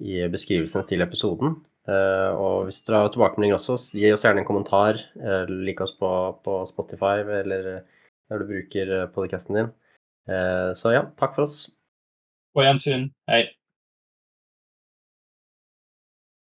i 0.00 0.22
beskrivelsen 0.32 0.86
til 0.88 1.04
episoden. 1.04 1.58
Eh, 1.88 2.30
og 2.36 2.66
hvis 2.68 2.82
dere 2.86 3.04
har 3.04 3.14
tilbakemeldinger 3.14 3.58
også, 3.58 3.78
gi 3.96 4.10
oss 4.12 4.26
gjerne 4.26 4.44
en 4.44 4.48
kommentar. 4.48 5.00
Lik 5.48 5.80
oss 5.84 5.94
på, 5.98 6.10
på 6.44 6.60
Spotify 6.68 7.20
eller 7.22 7.70
der 8.30 8.42
du 8.42 8.46
bruker 8.50 8.92
podcasten 9.14 9.58
din. 9.58 9.70
Så 10.78 10.92
ja, 10.94 11.06
takk 11.18 11.34
for 11.34 11.48
oss. 11.48 11.64
På 12.54 12.62
gjensyn. 12.62 13.08
Hei. 13.30 13.48